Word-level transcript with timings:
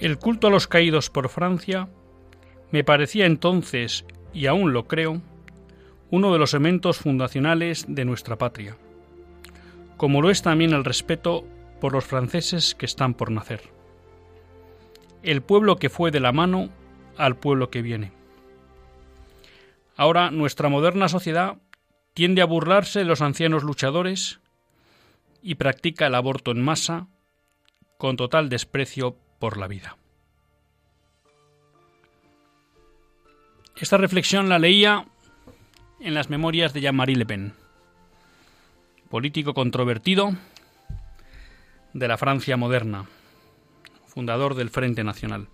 El 0.00 0.18
culto 0.18 0.48
a 0.48 0.50
los 0.50 0.66
caídos 0.66 1.08
por 1.08 1.28
Francia 1.28 1.88
me 2.72 2.82
parecía 2.82 3.26
entonces, 3.26 4.04
y 4.32 4.46
aún 4.46 4.72
lo 4.72 4.88
creo, 4.88 5.22
uno 6.10 6.32
de 6.32 6.38
los 6.38 6.52
elementos 6.52 6.98
fundacionales 6.98 7.86
de 7.88 8.04
nuestra 8.04 8.36
patria, 8.36 8.76
como 9.96 10.20
lo 10.20 10.30
es 10.30 10.42
también 10.42 10.72
el 10.72 10.84
respeto 10.84 11.44
por 11.80 11.92
los 11.92 12.04
franceses 12.04 12.74
que 12.74 12.86
están 12.86 13.14
por 13.14 13.30
nacer. 13.30 13.62
El 15.22 15.42
pueblo 15.42 15.76
que 15.76 15.90
fue 15.90 16.10
de 16.10 16.20
la 16.20 16.32
mano 16.32 16.70
al 17.16 17.36
pueblo 17.36 17.70
que 17.70 17.82
viene. 17.82 18.12
Ahora 19.96 20.30
nuestra 20.30 20.68
moderna 20.68 21.08
sociedad 21.08 21.58
tiende 22.14 22.42
a 22.42 22.46
burlarse 22.46 22.98
de 22.98 23.04
los 23.04 23.22
ancianos 23.22 23.62
luchadores 23.62 24.40
y 25.42 25.54
practica 25.54 26.08
el 26.08 26.14
aborto 26.16 26.50
en 26.50 26.62
masa 26.62 27.06
con 27.96 28.16
total 28.16 28.48
desprecio 28.48 29.16
por 29.44 29.58
la 29.58 29.68
vida. 29.68 29.98
Esta 33.76 33.98
reflexión 33.98 34.48
la 34.48 34.58
leía 34.58 35.04
en 36.00 36.14
las 36.14 36.30
memorias 36.30 36.72
de 36.72 36.80
Jean-Marie 36.80 37.16
Le 37.16 37.26
Pen, 37.26 37.52
político 39.10 39.52
controvertido 39.52 40.30
de 41.92 42.08
la 42.08 42.16
Francia 42.16 42.56
moderna, 42.56 43.04
fundador 44.06 44.54
del 44.54 44.70
Frente 44.70 45.04
Nacional. 45.04 45.48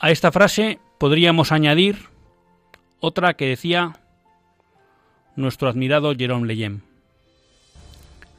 A 0.00 0.10
esta 0.10 0.32
frase 0.32 0.80
podríamos 0.98 1.52
añadir 1.52 2.08
otra 2.98 3.34
que 3.34 3.46
decía 3.46 4.00
nuestro 5.36 5.68
admirado 5.68 6.12
Jérôme 6.12 6.48
Leyen. 6.48 6.82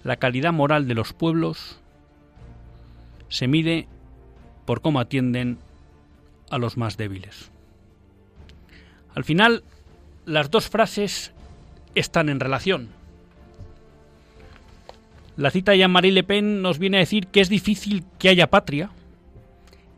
La 0.03 0.17
calidad 0.17 0.51
moral 0.51 0.89
de 0.89 0.95
los 0.95 1.13
pueblos 1.13 1.79
se 3.30 3.47
mide 3.47 3.88
por 4.66 4.81
cómo 4.81 5.00
atienden 5.00 5.58
a 6.50 6.58
los 6.58 6.78
más 6.78 6.97
débiles. 6.97 7.52
Al 9.13 9.24
final, 9.24 9.63
las 10.25 10.52
dos 10.52 10.69
frases 10.69 11.34
están 11.96 12.30
en 12.30 12.40
relación. 12.40 12.90
La 15.38 15.52
cita 15.52 15.72
de 15.72 15.80
Jean-Marie 15.80 16.12
Le 16.12 16.24
Pen 16.24 16.62
nos 16.62 16.80
viene 16.80 16.97
a 16.97 17.02
decir 17.02 17.28
que 17.28 17.41
es 17.41 17.50
difícil 17.50 18.06
que 18.19 18.30
haya 18.30 18.50
patria, 18.50 18.90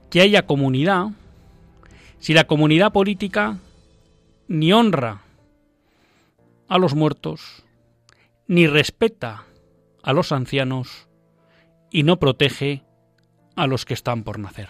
que 0.10 0.22
haya 0.22 0.46
comunidad, 0.46 1.08
si 2.20 2.34
la 2.34 2.46
comunidad 2.46 2.92
política 2.92 3.60
ni 4.48 4.74
honra 4.74 5.22
a 6.68 6.78
los 6.78 6.96
muertos, 6.96 7.64
ni 8.48 8.68
respeta 8.68 9.46
a 10.02 10.14
los 10.14 10.32
ancianos 10.32 11.08
y 11.92 12.04
no 12.04 12.18
protege 12.18 12.84
a 13.57 13.68
los 13.68 13.84
que 13.84 13.94
están 13.94 14.23
por 14.23 14.40
nacer. 14.40 14.69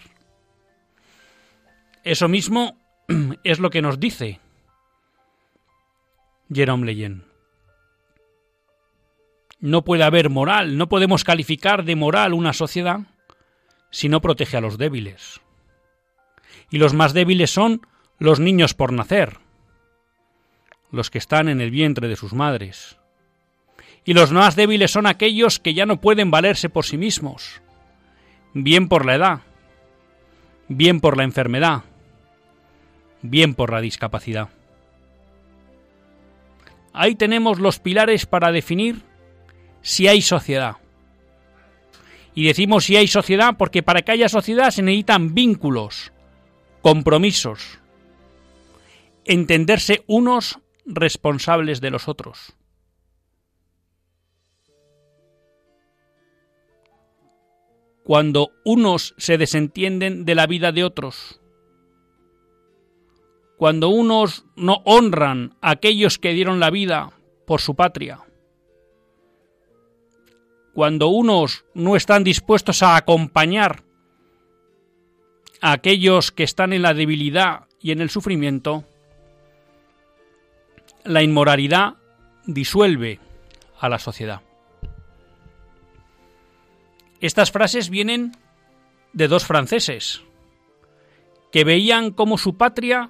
Eso 2.04 2.28
mismo 2.28 2.80
es 3.44 3.60
lo 3.60 3.70
que 3.70 3.82
nos 3.82 4.00
dice 4.00 4.40
Jerome 6.52 6.86
Leyen. 6.86 7.26
No 9.60 9.84
puede 9.84 10.04
haber 10.04 10.30
moral, 10.30 10.78
no 10.78 10.88
podemos 10.88 11.24
calificar 11.24 11.84
de 11.84 11.96
moral 11.96 12.34
una 12.34 12.54
sociedad 12.54 13.02
si 13.92 14.08
no 14.08 14.22
protege 14.22 14.58
a 14.58 14.62
los 14.62 14.78
débiles. 14.78 15.42
Y 16.70 16.78
los 16.78 16.94
más 16.94 17.14
débiles 17.14 17.52
son 17.52 17.82
los 18.20 18.40
niños 18.40 18.74
por 18.74 18.94
nacer, 18.94 19.40
los 20.92 21.10
que 21.10 21.18
están 21.18 21.50
en 21.50 21.60
el 21.60 21.72
vientre 21.72 22.08
de 22.08 22.16
sus 22.16 22.34
madres. 22.34 22.98
Y 24.06 24.14
los 24.14 24.32
más 24.32 24.56
débiles 24.56 24.92
son 24.92 25.08
aquellos 25.08 25.60
que 25.60 25.74
ya 25.74 25.86
no 25.86 26.00
pueden 26.00 26.32
valerse 26.32 26.70
por 26.70 26.86
sí 26.86 26.98
mismos, 26.98 27.62
bien 28.64 28.88
por 28.88 29.06
la 29.06 29.16
edad, 29.16 29.40
bien 30.68 31.00
por 31.00 31.16
la 31.16 31.24
enfermedad, 31.24 31.84
bien 33.22 33.54
por 33.54 33.72
la 33.72 33.82
discapacidad. 33.82 34.50
Ahí 36.94 37.16
tenemos 37.16 37.60
los 37.60 37.80
pilares 37.80 38.26
para 38.26 38.52
definir 38.52 39.04
si 39.82 40.08
hay 40.08 40.22
sociedad. 40.22 40.78
Y 42.34 42.46
decimos 42.46 42.86
si 42.86 42.98
hay 42.98 43.08
sociedad 43.08 43.56
porque 43.58 43.84
para 43.84 44.02
que 44.02 44.12
haya 44.12 44.30
sociedad 44.30 44.72
se 44.72 44.82
necesitan 44.82 45.36
vínculos, 45.36 46.12
compromisos, 46.82 47.80
entenderse 49.26 50.04
unos 50.08 50.60
responsables 50.86 51.80
de 51.80 51.92
los 51.92 52.08
otros. 52.08 52.56
Cuando 58.08 58.54
unos 58.64 59.14
se 59.18 59.38
desentienden 59.38 60.24
de 60.24 60.34
la 60.34 60.48
vida 60.48 60.72
de 60.72 60.86
otros, 60.86 61.42
cuando 63.58 63.90
unos 63.90 64.46
no 64.56 64.76
honran 64.86 65.58
a 65.60 65.72
aquellos 65.72 66.18
que 66.18 66.32
dieron 66.32 66.62
la 66.62 66.70
vida 66.70 67.12
por 67.46 67.60
su 67.60 67.76
patria, 67.76 68.22
cuando 70.74 71.10
unos 71.10 71.66
no 71.74 71.98
están 71.98 72.24
dispuestos 72.24 72.82
a 72.82 72.96
acompañar 72.96 73.84
a 75.60 75.74
aquellos 75.74 76.32
que 76.32 76.44
están 76.44 76.72
en 76.72 76.84
la 76.84 76.94
debilidad 76.94 77.66
y 77.82 77.92
en 77.92 78.00
el 78.00 78.10
sufrimiento, 78.10 78.86
la 81.04 81.24
inmoralidad 81.24 81.96
disuelve 82.46 83.20
a 83.78 83.90
la 83.90 84.00
sociedad. 84.00 84.47
Estas 87.20 87.52
frases 87.52 87.90
vienen 87.90 88.34
de 89.14 89.28
dos 89.28 89.46
franceses, 89.46 90.22
que 91.52 91.64
veían 91.64 92.12
cómo 92.12 92.38
su 92.38 92.58
patria 92.58 93.10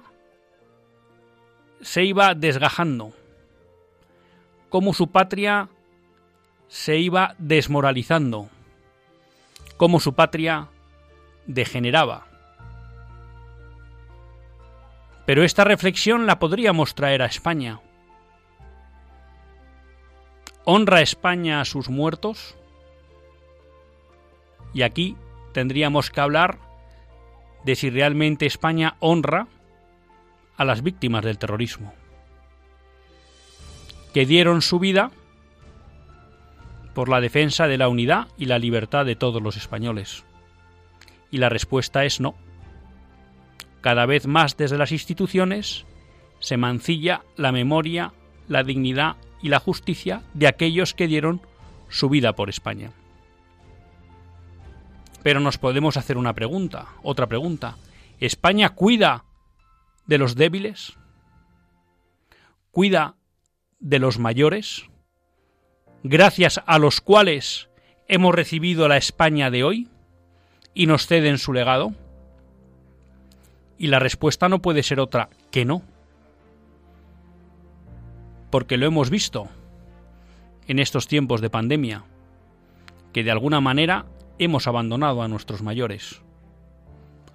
se 1.82 2.04
iba 2.04 2.34
desgajando, 2.34 3.12
cómo 4.70 4.94
su 4.94 5.10
patria 5.10 5.68
se 6.68 6.96
iba 6.98 7.34
desmoralizando, 7.38 8.48
cómo 9.76 10.00
su 10.00 10.14
patria 10.14 10.68
degeneraba. 11.46 12.26
Pero 15.26 15.44
esta 15.44 15.64
reflexión 15.64 16.26
la 16.26 16.38
podríamos 16.38 16.94
traer 16.94 17.20
a 17.20 17.26
España. 17.26 17.80
¿Honra 20.64 21.02
España 21.02 21.60
a 21.60 21.66
sus 21.66 21.90
muertos? 21.90 22.56
Y 24.74 24.82
aquí 24.82 25.16
tendríamos 25.52 26.10
que 26.10 26.20
hablar 26.20 26.58
de 27.64 27.74
si 27.74 27.90
realmente 27.90 28.46
España 28.46 28.96
honra 29.00 29.48
a 30.56 30.64
las 30.64 30.82
víctimas 30.82 31.24
del 31.24 31.38
terrorismo, 31.38 31.92
que 34.12 34.26
dieron 34.26 34.62
su 34.62 34.78
vida 34.78 35.10
por 36.94 37.08
la 37.08 37.20
defensa 37.20 37.68
de 37.68 37.78
la 37.78 37.88
unidad 37.88 38.28
y 38.36 38.46
la 38.46 38.58
libertad 38.58 39.06
de 39.06 39.16
todos 39.16 39.40
los 39.40 39.56
españoles. 39.56 40.24
Y 41.30 41.38
la 41.38 41.48
respuesta 41.48 42.04
es 42.04 42.20
no. 42.20 42.34
Cada 43.80 44.06
vez 44.06 44.26
más 44.26 44.56
desde 44.56 44.78
las 44.78 44.90
instituciones 44.90 45.84
se 46.40 46.56
mancilla 46.56 47.22
la 47.36 47.52
memoria, 47.52 48.12
la 48.48 48.64
dignidad 48.64 49.16
y 49.42 49.48
la 49.48 49.60
justicia 49.60 50.22
de 50.34 50.48
aquellos 50.48 50.94
que 50.94 51.06
dieron 51.06 51.40
su 51.88 52.08
vida 52.08 52.34
por 52.34 52.48
España. 52.48 52.90
Pero 55.22 55.40
nos 55.40 55.58
podemos 55.58 55.96
hacer 55.96 56.16
una 56.16 56.34
pregunta, 56.34 56.86
otra 57.02 57.26
pregunta. 57.26 57.76
¿España 58.20 58.70
cuida 58.70 59.24
de 60.06 60.18
los 60.18 60.34
débiles? 60.36 60.94
¿Cuida 62.70 63.16
de 63.80 63.98
los 63.98 64.18
mayores? 64.18 64.84
Gracias 66.02 66.60
a 66.66 66.78
los 66.78 67.00
cuales 67.00 67.68
hemos 68.06 68.34
recibido 68.34 68.88
la 68.88 68.96
España 68.96 69.50
de 69.50 69.64
hoy 69.64 69.88
y 70.74 70.86
nos 70.86 71.06
ceden 71.06 71.38
su 71.38 71.52
legado. 71.52 71.92
Y 73.78 73.88
la 73.88 73.98
respuesta 73.98 74.48
no 74.48 74.60
puede 74.60 74.82
ser 74.82 75.00
otra 75.00 75.28
que 75.50 75.64
no. 75.64 75.82
Porque 78.50 78.76
lo 78.76 78.86
hemos 78.86 79.10
visto 79.10 79.48
en 80.66 80.78
estos 80.78 81.08
tiempos 81.08 81.40
de 81.40 81.50
pandemia, 81.50 82.04
que 83.12 83.24
de 83.24 83.30
alguna 83.30 83.60
manera 83.60 84.06
hemos 84.38 84.66
abandonado 84.66 85.22
a 85.22 85.28
nuestros 85.28 85.62
mayores. 85.62 86.22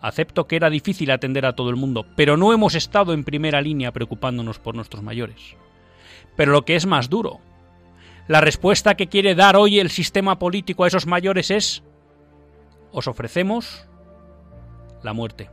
Acepto 0.01 0.47
que 0.47 0.55
era 0.55 0.69
difícil 0.69 1.11
atender 1.11 1.45
a 1.45 1.53
todo 1.53 1.69
el 1.69 1.75
mundo, 1.75 2.05
pero 2.15 2.35
no 2.35 2.51
hemos 2.53 2.75
estado 2.75 3.13
en 3.13 3.23
primera 3.23 3.61
línea 3.61 3.91
preocupándonos 3.91 4.59
por 4.59 4.75
nuestros 4.75 5.03
mayores. 5.03 5.55
Pero 6.35 6.51
lo 6.51 6.65
que 6.65 6.75
es 6.75 6.85
más 6.85 7.09
duro, 7.09 7.39
la 8.27 8.41
respuesta 8.41 8.95
que 8.95 9.07
quiere 9.07 9.35
dar 9.35 9.55
hoy 9.55 9.79
el 9.79 9.89
sistema 9.89 10.39
político 10.39 10.83
a 10.83 10.87
esos 10.87 11.05
mayores 11.05 11.51
es 11.51 11.83
os 12.91 13.07
ofrecemos 13.07 13.87
la 15.03 15.13
muerte. 15.13 15.49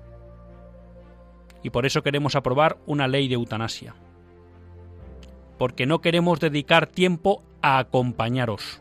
Y 1.62 1.70
por 1.70 1.86
eso 1.86 2.02
queremos 2.02 2.36
aprobar 2.36 2.78
una 2.86 3.08
ley 3.08 3.28
de 3.28 3.34
eutanasia. 3.34 3.94
Porque 5.58 5.86
no 5.86 6.00
queremos 6.00 6.40
dedicar 6.40 6.86
tiempo 6.86 7.42
a 7.60 7.78
acompañaros 7.78 8.79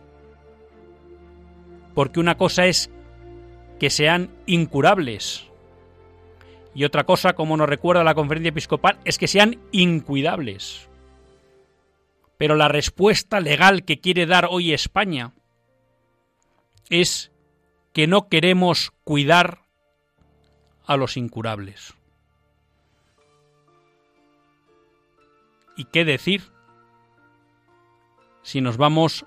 porque 1.93 2.19
una 2.19 2.37
cosa 2.37 2.65
es 2.65 2.89
que 3.79 3.89
sean 3.89 4.29
incurables 4.45 5.49
y 6.79 6.83
otra 6.83 7.03
cosa, 7.03 7.33
como 7.33 7.57
nos 7.57 7.67
recuerda 7.67 8.03
la 8.03 8.15
conferencia 8.15 8.49
episcopal, 8.49 8.99
es 9.03 9.17
que 9.17 9.27
sean 9.27 9.59
incuidables. 9.71 10.89
Pero 12.37 12.55
la 12.55 12.67
respuesta 12.67 13.39
legal 13.39 13.83
que 13.83 13.99
quiere 13.99 14.25
dar 14.25 14.47
hoy 14.49 14.73
España 14.73 15.33
es 16.89 17.31
que 17.91 18.07
no 18.07 18.29
queremos 18.29 18.93
cuidar 19.03 19.63
a 20.85 20.95
los 20.95 21.17
incurables. 21.17 21.93
¿Y 25.75 25.85
qué 25.85 26.05
decir 26.05 26.43
si 28.41 28.61
nos 28.61 28.77
vamos 28.77 29.25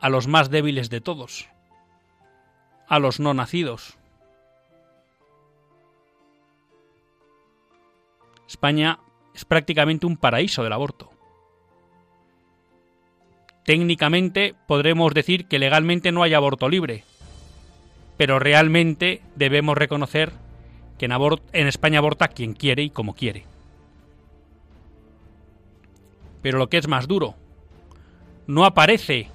a 0.00 0.08
los 0.08 0.26
más 0.26 0.50
débiles 0.50 0.90
de 0.90 1.00
todos? 1.00 1.48
A 2.92 2.98
los 2.98 3.20
no 3.20 3.32
nacidos. 3.32 3.96
España 8.46 8.98
es 9.34 9.46
prácticamente 9.46 10.04
un 10.04 10.18
paraíso 10.18 10.62
del 10.62 10.74
aborto. 10.74 11.10
Técnicamente 13.64 14.54
podremos 14.66 15.14
decir 15.14 15.48
que 15.48 15.58
legalmente 15.58 16.12
no 16.12 16.22
hay 16.22 16.34
aborto 16.34 16.68
libre, 16.68 17.02
pero 18.18 18.38
realmente 18.38 19.22
debemos 19.36 19.78
reconocer 19.78 20.30
que 20.98 21.06
en, 21.06 21.66
España 21.66 21.98
aborta 21.98 22.28
quien 22.28 22.52
quiere 22.52 22.82
y 22.82 22.90
como 22.90 23.14
quiere. 23.14 23.46
Pero 26.42 26.58
lo 26.58 26.68
que 26.68 26.76
es 26.76 26.88
más 26.88 27.08
duro, 27.08 27.36
no 28.46 28.66
aparece 28.66 29.30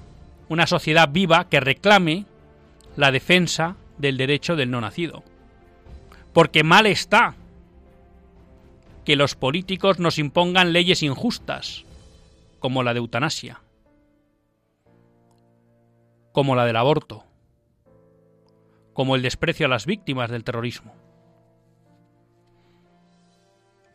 una 0.47 0.67
sociedad 0.67 1.09
viva 1.11 1.49
que 1.49 1.59
reclame 1.59 2.27
la 2.97 3.11
defensa 3.11 3.77
del 3.97 4.17
derecho 4.17 4.57
del 4.57 4.71
no 4.71 4.81
nacido. 4.81 5.23
Porque 6.33 6.63
mal 6.63 6.85
está 6.85 7.35
que 9.05 9.15
los 9.15 9.35
políticos 9.35 9.99
nos 9.99 10.19
impongan 10.19 10.73
leyes 10.73 11.01
injustas, 11.03 11.85
como 12.59 12.83
la 12.83 12.93
de 12.93 12.99
eutanasia, 12.99 13.61
como 16.33 16.55
la 16.55 16.65
del 16.65 16.75
aborto, 16.75 17.23
como 18.93 19.15
el 19.15 19.21
desprecio 19.21 19.67
a 19.67 19.69
las 19.69 19.85
víctimas 19.85 20.29
del 20.29 20.43
terrorismo. 20.43 20.93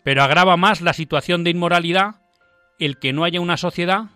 Pero 0.04 0.22
agrava 0.22 0.56
más 0.56 0.81
la 0.81 0.93
situación 0.93 1.44
de 1.44 1.50
inmoralidad 1.50 2.22
el 2.78 2.99
que 2.99 3.12
no 3.12 3.25
haya 3.25 3.40
una 3.40 3.56
sociedad 3.56 4.06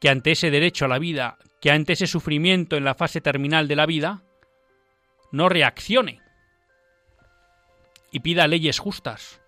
que 0.00 0.08
ante 0.08 0.32
ese 0.32 0.50
derecho 0.50 0.84
a 0.84 0.88
la 0.88 0.98
vida 0.98 1.38
que 1.60 1.70
ante 1.70 1.92
ese 1.92 2.06
sufrimiento 2.06 2.76
en 2.76 2.84
la 2.84 2.94
fase 2.94 3.20
terminal 3.20 3.68
de 3.68 3.76
la 3.76 3.86
vida 3.86 4.22
no 5.30 5.48
reaccione 5.48 6.20
y 8.10 8.20
pida 8.20 8.48
leyes 8.48 8.78
justas. 8.78 9.40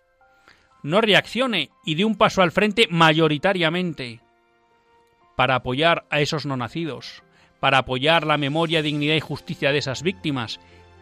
No 0.83 1.01
reaccione 1.01 1.71
y 1.85 1.95
dé 1.95 2.05
un 2.05 2.17
paso 2.17 2.43
al 2.43 2.53
frente 2.53 2.87
mayoritariamente 2.91 4.21
para 5.37 5.57
apoyar 5.57 6.05
a 6.11 6.21
esos 6.21 6.45
no 6.45 6.57
nacidos, 6.57 7.23
para 7.61 7.79
apoyar 7.79 8.27
la 8.27 8.37
memoria, 8.37 8.83
dignidad 8.83 9.15
y 9.15 9.21
justicia 9.21 9.73
de 9.73 9.79
esas 9.79 10.03
víctimas 10.03 10.61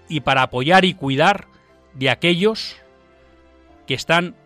y 0.08 0.20
para 0.20 0.42
apoyar 0.42 0.84
y 0.84 0.94
cuidar 0.94 1.48
de 1.94 2.10
aquellos 2.10 2.76
que 3.86 3.94
están 3.94 4.36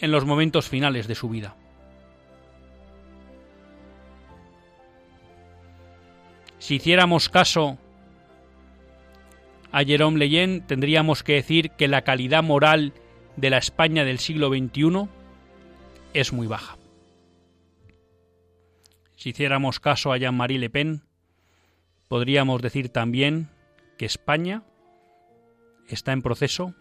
en 0.00 0.10
los 0.10 0.24
momentos 0.24 0.68
finales 0.68 1.06
de 1.06 1.14
su 1.14 1.28
vida. 1.28 1.54
Si 6.70 6.76
hiciéramos 6.76 7.28
caso 7.28 7.78
a 9.72 9.82
Jerome 9.82 10.18
Leyen, 10.18 10.64
tendríamos 10.68 11.24
que 11.24 11.32
decir 11.32 11.72
que 11.72 11.88
la 11.88 12.02
calidad 12.02 12.44
moral 12.44 12.92
de 13.34 13.50
la 13.50 13.58
España 13.58 14.04
del 14.04 14.20
siglo 14.20 14.50
XXI 14.50 15.08
es 16.14 16.32
muy 16.32 16.46
baja. 16.46 16.78
Si 19.16 19.30
hiciéramos 19.30 19.80
caso 19.80 20.12
a 20.12 20.16
Jean-Marie 20.16 20.60
Le 20.60 20.70
Pen, 20.70 21.02
podríamos 22.06 22.62
decir 22.62 22.88
también 22.90 23.50
que 23.98 24.06
España 24.06 24.62
está 25.88 26.12
en 26.12 26.22
proceso 26.22 26.76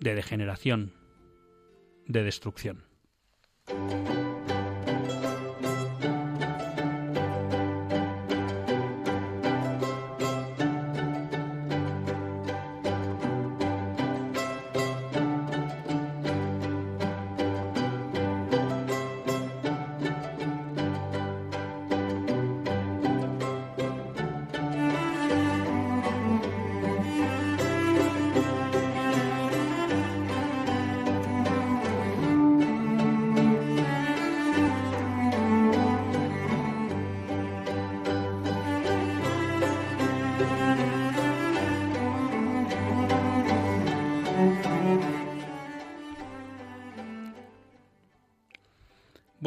de 0.00 0.16
degeneración, 0.16 0.94
de 2.06 2.24
destrucción. 2.24 2.82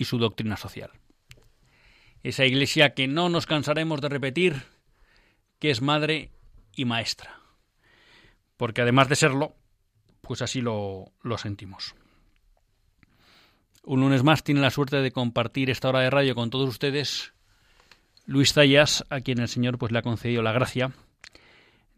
y 0.00 0.06
su 0.06 0.16
doctrina 0.16 0.56
social. 0.56 0.90
Esa 2.22 2.46
iglesia 2.46 2.94
que 2.94 3.06
no 3.06 3.28
nos 3.28 3.44
cansaremos 3.44 4.00
de 4.00 4.08
repetir 4.08 4.62
que 5.58 5.70
es 5.70 5.82
madre 5.82 6.30
y 6.74 6.86
maestra. 6.86 7.38
Porque 8.56 8.80
además 8.80 9.10
de 9.10 9.16
serlo, 9.16 9.54
pues 10.22 10.40
así 10.40 10.62
lo, 10.62 11.12
lo 11.22 11.36
sentimos. 11.36 11.94
Un 13.82 14.00
lunes 14.00 14.22
más 14.22 14.42
tiene 14.42 14.62
la 14.62 14.70
suerte 14.70 14.96
de 15.02 15.12
compartir 15.12 15.68
esta 15.68 15.90
hora 15.90 16.00
de 16.00 16.08
radio 16.08 16.34
con 16.34 16.48
todos 16.48 16.70
ustedes 16.70 17.34
Luis 18.24 18.54
Zayas, 18.54 19.04
a 19.10 19.20
quien 19.20 19.38
el 19.38 19.48
Señor 19.48 19.76
pues 19.76 19.92
le 19.92 19.98
ha 19.98 20.02
concedido 20.02 20.42
la 20.42 20.52
gracia 20.52 20.92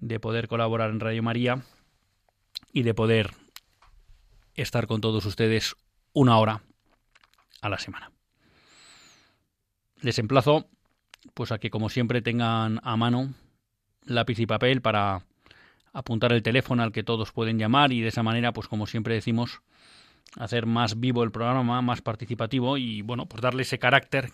de 0.00 0.18
poder 0.18 0.48
colaborar 0.48 0.90
en 0.90 0.98
Radio 0.98 1.22
María 1.22 1.62
y 2.72 2.82
de 2.82 2.94
poder 2.94 3.30
estar 4.56 4.88
con 4.88 5.00
todos 5.00 5.24
ustedes 5.24 5.76
una 6.12 6.38
hora 6.38 6.62
a 7.62 7.68
la 7.70 7.78
semana. 7.78 8.12
Les 10.00 10.18
emplazo 10.18 10.66
pues 11.34 11.52
a 11.52 11.58
que 11.58 11.70
como 11.70 11.88
siempre 11.88 12.20
tengan 12.20 12.80
a 12.82 12.96
mano 12.96 13.32
lápiz 14.04 14.38
y 14.40 14.46
papel 14.46 14.82
para 14.82 15.24
apuntar 15.92 16.32
el 16.32 16.42
teléfono 16.42 16.82
al 16.82 16.92
que 16.92 17.04
todos 17.04 17.32
pueden 17.32 17.58
llamar 17.58 17.92
y 17.92 18.00
de 18.00 18.08
esa 18.08 18.22
manera 18.22 18.52
pues 18.52 18.66
como 18.66 18.86
siempre 18.86 19.14
decimos 19.14 19.62
hacer 20.36 20.66
más 20.66 20.98
vivo 20.98 21.22
el 21.22 21.30
programa, 21.30 21.80
más 21.82 22.00
participativo 22.02 22.76
y 22.76 23.02
bueno, 23.02 23.26
pues 23.26 23.42
darle 23.42 23.62
ese 23.62 23.78
carácter 23.78 24.30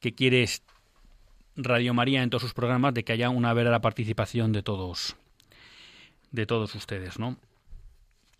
que 0.00 0.14
quiere 0.14 0.48
Radio 1.56 1.94
María 1.94 2.22
en 2.22 2.30
todos 2.30 2.42
sus 2.42 2.54
programas 2.54 2.94
de 2.94 3.04
que 3.04 3.12
haya 3.12 3.30
una 3.30 3.52
verdadera 3.52 3.80
participación 3.80 4.52
de 4.52 4.62
todos 4.62 5.16
de 6.30 6.46
todos 6.46 6.74
ustedes, 6.74 7.18
¿no? 7.18 7.36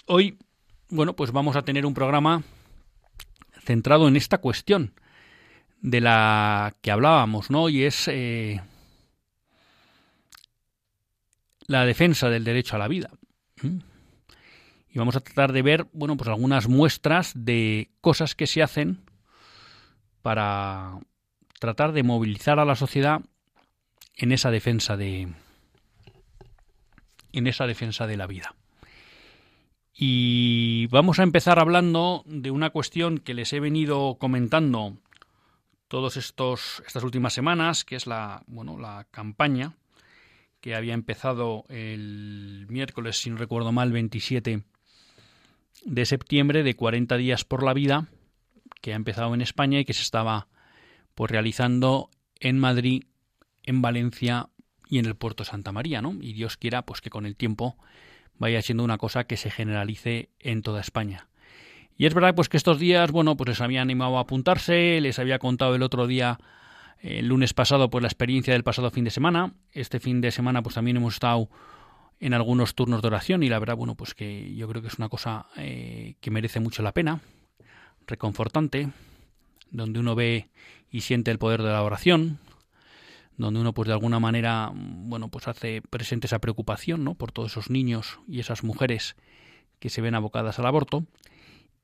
Hoy, 0.07 0.39
bueno, 0.89 1.15
pues 1.15 1.33
vamos 1.33 1.57
a 1.57 1.63
tener 1.63 1.87
un 1.87 1.95
programa 1.95 2.43
centrado 3.69 4.09
en 4.09 4.17
esta 4.17 4.39
cuestión 4.39 4.95
de 5.83 6.01
la 6.01 6.75
que 6.81 6.91
hablábamos, 6.91 7.51
¿no? 7.51 7.69
Y 7.69 7.85
es 7.85 8.09
eh, 8.09 8.63
la 11.67 11.85
defensa 11.85 12.31
del 12.31 12.45
derecho 12.45 12.77
a 12.77 12.79
la 12.79 12.89
vida. 12.89 13.11
Y 13.63 14.99
vamos 14.99 15.17
a 15.17 15.21
tratar 15.21 15.53
de 15.53 15.61
ver, 15.61 15.87
bueno, 15.93 16.17
pues 16.17 16.31
algunas 16.31 16.67
muestras 16.67 17.33
de 17.35 17.91
cosas 18.01 18.35
que 18.35 18.47
se 18.47 18.63
hacen 18.63 19.05
para 20.23 20.99
tratar 21.61 21.93
de 21.93 22.03
movilizar 22.03 22.59
a 22.59 22.65
la 22.65 22.75
sociedad 22.75 23.21
en 24.17 24.33
esa 24.33 24.51
defensa 24.51 24.97
de 24.97 25.29
en 27.33 27.47
esa 27.47 27.67
defensa 27.67 28.07
de 28.07 28.17
la 28.17 28.27
vida. 28.27 28.55
Y 30.00 30.87
vamos 30.93 31.19
a 31.19 31.25
empezar 31.25 31.59
hablando 31.59 32.23
de 32.25 32.52
una 32.52 32.71
cuestión 32.71 33.19
que 33.19 33.35
les 33.35 33.52
he 33.52 33.59
venido 33.59 34.17
comentando 34.21 34.97
estos 36.14 36.83
estas 36.87 37.02
últimas 37.02 37.33
semanas, 37.33 37.85
que 37.85 37.97
es 37.97 38.07
la 38.07 38.45
bueno, 38.47 38.78
la 38.78 39.09
campaña 39.11 39.75
que 40.61 40.76
había 40.76 40.95
empezado 40.95 41.64
el 41.69 42.67
miércoles, 42.69 43.19
si 43.21 43.31
no 43.31 43.38
recuerdo 43.38 43.73
mal, 43.73 43.90
27 43.90 44.62
de 45.85 46.07
septiembre 46.07 46.62
de 46.62 46.76
40 46.76 47.17
días 47.17 47.45
por 47.45 47.64
la 47.64 47.75
vida, 47.75 48.07
que 48.81 48.93
ha 48.93 48.97
empezado 48.97 49.35
en 49.35 49.40
España 49.40 49.81
y 49.81 49.85
que 49.85 49.95
se 49.95 50.02
estaba 50.02 50.47
pues 51.17 51.28
realizando 51.28 52.09
en 52.38 52.57
Madrid, 52.57 53.02
en 53.64 53.83
Valencia 53.83 54.49
y 54.88 55.00
en 55.00 55.07
el 55.07 55.17
puerto 55.17 55.43
Santa 55.43 55.73
María, 55.73 56.02
¿no? 56.02 56.14
Y 56.21 56.35
Dios 56.35 56.57
quiera 56.57 56.83
pues 56.83 57.00
que 57.00 57.11
con 57.11 57.26
el 57.26 57.35
tiempo 57.35 57.76
vaya 58.38 58.62
siendo 58.62 58.85
una 58.85 58.99
cosa 58.99 59.25
que 59.25 59.37
se 59.37 59.50
generalice 59.50 60.30
en 60.40 60.62
toda 60.62 60.80
España. 60.80 61.28
Y 61.97 62.07
es 62.07 62.14
verdad 62.14 62.35
pues 62.35 62.49
que 62.49 62.57
estos 62.57 62.78
días, 62.78 63.11
bueno, 63.11 63.37
pues 63.37 63.49
les 63.49 63.61
había 63.61 63.83
animado 63.83 64.18
a 64.18 64.23
apuntarse, 64.23 65.00
les 65.00 65.18
había 65.18 65.38
contado 65.38 65.75
el 65.75 65.83
otro 65.83 66.07
día 66.07 66.38
el 67.00 67.28
lunes 67.28 67.54
pasado 67.54 67.90
pues 67.90 68.02
la 68.02 68.09
experiencia 68.09 68.52
del 68.52 68.64
pasado 68.64 68.90
fin 68.90 69.04
de 69.04 69.11
semana. 69.11 69.52
Este 69.73 70.00
fin 70.00 70.21
de 70.21 70.30
semana 70.30 70.62
pues 70.62 70.75
también 70.75 70.97
hemos 70.97 71.14
estado 71.14 71.49
en 72.21 72.35
algunos 72.35 72.75
turnos 72.75 73.02
de 73.02 73.09
oración 73.09 73.42
y 73.42 73.49
la 73.49 73.59
verdad, 73.59 73.76
bueno, 73.76 73.95
pues 73.95 74.14
que 74.14 74.54
yo 74.54 74.68
creo 74.68 74.83
que 74.83 74.88
es 74.88 74.99
una 74.99 75.09
cosa 75.09 75.47
eh, 75.57 76.14
que 76.21 76.30
merece 76.30 76.61
mucho 76.61 76.83
la 76.83 76.92
pena, 76.92 77.21
reconfortante, 78.07 78.90
donde 79.71 80.00
uno 80.00 80.14
ve 80.14 80.49
y 80.90 81.02
siente 81.02 81.30
el 81.30 81.38
poder 81.38 81.62
de 81.62 81.71
la 81.71 81.83
oración, 81.83 82.38
donde 83.38 83.61
uno 83.61 83.73
pues 83.73 83.87
de 83.87 83.95
alguna 83.95 84.21
manera, 84.21 84.71
bueno, 84.75 85.28
pues 85.28 85.49
hace 85.49 85.80
presente 85.80 86.26
esa 86.26 86.40
preocupación, 86.40 87.04
¿no? 87.04 87.14
Por 87.14 87.33
todos 87.33 87.52
esos 87.52 87.71
niños 87.71 88.18
y 88.28 88.40
esas 88.40 88.64
mujeres 88.64 89.16
que 89.78 89.88
se 89.88 90.02
ven 90.02 90.14
abocadas 90.14 90.59
al 90.59 90.66
aborto 90.66 91.04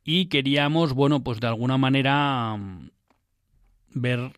y 0.04 0.26
queríamos, 0.26 0.92
bueno, 0.92 1.25
pues 1.25 1.40
de 1.40 1.46
alguna 1.46 1.78
manera 1.78 2.58
ver 3.88 4.32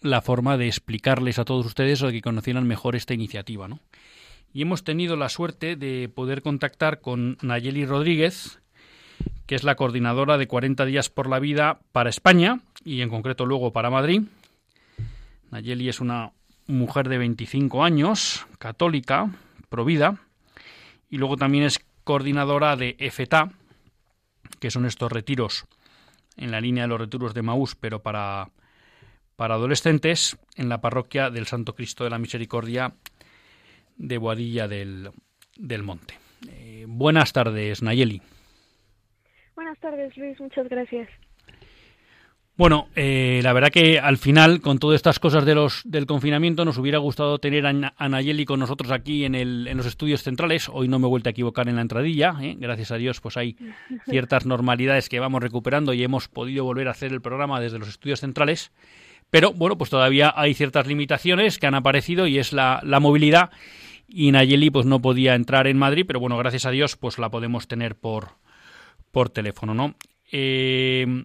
la 0.00 0.20
forma 0.20 0.56
de 0.56 0.66
explicarles 0.66 1.38
a 1.38 1.44
todos 1.44 1.64
ustedes 1.66 2.02
o 2.02 2.06
de 2.08 2.14
que 2.14 2.22
conocieran 2.22 2.66
mejor 2.66 2.96
esta 2.96 3.14
iniciativa, 3.14 3.68
¿no? 3.68 3.78
Y 4.52 4.62
hemos 4.62 4.84
tenido 4.84 5.16
la 5.16 5.28
suerte 5.28 5.76
de 5.76 6.10
poder 6.12 6.42
contactar 6.42 7.00
con 7.00 7.38
Nayeli 7.40 7.86
Rodríguez, 7.86 8.60
que 9.46 9.54
es 9.54 9.64
la 9.64 9.76
coordinadora 9.76 10.36
de 10.36 10.48
40 10.48 10.84
días 10.84 11.08
por 11.08 11.28
la 11.28 11.38
vida 11.38 11.80
para 11.92 12.10
España 12.10 12.60
y 12.84 13.00
en 13.00 13.08
concreto 13.08 13.46
luego 13.46 13.72
para 13.72 13.88
Madrid. 13.88 14.22
Nayeli 15.52 15.88
es 15.88 16.00
una 16.00 16.32
mujer 16.66 17.08
de 17.08 17.18
25 17.18 17.84
años, 17.84 18.44
católica, 18.58 19.30
provida, 19.68 20.18
y 21.08 21.18
luego 21.18 21.36
también 21.36 21.62
es 21.64 21.78
coordinadora 22.02 22.74
de 22.74 22.96
EFETA, 22.98 23.52
que 24.58 24.72
son 24.72 24.86
estos 24.86 25.12
retiros 25.12 25.66
en 26.36 26.50
la 26.50 26.60
línea 26.60 26.84
de 26.84 26.88
los 26.88 27.00
retiros 27.00 27.34
de 27.34 27.42
Maús, 27.42 27.76
pero 27.76 28.02
para 28.02 28.50
para 29.36 29.54
adolescentes 29.54 30.38
en 30.56 30.68
la 30.68 30.80
parroquia 30.80 31.28
del 31.30 31.46
Santo 31.46 31.74
Cristo 31.74 32.04
de 32.04 32.10
la 32.10 32.18
Misericordia 32.18 32.92
de 33.96 34.18
Boadilla 34.18 34.68
del, 34.68 35.10
Monte. 35.82 36.14
Eh, 36.48 36.84
buenas 36.88 37.32
tardes, 37.32 37.82
Nayeli. 37.82 38.22
Buenas 39.54 39.78
tardes, 39.80 40.16
Luis. 40.16 40.38
Muchas 40.40 40.68
gracias. 40.68 41.08
Bueno, 42.54 42.88
eh, 42.94 43.40
la 43.42 43.54
verdad 43.54 43.70
que 43.70 43.98
al 43.98 44.18
final, 44.18 44.60
con 44.60 44.78
todas 44.78 44.96
estas 44.96 45.18
cosas 45.18 45.46
de 45.46 45.54
los, 45.54 45.80
del 45.84 46.04
confinamiento, 46.04 46.66
nos 46.66 46.76
hubiera 46.76 46.98
gustado 46.98 47.38
tener 47.38 47.66
a, 47.66 48.08
Nayeli 48.08 48.44
con 48.44 48.60
nosotros 48.60 48.90
aquí 48.90 49.24
en, 49.24 49.34
el, 49.34 49.66
en 49.68 49.78
los 49.78 49.86
estudios 49.86 50.22
centrales. 50.22 50.68
Hoy 50.70 50.86
no 50.86 50.98
me 50.98 51.06
he 51.06 51.10
vuelto 51.10 51.30
a 51.30 51.32
equivocar 51.32 51.68
en 51.70 51.76
la 51.76 51.82
entradilla. 51.82 52.36
¿eh? 52.42 52.54
Gracias 52.58 52.90
a 52.90 52.96
Dios, 52.96 53.22
pues 53.22 53.38
hay 53.38 53.56
ciertas 54.06 54.44
normalidades 54.44 55.08
que 55.08 55.18
vamos 55.18 55.42
recuperando 55.42 55.94
y 55.94 56.04
hemos 56.04 56.28
podido 56.28 56.64
volver 56.64 56.88
a 56.88 56.90
hacer 56.90 57.12
el 57.12 57.22
programa 57.22 57.58
desde 57.58 57.78
los 57.78 57.88
estudios 57.88 58.20
centrales. 58.20 58.70
Pero 59.30 59.54
bueno, 59.54 59.78
pues 59.78 59.88
todavía 59.88 60.34
hay 60.36 60.52
ciertas 60.52 60.86
limitaciones 60.86 61.58
que 61.58 61.66
han 61.66 61.74
aparecido 61.74 62.26
y 62.26 62.38
es 62.38 62.52
la, 62.52 62.82
movilidad. 63.00 63.50
Y 64.06 64.30
Nayeli 64.30 64.68
pues 64.68 64.84
no 64.84 65.00
podía 65.00 65.34
entrar 65.34 65.66
en 65.68 65.78
Madrid, 65.78 66.04
pero 66.06 66.20
bueno, 66.20 66.36
gracias 66.36 66.66
a 66.66 66.70
Dios 66.70 66.98
pues 66.98 67.18
la 67.18 67.30
podemos 67.30 67.66
tener 67.66 67.96
por, 67.96 68.32
por 69.10 69.30
teléfono, 69.30 69.72
¿no? 69.72 69.94
Eh, 70.30 71.24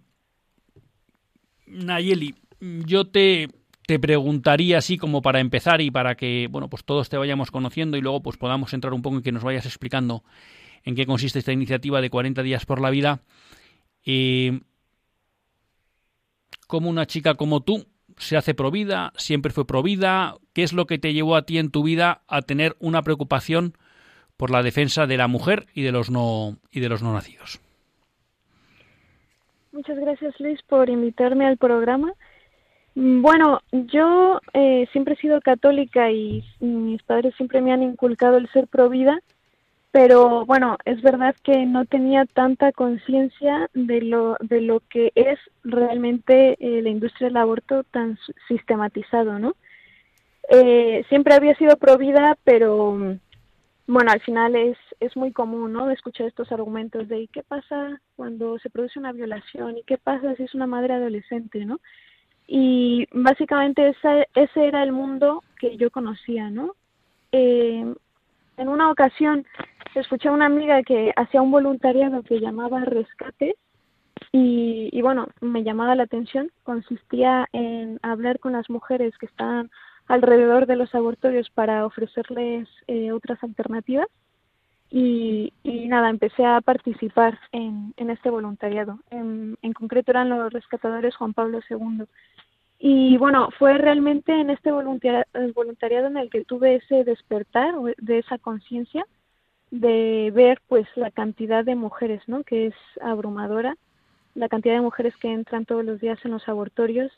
Nayeli, 1.67 2.36
yo 2.59 3.07
te, 3.07 3.50
te 3.86 4.00
preguntaría 4.00 4.77
así 4.77 4.97
como 4.97 5.21
para 5.21 5.39
empezar 5.39 5.81
y 5.81 5.91
para 5.91 6.15
que 6.15 6.47
bueno 6.50 6.69
pues 6.69 6.83
todos 6.83 7.09
te 7.09 7.17
vayamos 7.17 7.51
conociendo 7.51 7.97
y 7.97 8.01
luego 8.01 8.21
pues 8.21 8.38
podamos 8.38 8.74
entrar 8.74 8.93
un 8.93 9.01
poco 9.01 9.17
en 9.17 9.24
que 9.24 9.31
nos 9.31 9.43
vayas 9.43 9.65
explicando 9.65 10.24
en 10.83 10.95
qué 10.95 11.05
consiste 11.05 11.39
esta 11.39 11.51
iniciativa 11.51 12.01
de 12.01 12.09
40 12.09 12.43
días 12.43 12.65
por 12.65 12.81
la 12.81 12.89
vida. 12.89 13.21
Eh, 14.05 14.62
como 16.67 16.89
una 16.89 17.05
chica 17.05 17.36
como 17.36 17.62
tú 17.62 17.88
se 18.17 18.38
hace 18.38 18.53
provida, 18.53 19.13
siempre 19.17 19.51
fue 19.51 19.67
provida. 19.67 20.36
¿Qué 20.53 20.63
es 20.63 20.74
lo 20.74 20.88
que 20.88 20.97
te 20.97 21.13
llevó 21.13 21.36
a 21.36 21.45
ti 21.45 21.57
en 21.57 21.71
tu 21.71 21.83
vida 21.83 22.24
a 22.27 22.41
tener 22.41 22.75
una 22.79 23.01
preocupación 23.03 23.77
por 24.38 24.50
la 24.50 24.63
defensa 24.63 25.07
de 25.07 25.17
la 25.17 25.27
mujer 25.27 25.67
y 25.74 25.81
de 25.81 25.91
los 25.91 26.09
no 26.09 26.57
y 26.71 26.79
de 26.79 26.89
los 26.89 27.03
no 27.03 27.13
nacidos? 27.13 27.59
Muchas 29.77 30.00
gracias 30.00 30.34
Luis 30.39 30.60
por 30.63 30.89
invitarme 30.89 31.46
al 31.46 31.57
programa. 31.57 32.12
Mm, 32.96 33.22
bueno, 33.22 33.62
yo 33.72 34.41
eh, 34.53 34.88
siempre 34.91 35.13
he 35.13 35.17
sido 35.17 35.39
católica 35.39 36.10
y 36.10 36.43
mis 36.60 37.03
padres 37.03 37.36
siempre 37.36 37.62
me 37.62 37.72
han 37.72 37.84
inculcado 37.84 38.38
el 38.38 38.50
ser 38.50 38.67
provida 38.67 39.22
pero 39.91 40.46
bueno, 40.46 40.77
es 40.86 41.00
verdad 41.01 41.36
que 41.43 41.65
no 41.65 41.86
tenía 41.86 42.25
tanta 42.25 42.72
conciencia 42.72 43.69
de 43.74 44.01
lo, 44.01 44.36
de 44.39 44.62
lo 44.62 44.81
que 44.89 45.12
es 45.15 45.39
realmente 45.63 46.57
eh, 46.60 46.81
la 46.81 46.89
industria 46.89 47.29
del 47.29 47.38
aborto 47.38 47.84
tan 47.84 48.17
sistematizado, 48.48 49.39
¿no? 49.39 49.55
Eh, 50.50 51.03
siempre 51.10 51.34
había 51.34 51.55
sido 51.55 51.77
provida, 51.77 52.38
pero 52.43 53.17
bueno, 53.88 54.12
al 54.12 54.22
final 54.22 54.56
es, 54.56 54.77
es 55.00 55.15
muy 55.15 55.32
común, 55.32 55.74
¿no? 55.74 55.89
Escuchar 55.89 56.27
estos 56.27 56.51
argumentos 56.51 57.08
de 57.08 57.22
¿y 57.22 57.27
qué 57.27 57.44
pasa 57.44 58.01
cuando 58.15 58.60
se 58.60 58.70
produce 58.70 59.00
una 59.00 59.13
violación? 59.13 59.77
¿Y 59.77 59.84
qué 59.84 59.98
pasa 59.98 60.36
si 60.36 60.44
es 60.44 60.53
una 60.53 60.67
madre 60.67 60.94
adolescente, 60.94 61.65
¿no? 61.65 61.79
Y 62.48 63.08
básicamente 63.12 63.89
ese, 63.89 64.27
ese 64.36 64.67
era 64.67 64.84
el 64.84 64.91
mundo 64.91 65.44
que 65.60 65.77
yo 65.77 65.89
conocía, 65.89 66.50
¿no? 66.50 66.75
Eh, 67.32 67.94
en 68.58 68.67
una 68.67 68.91
ocasión 68.91 69.46
escuché 70.00 70.29
a 70.29 70.34
una 70.34 70.46
amiga 70.46 70.84
que 70.84 71.12
hacía 71.15 71.41
un 71.41 71.51
voluntariado 71.51 72.24
que 72.24 72.39
llamaba 72.39 72.86
Rescate 72.86 73.56
y, 74.32 74.89
y, 74.91 75.01
bueno, 75.01 75.27
me 75.41 75.63
llamaba 75.63 75.96
la 75.96 76.03
atención. 76.03 76.51
Consistía 76.63 77.48
en 77.53 78.00
hablar 78.01 78.39
con 78.39 78.53
las 78.53 78.70
mujeres 78.70 79.17
que 79.17 79.25
están 79.27 79.70
alrededor 80.07 80.65
de 80.65 80.75
los 80.75 80.93
abortorios 80.95 81.49
para 81.49 81.85
ofrecerles 81.85 82.67
eh, 82.87 83.11
otras 83.11 83.43
alternativas. 83.43 84.07
y, 84.89 85.51
nada, 85.63 86.09
empecé 86.09 86.45
a 86.45 86.61
participar 86.61 87.37
en, 87.51 87.93
en 87.97 88.09
este 88.09 88.29
voluntariado. 88.29 88.99
En, 89.09 89.57
en, 89.61 89.73
concreto 89.73 90.11
eran 90.11 90.29
los 90.29 90.51
rescatadores 90.51 91.15
Juan 91.15 91.33
Pablo 91.33 91.59
II. 91.69 92.05
Y 92.79 93.17
bueno, 93.17 93.49
fue 93.57 93.77
realmente 93.77 94.31
en 94.31 94.49
este 94.49 94.71
voluntariado 94.71 96.07
en 96.07 96.17
el 96.17 96.29
que 96.29 96.45
tuve 96.45 96.75
ese 96.75 97.03
despertar 97.03 97.73
de 97.97 98.19
esa 98.19 98.37
conciencia 98.37 99.05
de 99.71 100.31
ver 100.33 100.61
pues 100.67 100.87
la 100.95 101.11
cantidad 101.11 101.65
de 101.65 101.75
mujeres, 101.75 102.21
¿no? 102.27 102.43
Que 102.43 102.67
es 102.67 102.75
abrumadora, 103.01 103.75
la 104.35 104.47
cantidad 104.47 104.75
de 104.75 104.81
mujeres 104.81 105.15
que 105.17 105.31
entran 105.31 105.65
todos 105.65 105.83
los 105.83 105.99
días 105.99 106.19
en 106.23 106.31
los 106.31 106.47
abortorios 106.47 107.11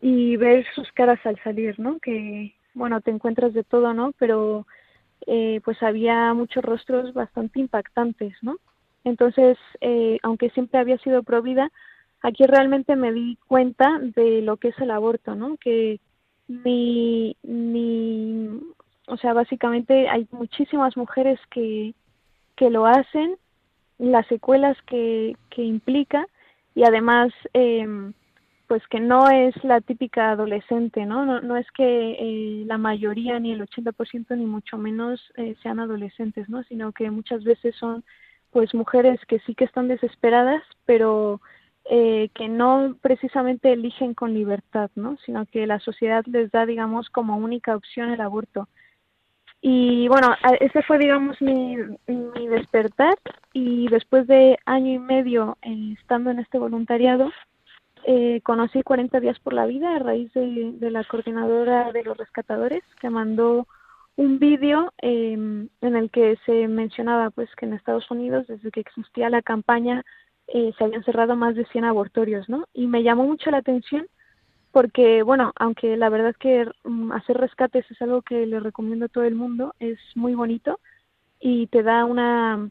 y 0.00 0.36
ver 0.36 0.66
sus 0.74 0.90
caras 0.92 1.18
al 1.24 1.38
salir, 1.42 1.78
¿no? 1.78 1.98
Que 1.98 2.54
bueno, 2.74 3.00
te 3.00 3.10
encuentras 3.10 3.52
de 3.52 3.64
todo, 3.64 3.92
¿no? 3.94 4.12
Pero 4.18 4.66
eh, 5.26 5.60
pues 5.64 5.82
había 5.82 6.32
muchos 6.34 6.64
rostros 6.64 7.12
bastante 7.12 7.60
impactantes, 7.60 8.34
¿no? 8.42 8.56
Entonces, 9.04 9.58
eh, 9.80 10.18
aunque 10.22 10.50
siempre 10.50 10.78
había 10.78 10.98
sido 10.98 11.22
provida, 11.22 11.70
aquí 12.22 12.44
realmente 12.46 12.96
me 12.96 13.12
di 13.12 13.38
cuenta 13.46 13.98
de 14.00 14.42
lo 14.42 14.56
que 14.56 14.68
es 14.68 14.78
el 14.78 14.90
aborto, 14.90 15.34
¿no? 15.34 15.56
Que 15.56 16.00
ni, 16.46 17.36
ni, 17.42 18.48
o 19.06 19.16
sea, 19.16 19.32
básicamente 19.32 20.08
hay 20.08 20.26
muchísimas 20.30 20.96
mujeres 20.96 21.38
que, 21.50 21.94
que 22.56 22.70
lo 22.70 22.86
hacen, 22.86 23.36
las 23.98 24.26
secuelas 24.28 24.76
que, 24.82 25.36
que 25.50 25.62
implica 25.62 26.26
y 26.74 26.84
además 26.84 27.32
eh, 27.54 28.12
pues 28.68 28.86
que 28.88 29.00
no 29.00 29.30
es 29.30 29.54
la 29.64 29.80
típica 29.80 30.30
adolescente, 30.30 31.06
¿no? 31.06 31.24
No, 31.24 31.40
no 31.40 31.56
es 31.56 31.66
que 31.72 32.12
eh, 32.12 32.64
la 32.66 32.76
mayoría, 32.76 33.40
ni 33.40 33.52
el 33.52 33.62
80%, 33.62 34.36
ni 34.36 34.44
mucho 34.44 34.76
menos 34.76 35.32
eh, 35.36 35.56
sean 35.62 35.80
adolescentes, 35.80 36.50
¿no? 36.50 36.62
Sino 36.64 36.92
que 36.92 37.10
muchas 37.10 37.44
veces 37.44 37.74
son, 37.76 38.04
pues, 38.50 38.74
mujeres 38.74 39.18
que 39.26 39.38
sí 39.40 39.54
que 39.54 39.64
están 39.64 39.88
desesperadas, 39.88 40.62
pero 40.84 41.40
eh, 41.86 42.28
que 42.34 42.48
no 42.48 42.94
precisamente 43.00 43.72
eligen 43.72 44.12
con 44.12 44.34
libertad, 44.34 44.90
¿no? 44.94 45.16
Sino 45.24 45.46
que 45.46 45.66
la 45.66 45.80
sociedad 45.80 46.22
les 46.26 46.50
da, 46.50 46.66
digamos, 46.66 47.08
como 47.08 47.38
única 47.38 47.74
opción 47.74 48.10
el 48.10 48.20
aborto. 48.20 48.68
Y 49.62 50.08
bueno, 50.08 50.36
ese 50.60 50.82
fue, 50.82 50.98
digamos, 50.98 51.40
mi, 51.40 51.76
mi 52.06 52.48
despertar 52.48 53.16
y 53.52 53.88
después 53.88 54.26
de 54.26 54.58
año 54.66 54.92
y 54.92 54.98
medio 54.98 55.56
estando 55.62 56.30
en 56.30 56.38
este 56.38 56.58
voluntariado, 56.58 57.32
eh, 58.10 58.40
conocí 58.42 58.82
40 58.82 59.20
días 59.20 59.38
por 59.40 59.52
la 59.52 59.66
vida 59.66 59.94
a 59.94 59.98
raíz 59.98 60.32
de, 60.32 60.90
la 60.90 61.04
coordinadora 61.04 61.92
de 61.92 62.02
los 62.04 62.16
rescatadores 62.16 62.82
que 63.02 63.10
mandó 63.10 63.66
un 64.16 64.38
vídeo 64.38 64.94
em, 64.96 65.68
en 65.82 65.94
el 65.94 66.10
que 66.10 66.38
se 66.46 66.68
mencionaba 66.68 67.28
pues 67.28 67.54
que 67.54 67.66
en 67.66 67.74
Estados 67.74 68.10
Unidos 68.10 68.46
desde 68.46 68.70
que 68.70 68.80
existía 68.80 69.28
la 69.28 69.42
campaña 69.42 70.06
eh, 70.46 70.72
se 70.78 70.84
habían 70.84 71.04
cerrado 71.04 71.36
más 71.36 71.54
de 71.54 71.66
100 71.66 71.84
abortorios, 71.84 72.48
¿no? 72.48 72.64
Y 72.72 72.86
me 72.86 73.02
llamó 73.02 73.24
mucho 73.24 73.50
la 73.50 73.58
atención 73.58 74.06
porque, 74.72 75.22
bueno, 75.22 75.52
aunque 75.56 75.98
la 75.98 76.08
verdad 76.08 76.34
que 76.34 76.66
mm, 76.84 77.12
hacer 77.12 77.36
rescates 77.36 77.84
es 77.90 78.00
algo 78.00 78.22
que 78.22 78.46
le 78.46 78.58
recomiendo 78.58 79.04
a 79.04 79.08
todo 79.10 79.24
el 79.24 79.34
mundo, 79.34 79.74
es 79.80 79.98
muy 80.14 80.34
bonito 80.34 80.80
y 81.40 81.66
te 81.66 81.82
da 81.82 82.06
una 82.06 82.70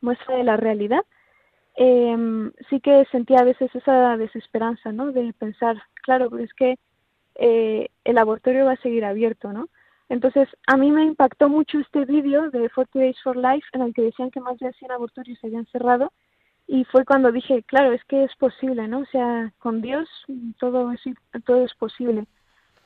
muestra 0.00 0.36
de 0.36 0.44
la 0.44 0.56
realidad, 0.56 1.04
eh, 1.76 2.50
sí 2.68 2.80
que 2.80 3.04
sentía 3.10 3.38
a 3.38 3.44
veces 3.44 3.74
esa 3.74 4.16
desesperanza, 4.16 4.92
¿no? 4.92 5.12
De 5.12 5.32
pensar, 5.32 5.82
claro, 6.02 6.36
es 6.38 6.52
que 6.54 6.78
eh, 7.36 7.88
el 8.04 8.18
abortorio 8.18 8.66
va 8.66 8.72
a 8.72 8.82
seguir 8.82 9.04
abierto, 9.04 9.52
¿no? 9.52 9.68
Entonces, 10.08 10.48
a 10.66 10.76
mí 10.76 10.90
me 10.90 11.04
impactó 11.04 11.48
mucho 11.48 11.78
este 11.78 12.04
vídeo 12.04 12.50
de 12.50 12.68
40 12.68 12.98
Days 12.98 13.16
for 13.22 13.36
Life 13.36 13.66
en 13.72 13.82
el 13.82 13.94
que 13.94 14.02
decían 14.02 14.30
que 14.30 14.40
más 14.40 14.58
de 14.58 14.72
100 14.72 14.92
abortorios 14.92 15.38
se 15.38 15.46
habían 15.46 15.66
cerrado 15.66 16.12
y 16.66 16.84
fue 16.84 17.04
cuando 17.04 17.32
dije, 17.32 17.62
claro, 17.62 17.92
es 17.92 18.04
que 18.04 18.24
es 18.24 18.34
posible, 18.36 18.88
¿no? 18.88 19.00
O 19.00 19.06
sea, 19.06 19.52
con 19.58 19.80
Dios 19.80 20.08
todo 20.58 20.92
es, 20.92 21.00
todo 21.44 21.64
es 21.64 21.74
posible. 21.74 22.26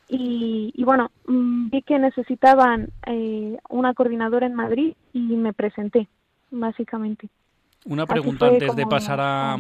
Y, 0.09 0.73
y 0.75 0.85
bueno, 0.85 1.11
mm, 1.27 1.71
vi 1.71 1.83
que 1.83 1.99
necesitaban 1.99 2.91
eh, 3.07 3.59
una 3.69 3.93
coordinadora 3.95 4.47
en 4.47 4.55
Madrid 4.55 4.95
y 5.13 5.21
me 5.37 5.53
presenté, 5.53 6.09
básicamente. 6.51 7.29
Una 7.87 8.07
pregunta 8.07 8.49
antes 8.49 8.75
de 8.75 8.87
pasar 8.87 9.21
a, 9.21 9.57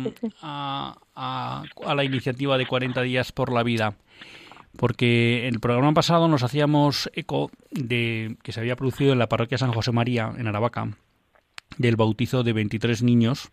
a, 1.14 1.94
la 1.94 2.04
iniciativa 2.04 2.58
de 2.58 2.66
40 2.66 3.02
días 3.02 3.32
por 3.32 3.52
la 3.52 3.62
vida. 3.62 3.94
Porque 4.76 5.48
el 5.48 5.60
programa 5.60 5.94
pasado 5.94 6.28
nos 6.28 6.42
hacíamos 6.42 7.08
eco 7.14 7.50
de 7.70 8.36
que 8.42 8.52
se 8.52 8.60
había 8.60 8.76
producido 8.76 9.12
en 9.12 9.18
la 9.18 9.28
parroquia 9.28 9.58
San 9.58 9.72
José 9.72 9.92
María, 9.92 10.32
en 10.36 10.48
Aravaca, 10.48 10.88
del 11.78 11.96
bautizo 11.96 12.42
de 12.42 12.52
23 12.52 13.02
niños 13.02 13.52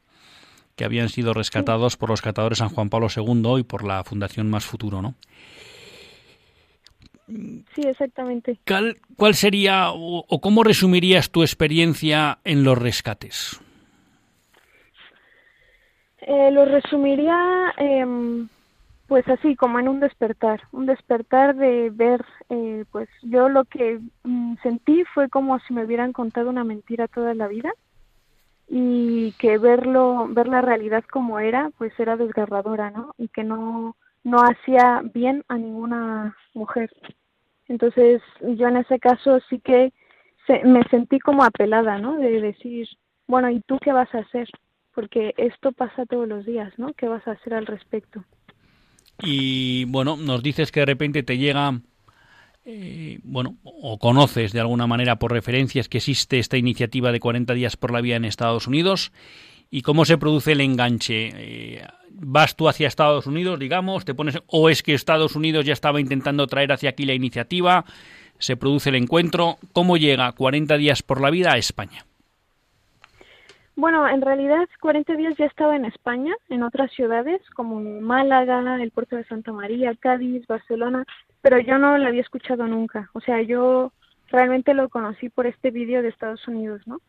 que 0.76 0.86
habían 0.86 1.10
sido 1.10 1.34
rescatados 1.34 1.96
por 1.98 2.10
los 2.10 2.22
catadores 2.22 2.58
San 2.58 2.70
Juan 2.70 2.90
Pablo 2.90 3.08
II 3.16 3.60
y 3.60 3.64
por 3.64 3.86
la 3.86 4.04
Fundación 4.04 4.50
Más 4.50 4.66
Futuro, 4.66 5.04
¿no? 5.04 5.16
Sí, 7.28 7.82
exactamente. 7.84 8.60
¿Cuál, 8.68 8.98
cuál 9.16 9.36
sería 9.36 9.92
o 9.92 10.42
cómo 10.42 10.64
resumirías 10.64 11.30
tu 11.30 11.44
experiencia 11.44 12.40
en 12.44 12.64
los 12.64 12.78
rescates? 12.78 13.62
Eh, 16.26 16.52
lo 16.52 16.64
resumiría 16.64 17.74
eh, 17.78 18.06
pues 19.08 19.28
así 19.28 19.56
como 19.58 19.80
en 19.80 19.90
un 19.90 20.00
despertar, 20.00 20.62
un 20.72 20.86
despertar 20.86 21.56
de 21.56 21.90
ver, 21.90 22.24
eh, 22.50 22.86
pues 22.92 23.10
yo 23.24 23.50
lo 23.50 23.66
que 23.66 24.00
mm, 24.24 24.56
sentí 24.64 25.04
fue 25.14 25.30
como 25.30 25.60
si 25.60 25.74
me 25.74 25.84
hubieran 25.84 26.14
contado 26.14 26.50
una 26.50 26.64
mentira 26.64 27.10
toda 27.10 27.34
la 27.34 27.48
vida 27.48 27.74
y 28.70 29.34
que 29.34 29.58
verlo, 29.58 30.28
ver 30.30 30.48
la 30.48 30.62
realidad 30.62 31.04
como 31.12 31.40
era, 31.40 31.72
pues 31.78 31.92
era 32.00 32.16
desgarradora, 32.16 32.90
¿no? 32.92 33.14
Y 33.18 33.28
que 33.28 33.44
no, 33.44 33.98
no 34.24 34.38
hacía 34.40 35.02
bien 35.14 35.44
a 35.50 35.58
ninguna 35.58 36.38
mujer. 36.54 36.90
Entonces 37.68 38.22
yo 38.42 38.68
en 38.70 38.78
ese 38.78 38.98
caso 39.00 39.42
sí 39.50 39.60
que 39.60 39.92
me 40.64 40.84
sentí 40.86 41.20
como 41.20 41.44
apelada, 41.44 41.98
¿no? 41.98 42.16
De 42.16 42.40
decir, 42.40 42.88
bueno, 43.28 43.50
¿y 43.50 43.60
tú 43.62 43.78
qué 43.80 43.92
vas 43.92 44.14
a 44.16 44.20
hacer? 44.20 44.48
Porque 44.94 45.34
esto 45.38 45.72
pasa 45.72 46.06
todos 46.06 46.28
los 46.28 46.46
días, 46.46 46.74
¿no? 46.78 46.94
¿Qué 46.94 47.08
vas 47.08 47.28
a 47.28 47.32
hacer 47.32 47.54
al 47.54 47.66
respecto? 47.66 48.24
Y 49.22 49.86
bueno, 49.86 50.18
nos 50.18 50.42
dices 50.42 50.72
que 50.72 50.82
de 50.82 50.86
repente 50.86 51.24
te 51.24 51.38
llega, 51.38 51.80
eh, 52.66 53.20
bueno, 53.24 53.58
o 53.64 53.98
conoces 54.00 54.52
de 54.54 54.60
alguna 54.60 54.88
manera 54.88 55.18
por 55.18 55.32
referencias 55.32 55.88
que 55.88 56.00
existe 56.00 56.40
esta 56.40 56.58
iniciativa 56.58 57.12
de 57.12 57.20
40 57.20 57.54
días 57.54 57.78
por 57.78 57.92
la 57.92 58.02
vía 58.02 58.16
en 58.16 58.26
Estados 58.26 58.68
Unidos. 58.68 59.12
¿Y 59.70 59.82
cómo 59.82 60.06
se 60.06 60.18
produce 60.18 60.52
el 60.52 60.62
enganche? 60.62 61.32
Eh, 61.34 61.88
¿Vas 62.12 62.56
tú 62.56 62.70
hacia 62.70 62.88
Estados 62.88 63.26
Unidos, 63.26 63.60
digamos? 63.60 64.06
¿Te 64.06 64.14
pones, 64.14 64.40
¿O 64.48 64.70
es 64.70 64.84
que 64.84 64.94
Estados 64.94 65.36
Unidos 65.36 65.66
ya 65.66 65.74
estaba 65.74 66.00
intentando 66.00 66.46
traer 66.48 66.72
hacia 66.72 66.92
aquí 66.92 67.06
la 67.06 67.14
iniciativa? 67.14 67.86
¿Se 68.38 68.56
produce 68.56 68.90
el 68.90 68.96
encuentro? 68.96 69.58
¿Cómo 69.72 69.98
llega 69.98 70.32
40 70.32 70.78
días 70.78 71.02
por 71.02 71.22
la 71.22 71.32
vida 71.32 71.54
a 71.54 71.58
España? 71.58 72.06
Bueno, 73.76 74.08
en 74.08 74.22
realidad 74.22 74.70
40 74.82 75.16
días 75.16 75.36
ya 75.38 75.46
estaba 75.46 75.76
en 75.76 75.86
España, 75.86 76.36
en 76.50 76.62
otras 76.62 76.92
ciudades 76.92 77.42
como 77.56 77.80
Málaga, 77.80 78.62
el 78.82 78.92
puerto 78.92 79.16
de 79.16 79.24
Santa 79.24 79.52
María, 79.52 79.96
Cádiz, 80.00 80.46
Barcelona, 80.46 81.06
pero 81.42 81.60
yo 81.60 81.80
no 81.80 81.98
lo 81.98 82.08
había 82.08 82.22
escuchado 82.22 82.68
nunca. 82.68 83.10
O 83.14 83.20
sea, 83.20 83.42
yo 83.42 83.92
realmente 84.30 84.76
lo 84.76 84.90
conocí 84.90 85.30
por 85.30 85.48
este 85.48 85.72
vídeo 85.72 86.04
de 86.04 86.10
Estados 86.10 86.48
Unidos, 86.48 86.82
¿no? 86.86 87.02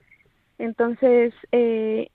Entonces, 0.58 1.34
eh, 1.52 2.08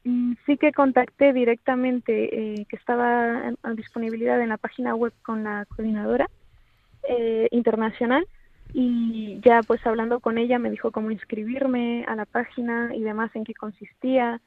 sí 0.46 0.58
que 0.58 0.72
contacté 0.72 1.32
directamente, 1.34 2.14
eh, 2.62 2.66
que 2.68 2.76
estaba 2.76 3.50
en, 3.50 3.76
disponibilidad 3.76 4.42
en 4.42 4.50
la 4.50 4.58
página 4.58 4.96
web 4.96 5.14
con 5.24 5.44
la 5.44 5.66
coordinadora 5.66 6.28
eh, 7.08 7.50
internacional 7.52 8.26
y 8.74 9.40
ya 9.44 9.62
pues 9.64 9.86
hablando 9.86 10.20
con 10.20 10.38
ella 10.38 10.60
me 10.60 10.70
dijo 10.70 10.92
cómo 10.92 11.12
inscribirme 11.12 12.06
a 12.08 12.16
la 12.16 12.26
página 12.26 12.94
y 12.96 13.02
demás 13.02 13.32
en 13.36 13.44
qué 13.44 13.54
consistía 13.54 14.42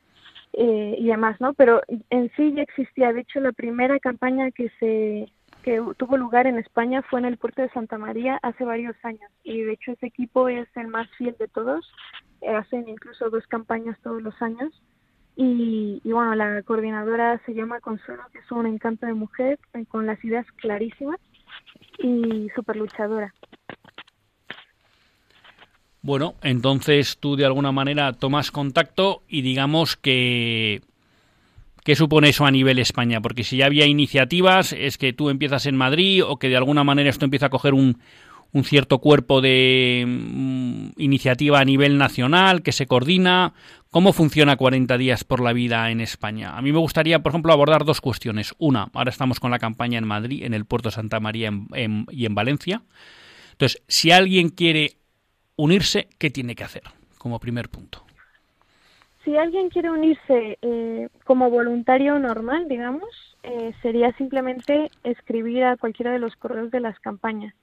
eh, 0.52 0.96
y 0.98 1.06
demás, 1.06 1.40
¿no? 1.40 1.54
Pero 1.54 1.80
en 2.10 2.30
sí 2.36 2.52
ya 2.54 2.62
existía, 2.62 3.12
de 3.12 3.20
hecho 3.20 3.40
la 3.40 3.52
primera 3.52 3.98
campaña 3.98 4.50
que 4.50 4.70
se 4.78 5.28
que 5.62 5.80
tuvo 5.96 6.16
lugar 6.16 6.48
en 6.48 6.58
España 6.58 7.02
fue 7.02 7.20
en 7.20 7.26
el 7.26 7.36
puerto 7.36 7.62
de 7.62 7.70
Santa 7.70 7.96
María 7.96 8.38
hace 8.42 8.64
varios 8.64 8.96
años 9.04 9.30
y 9.44 9.62
de 9.62 9.72
hecho 9.74 9.92
ese 9.92 10.06
equipo 10.06 10.48
es 10.48 10.68
el 10.76 10.88
más 10.88 11.08
fiel 11.16 11.36
de 11.38 11.46
todos, 11.46 11.88
eh, 12.40 12.50
hacen 12.50 12.88
incluso 12.88 13.30
dos 13.30 13.46
campañas 13.46 13.96
todos 14.02 14.20
los 14.22 14.40
años 14.42 14.72
y, 15.36 16.00
y, 16.04 16.12
bueno, 16.12 16.34
la 16.34 16.62
coordinadora 16.62 17.40
se 17.46 17.54
llama 17.54 17.80
Consuelo, 17.80 18.22
que 18.32 18.40
es 18.40 18.52
un 18.52 18.66
encanto 18.66 19.06
de 19.06 19.14
mujer 19.14 19.58
eh, 19.72 19.86
con 19.86 20.04
las 20.04 20.22
ideas 20.24 20.46
clarísimas 20.56 21.20
y 21.98 22.50
súper 22.54 22.76
luchadora. 22.76 23.32
Bueno, 26.02 26.34
entonces 26.42 27.16
tú 27.18 27.36
de 27.36 27.46
alguna 27.46 27.70
manera 27.70 28.12
tomas 28.12 28.50
contacto 28.50 29.22
y 29.28 29.42
digamos 29.42 29.96
que... 29.96 30.82
¿Qué 31.84 31.96
supone 31.96 32.28
eso 32.28 32.44
a 32.44 32.50
nivel 32.52 32.78
España? 32.78 33.20
Porque 33.20 33.42
si 33.42 33.56
ya 33.56 33.66
había 33.66 33.86
iniciativas, 33.86 34.72
es 34.72 34.98
que 34.98 35.12
tú 35.12 35.30
empiezas 35.30 35.66
en 35.66 35.76
Madrid 35.76 36.22
o 36.24 36.36
que 36.36 36.48
de 36.48 36.56
alguna 36.56 36.84
manera 36.84 37.10
esto 37.10 37.24
empieza 37.24 37.46
a 37.46 37.50
coger 37.50 37.74
un, 37.74 37.98
un 38.52 38.64
cierto 38.64 38.98
cuerpo 38.98 39.40
de 39.40 40.04
mm, 40.06 40.90
iniciativa 40.98 41.58
a 41.58 41.64
nivel 41.64 41.98
nacional 41.98 42.62
que 42.62 42.70
se 42.70 42.86
coordina. 42.86 43.54
¿Cómo 43.90 44.12
funciona 44.12 44.56
40 44.56 44.96
días 44.96 45.24
por 45.24 45.40
la 45.40 45.52
vida 45.52 45.90
en 45.90 46.00
España? 46.00 46.56
A 46.56 46.62
mí 46.62 46.70
me 46.70 46.78
gustaría, 46.78 47.20
por 47.20 47.30
ejemplo, 47.30 47.52
abordar 47.52 47.84
dos 47.84 48.00
cuestiones. 48.00 48.54
Una, 48.58 48.88
ahora 48.94 49.10
estamos 49.10 49.40
con 49.40 49.50
la 49.50 49.58
campaña 49.58 49.98
en 49.98 50.06
Madrid, 50.06 50.44
en 50.44 50.54
el 50.54 50.66
puerto 50.66 50.88
de 50.88 50.94
Santa 50.94 51.18
María 51.18 51.52
y 52.10 52.26
en 52.26 52.34
Valencia. 52.34 52.82
Entonces, 53.52 53.82
si 53.88 54.12
alguien 54.12 54.50
quiere 54.50 55.01
unirse, 55.62 56.08
¿qué 56.18 56.30
tiene 56.30 56.54
que 56.56 56.64
hacer? 56.64 56.82
Como 57.18 57.38
primer 57.38 57.68
punto. 57.68 58.04
Si 59.24 59.36
alguien 59.36 59.68
quiere 59.68 59.90
unirse 59.90 60.58
eh, 60.60 61.08
como 61.24 61.50
voluntario 61.50 62.18
normal, 62.18 62.66
digamos, 62.68 63.08
eh, 63.44 63.72
sería 63.80 64.12
simplemente 64.16 64.90
escribir 65.04 65.62
a 65.62 65.76
cualquiera 65.76 66.10
de 66.10 66.18
los 66.18 66.34
correos 66.34 66.72
de 66.72 66.80
las 66.80 66.98
campañas. 66.98 67.54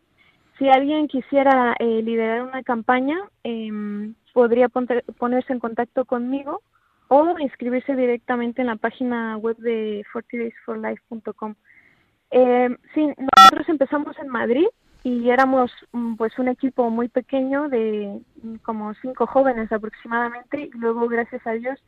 Si 0.57 0.69
alguien 0.69 1.09
quisiera 1.09 1.75
eh, 1.79 2.01
liderar 2.01 2.43
una 2.43 2.63
campaña, 2.63 3.17
em, 3.43 4.13
podría 4.33 4.69
ponerse 4.69 5.51
en 5.51 5.59
contacto 5.59 6.05
conmigo 6.05 6.61
o 7.09 7.37
inscribirse 7.39 7.95
directamente 7.95 8.61
en 8.61 8.67
la 8.67 8.77
página 8.77 9.35
web 9.37 9.57
de 9.57 10.05
40daysforlife.com. 10.13 11.55
Eh, 12.31 12.69
sí, 12.93 13.07
nosotros 13.17 13.67
empezamos 13.67 14.17
en 14.19 14.29
Madrid 14.29 14.67
y 15.03 15.29
éramos 15.29 15.71
mm, 15.91 16.15
pues 16.15 16.37
un 16.39 16.49
equipo 16.49 16.89
muy 16.89 17.07
pequeño 17.07 17.69
de 17.69 18.21
mm, 18.43 18.55
como 18.57 18.93
cinco 18.95 19.25
jóvenes 19.27 19.71
aproximadamente 19.71 20.69
y 20.73 20.77
luego 20.77 21.07
gracias 21.07 21.45
a 21.47 21.51
Dios 21.51 21.79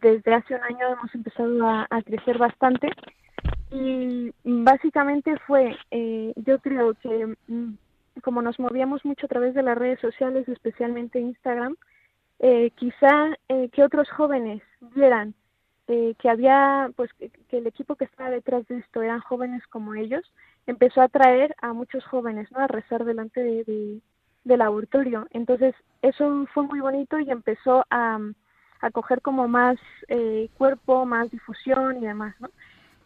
desde 0.00 0.34
hace 0.34 0.54
un 0.54 0.62
año 0.62 0.88
hemos 0.92 1.14
empezado 1.14 1.68
a, 1.68 2.02
crecer 2.04 2.38
bastante. 2.38 2.90
Y 3.70 4.32
básicamente 4.44 5.36
fue 5.46 5.76
eh, 5.90 6.32
yo 6.36 6.58
creo 6.60 6.94
que 6.94 7.34
mm, 7.48 7.74
como 8.22 8.42
nos 8.42 8.58
movíamos 8.58 9.04
mucho 9.04 9.26
a 9.26 9.28
través 9.28 9.54
de 9.54 9.62
las 9.62 9.76
redes 9.76 10.00
sociales, 10.00 10.48
especialmente 10.48 11.18
Instagram, 11.18 11.76
eh, 12.38 12.70
quizá 12.76 13.30
eh, 13.48 13.68
que 13.70 13.82
otros 13.82 14.08
jóvenes 14.10 14.62
vieran 14.94 15.34
eh, 15.88 16.14
que 16.18 16.28
había, 16.28 16.90
pues, 16.96 17.12
que, 17.14 17.30
el 17.50 17.66
equipo 17.66 17.96
que 17.96 18.04
estaba 18.04 18.30
detrás 18.30 18.66
de 18.68 18.78
esto 18.78 19.02
eran 19.02 19.20
jóvenes 19.20 19.66
como 19.68 19.94
ellos, 19.94 20.32
empezó 20.66 21.00
a 21.00 21.04
atraer 21.04 21.54
a 21.60 21.72
muchos 21.72 22.04
jóvenes, 22.04 22.50
¿no? 22.52 22.60
A 22.60 22.66
rezar 22.66 23.04
delante 23.04 23.40
de, 23.42 24.00
del 24.44 24.58
laboratorio. 24.58 25.26
Entonces, 25.30 25.74
eso 26.02 26.46
fue 26.52 26.64
muy 26.64 26.80
bonito 26.80 27.18
y 27.18 27.30
empezó 27.30 27.84
a, 27.90 28.18
a 28.80 28.90
coger 28.90 29.20
como 29.22 29.48
más 29.48 29.76
cuerpo, 30.54 31.04
más 31.06 31.30
difusión 31.30 31.98
y 31.98 32.06
demás, 32.06 32.34
¿no? 32.40 32.50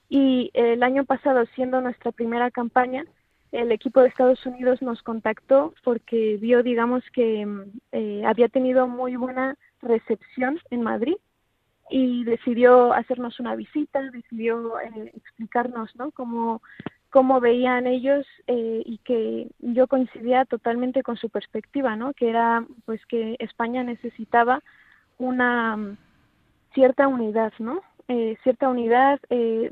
Y 0.09 0.51
el 0.55 0.83
año 0.83 1.05
pasado, 1.05 1.45
siendo 1.55 1.81
nuestra 1.81 2.13
primera 2.13 2.51
campaña, 2.51 3.05
el 3.53 3.73
equipo 3.73 4.01
de 4.01 4.09
Estados 4.09 4.45
Unidos 4.47 4.83
nos 4.83 5.03
contactó 5.03 5.75
porque 5.85 6.39
vio, 6.41 6.63
digamos, 6.63 7.03
que 7.13 7.47
eh, 7.93 8.23
había 8.27 8.49
tenido 8.49 8.87
muy 8.89 9.17
buena 9.17 9.57
recepción 9.81 10.59
en 10.71 10.83
Madrid 10.83 11.17
y 11.91 12.25
decidió 12.25 12.93
hacernos 12.93 13.41
una 13.41 13.55
visita, 13.55 14.01
decidió 14.11 14.79
eh, 14.81 15.13
explicarnos, 15.17 15.95
¿no? 15.97 16.11
Cómo, 16.13 16.63
cómo 17.11 17.41
veían 17.41 17.87
ellos 17.87 18.27
eh, 18.47 18.83
y 18.85 18.99
que 18.99 19.49
yo 19.59 19.87
coincidía 19.87 20.45
totalmente 20.45 21.03
con 21.03 21.17
su 21.17 21.31
perspectiva, 21.31 21.97
¿no? 21.97 22.13
Que 22.15 22.31
era, 22.31 22.65
pues, 22.85 23.05
que 23.07 23.37
España 23.39 23.83
necesitaba 23.83 24.63
una 25.19 25.97
cierta 26.75 27.09
unidad, 27.09 27.53
¿no? 27.59 27.81
cierta 28.43 28.71
unidad, 28.71 29.21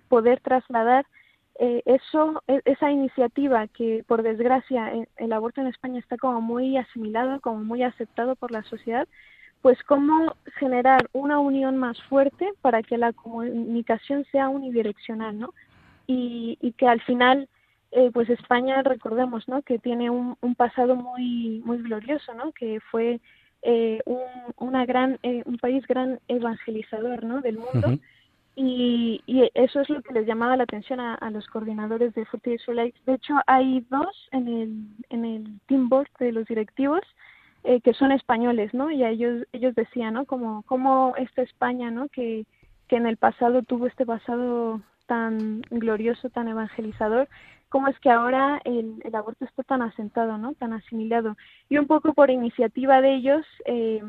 poder 0.09 0.41
trasladar 0.41 1.07
eh, 1.59 1.83
eso, 1.87 2.43
e, 2.49 2.61
esa 2.67 2.91
iniciativa 2.91 3.67
que 3.69 4.05
por 4.07 4.23
desgracia 4.23 4.93
el, 5.17 5.33
aborto 5.33 5.63
en 5.63 5.69
España 5.69 5.99
está 5.99 6.19
como 6.19 6.43
muy 6.43 6.77
asimilado, 6.77 7.41
como 7.41 7.65
muy 7.65 7.83
aceptado 7.83 8.37
por 8.37 8.51
la 8.51 8.63
sociedad, 8.65 9.09
pues 9.63 9.83
cómo 9.85 10.37
generar 10.59 11.09
una 11.13 11.39
unión 11.39 11.77
más 11.77 12.01
fuerte 12.05 12.53
para 12.61 12.83
que 12.83 12.99
la 12.99 13.13
comunicación 13.13 14.25
sea 14.31 14.49
unidireccional, 14.49 15.39
¿no? 15.39 15.55
Y, 16.07 16.57
y 16.61 16.73
que 16.73 16.87
al 16.87 17.01
final, 17.03 17.49
eh, 17.91 18.11
pues 18.13 18.31
España, 18.31 18.83
recordemos, 18.83 19.49
¿no? 19.49 19.63
Que 19.63 19.79
tiene 19.79 20.11
un, 20.11 20.37
un 20.41 20.55
pasado 20.55 20.95
muy, 20.95 21.63
muy 21.65 21.79
glorioso, 21.79 22.33
¿no? 22.35 22.53
Que 22.53 22.81
fue 22.91 23.21
eh, 23.63 24.01
un, 24.05 24.21
una 24.59 24.87
gran, 24.87 25.19
eh, 25.25 25.43
un 25.45 25.59
país 25.59 25.85
gran 25.87 26.21
evangelizador, 26.29 27.25
¿no? 27.25 27.41
Del 27.41 27.59
mundo. 27.59 27.99
Y, 28.55 29.21
eso 29.55 29.81
es 29.81 29.91
lo 29.91 30.01
que 30.03 30.15
les 30.15 30.27
llamaba 30.27 30.57
la 30.57 30.63
atención 30.63 30.99
a, 30.99 31.31
los 31.31 31.47
coordinadores 31.49 32.15
de 32.15 32.25
Forty. 32.25 32.57
De 33.05 33.15
hecho, 33.15 33.35
hay 33.47 33.85
dos 33.91 34.29
en 34.33 34.49
el, 34.49 34.87
en 35.11 35.25
el 35.25 35.61
team 35.67 35.89
board 35.91 36.09
de 36.19 36.33
los 36.33 36.47
directivos 36.47 37.03
eh, 37.69 37.81
que 37.81 37.95
son 37.95 38.13
españoles, 38.13 38.73
¿no? 38.75 38.93
Y 38.93 39.05
ellos, 39.05 39.45
ellos 39.53 39.75
decían, 39.75 40.15
¿no? 40.15 40.25
Como, 40.25 40.63
como 40.63 41.15
esta 41.17 41.43
España, 41.43 41.91
¿no? 41.91 42.09
Que, 42.09 42.47
que 42.87 42.95
en 42.95 43.07
el 43.07 43.17
pasado 43.17 43.63
tuvo 43.63 43.89
este 43.89 44.07
pasado 44.07 44.81
tan 45.07 45.63
glorioso, 45.71 46.31
tan 46.31 46.47
evangelizador, 46.47 47.29
cómo 47.69 47.89
es 47.89 47.99
que 47.99 48.09
ahora 48.09 48.61
el, 48.65 49.03
el, 49.03 49.15
aborto 49.17 49.45
está 49.45 49.65
tan 49.65 49.83
asentado, 49.83 50.39
¿no? 50.39 50.55
Tan 50.55 50.75
asimilado. 50.75 51.37
Y 51.69 51.79
un 51.79 51.89
poco 51.89 52.15
por 52.15 52.31
iniciativa 52.31 53.01
de 53.01 53.17
ellos 53.17 53.45
eh, 53.65 54.01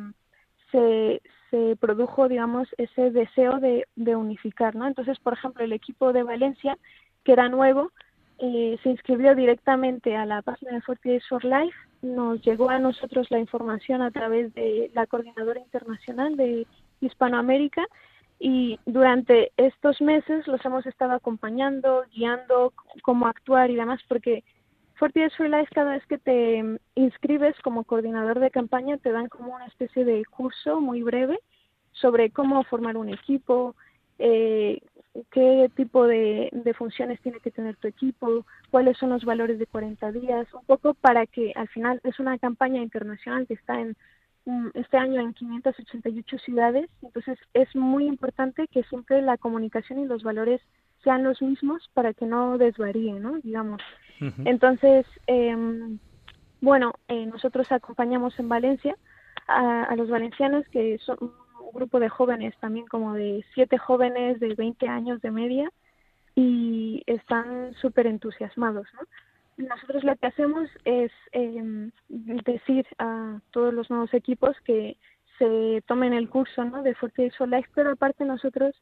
se, 0.71 1.23
se 1.49 1.75
produjo, 1.77 2.27
digamos, 2.27 2.67
ese 2.77 3.09
deseo 3.09 3.59
de, 3.59 3.87
de, 3.95 4.15
unificar, 4.15 4.75
¿no? 4.75 4.85
Entonces, 4.85 5.17
por 5.17 5.33
ejemplo, 5.33 5.63
el 5.63 5.73
equipo 5.73 6.13
de 6.13 6.21
Valencia, 6.21 6.77
que 7.23 7.31
era 7.31 7.49
nuevo, 7.49 7.91
eh, 8.39 8.77
se 8.83 8.89
inscribió 8.89 9.33
directamente 9.35 10.15
a 10.15 10.25
la 10.25 10.41
página 10.41 10.73
de 10.73 10.81
Forty 10.81 11.09
Days 11.09 11.27
for 11.27 11.43
Life, 11.43 11.75
nos 12.01 12.41
llegó 12.41 12.69
a 12.69 12.79
nosotros 12.79 13.31
la 13.31 13.39
información 13.39 14.01
a 14.01 14.11
través 14.11 14.53
de 14.53 14.91
la 14.93 15.07
coordinadora 15.07 15.59
internacional 15.59 16.37
de 16.37 16.67
Hispanoamérica 17.01 17.85
y 18.39 18.79
durante 18.85 19.51
estos 19.57 19.99
meses 20.01 20.45
los 20.47 20.63
hemos 20.63 20.85
estado 20.85 21.13
acompañando, 21.13 22.05
guiando 22.13 22.73
cómo 23.01 23.27
actuar 23.27 23.71
y 23.71 23.75
demás, 23.75 23.99
porque 24.07 24.43
Forty 24.95 25.19
Days 25.19 25.35
for 25.35 25.49
Life, 25.49 25.73
cada 25.73 25.93
vez 25.93 26.05
que 26.05 26.17
te 26.17 26.79
inscribes 26.95 27.55
como 27.63 27.83
coordinador 27.83 28.39
de 28.39 28.51
campaña, 28.51 28.97
te 28.97 29.11
dan 29.11 29.29
como 29.29 29.55
una 29.55 29.65
especie 29.65 30.05
de 30.05 30.23
curso 30.25 30.79
muy 30.79 31.01
breve 31.01 31.39
sobre 31.93 32.29
cómo 32.29 32.63
formar 32.63 32.97
un 32.97 33.09
equipo, 33.09 33.75
eh, 34.19 34.81
qué 35.31 35.69
tipo 35.75 36.05
de, 36.07 36.49
de, 36.51 36.73
funciones 36.73 37.19
tiene 37.21 37.39
que 37.39 37.51
tener 37.51 37.75
tu 37.77 37.87
equipo, 37.87 38.45
cuáles 38.69 38.97
son 38.97 39.09
los 39.09 39.25
valores 39.25 39.59
de 39.59 39.65
40 39.65 40.11
días, 40.11 40.47
un 40.53 40.65
poco 40.65 40.93
para 40.93 41.25
que 41.25 41.53
al 41.55 41.67
final 41.69 41.99
es 42.03 42.19
una 42.19 42.37
campaña 42.37 42.81
internacional 42.81 43.47
que 43.47 43.55
está 43.55 43.79
en 43.79 43.95
mm, 44.45 44.69
este 44.75 44.97
año 44.97 45.21
en 45.21 45.33
588 45.33 46.37
ciudades, 46.39 46.89
entonces 47.01 47.37
es 47.53 47.75
muy 47.75 48.05
importante 48.05 48.67
que 48.67 48.83
siempre 48.83 49.21
la 49.21 49.37
comunicación 49.37 49.99
y 49.99 50.05
los 50.05 50.23
valores 50.23 50.61
sean 51.03 51.23
los 51.23 51.41
mismos 51.41 51.89
para 51.93 52.13
que 52.13 52.25
no 52.25 52.57
desvaríen, 52.57 53.21
¿no? 53.21 53.37
Digamos. 53.39 53.81
Entonces, 54.45 55.05
eh, 55.27 55.55
bueno, 56.59 56.93
eh, 57.07 57.27
nosotros 57.27 57.71
acompañamos 57.71 58.37
en 58.39 58.49
Valencia 58.49 58.97
a, 59.47 59.83
a, 59.83 59.95
los 59.95 60.09
valencianos, 60.09 60.67
que 60.69 60.97
son 60.97 61.17
un 61.67 61.73
grupo 61.73 61.99
de 61.99 62.09
jóvenes, 62.09 62.55
también 62.59 62.87
como 62.87 63.13
de 63.13 63.45
siete 63.53 63.77
jóvenes 63.77 64.39
de 64.39 64.55
20 64.55 64.87
años 64.87 65.21
de 65.21 65.31
media, 65.31 65.69
y 66.35 67.03
están 67.07 67.73
súper 67.81 68.07
entusiasmados, 68.07 68.87
¿no? 68.93 69.07
Nosotros 69.57 70.03
lo 70.03 70.15
que 70.15 70.27
hacemos 70.27 70.69
es 70.85 71.11
eh, 71.31 71.89
decir 72.09 72.85
a 72.99 73.39
todos 73.49 73.73
los 73.73 73.89
nuevos 73.89 74.13
equipos 74.13 74.55
que 74.63 74.97
se 75.39 75.83
tomen 75.87 76.13
el 76.13 76.29
curso 76.29 76.63
¿no? 76.63 76.83
de 76.83 76.93
Forte 76.93 77.31
Life, 77.47 77.69
pero 77.73 77.91
aparte 77.91 78.23
nosotros 78.23 78.75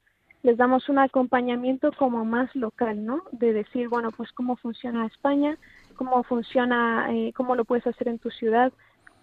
les 0.43 0.57
damos 0.57 0.89
un 0.89 0.99
acompañamiento 0.99 1.91
como 1.93 2.23
más 2.25 2.53
local, 2.55 3.05
¿no? 3.05 3.23
De 3.31 3.53
decir, 3.53 3.87
bueno, 3.87 4.11
pues 4.11 4.31
cómo 4.33 4.57
funciona 4.57 5.07
España, 5.07 5.57
cómo 5.95 6.21
funciona, 6.23 7.07
eh, 7.11 7.33
cómo 7.33 7.55
lo 7.55 7.65
puedes 7.65 7.87
hacer 7.87 8.09
en 8.09 8.19
tu 8.19 8.29
ciudad, 8.29 8.71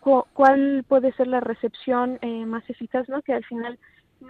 cu 0.03 0.27
cuál 0.35 0.85
puede 0.89 1.13
ser 1.13 1.29
la 1.29 1.41
recepción 1.41 2.19
eh, 2.23 2.45
más 2.45 2.69
eficaz, 2.69 3.09
¿no? 3.09 3.23
Que 3.23 3.35
al 3.35 3.45
final 3.45 3.79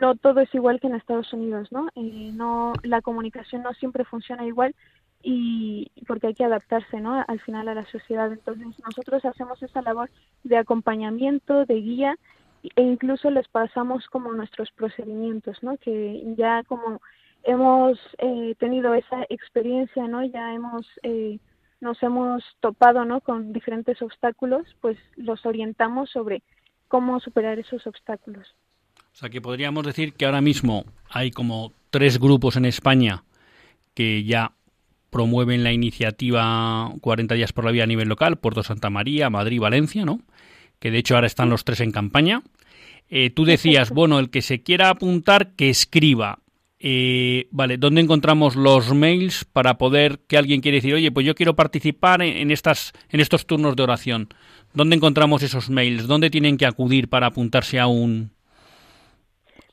no 0.01 0.15
todo 0.17 0.41
es 0.41 0.55
igual 0.55 0.79
que 0.81 0.87
en 0.87 0.95
Estados 0.95 1.33
Unidos, 1.33 1.73
¿no? 1.73 1.89
Eh, 1.97 2.31
no 2.35 2.75
la 2.83 3.01
comunicación 3.01 3.63
no 3.63 3.73
siempre 3.75 4.05
funciona 4.05 4.45
igual 4.47 4.75
y 5.23 5.91
porque 6.07 6.29
hay 6.29 6.35
que 6.35 6.45
adaptarse, 6.45 7.01
¿no? 7.01 7.25
Al 7.27 7.41
final 7.41 7.69
a 7.69 7.75
la 7.75 7.87
sociedad. 7.87 8.31
Entonces 8.31 8.67
nosotros 8.85 9.25
hacemos 9.25 9.63
esa 9.63 9.81
labor 9.81 10.11
de 10.45 10.59
acompañamiento, 10.59 11.65
de 11.65 11.75
guía 11.75 12.17
e 12.77 12.83
incluso 12.83 13.31
les 13.31 13.49
pasamos 13.49 14.07
como 14.09 14.33
nuestros 14.33 14.71
procedimientos, 14.73 15.63
¿no? 15.63 15.79
Que 15.79 16.23
ya 16.37 16.63
como 16.65 17.01
hemos 17.45 17.99
eh, 18.19 18.55
tenido 18.59 18.95
esa 18.95 19.25
experiencia, 19.31 20.07
¿no? 20.07 20.23
Ya 20.25 20.55
hemos 20.55 20.87
eh, 21.03 21.39
nos 21.83 22.03
hemos 22.03 22.45
topado, 22.61 23.05
¿no? 23.05 23.21
Con 23.21 23.53
diferentes 23.53 24.01
obstáculos, 24.01 24.63
pues 24.81 24.97
los 25.17 25.45
orientamos 25.45 26.11
sobre 26.11 26.43
cómo 26.87 27.19
superar 27.21 27.59
esos 27.59 27.87
obstáculos. 27.87 28.47
O 29.13 29.17
sea 29.17 29.29
que 29.29 29.41
podríamos 29.41 29.85
decir 29.85 30.15
que 30.15 30.25
ahora 30.25 30.41
mismo 30.41 30.85
hay 31.11 31.33
como 31.33 31.73
tres 31.91 32.19
grupos 32.19 32.57
en 32.57 32.65
España 32.65 33.25
que 33.95 34.25
ya 34.25 34.53
promueven 35.11 35.65
la 35.65 35.73
iniciativa 35.73 36.91
40 37.01 37.35
días 37.35 37.53
por 37.53 37.65
la 37.65 37.73
vida 37.73 37.83
a 37.83 37.89
nivel 37.89 38.09
local, 38.09 38.39
Puerto 38.39 38.63
Santa 38.63 38.89
María, 38.89 39.29
Madrid, 39.29 39.61
Valencia, 39.61 40.05
¿no? 40.05 40.21
Que 40.79 40.91
de 40.91 40.99
hecho 40.99 41.17
ahora 41.17 41.27
están 41.27 41.51
los 41.51 41.65
tres 41.65 41.81
en 41.81 41.91
campaña. 41.91 42.43
Eh, 43.11 43.31
tú 43.31 43.45
decías, 43.45 43.91
bueno, 43.91 44.21
el 44.21 44.31
que 44.31 44.41
se 44.41 44.63
quiera 44.63 44.89
apuntar, 44.89 45.51
que 45.55 45.69
escriba. 45.69 46.39
Eh, 46.85 47.47
vale, 47.53 47.77
¿dónde 47.79 48.01
encontramos 48.01 48.57
los 48.57 48.93
mails 48.93 49.45
para 49.45 49.79
poder 49.79 50.19
que 50.27 50.37
alguien 50.37 50.61
quiera 50.61 50.75
decir, 50.75 50.93
oye, 50.93 51.13
pues 51.13 51.25
yo 51.25 51.37
quiero 51.37 51.55
participar 51.55 52.23
en, 52.23 52.51
estas, 52.51 52.93
en 53.11 53.21
estos 53.21 53.47
turnos 53.47 53.77
de 53.77 53.85
oración? 53.85 54.29
¿Dónde 54.75 54.97
encontramos 54.97 55.45
esos 55.45 55.71
mails? 55.71 56.09
¿Dónde 56.09 56.29
tienen 56.29 56.57
que 56.57 56.67
acudir 56.67 57.09
para 57.09 57.29
apuntarse 57.29 57.79
a 57.79 57.87
un, 57.87 58.33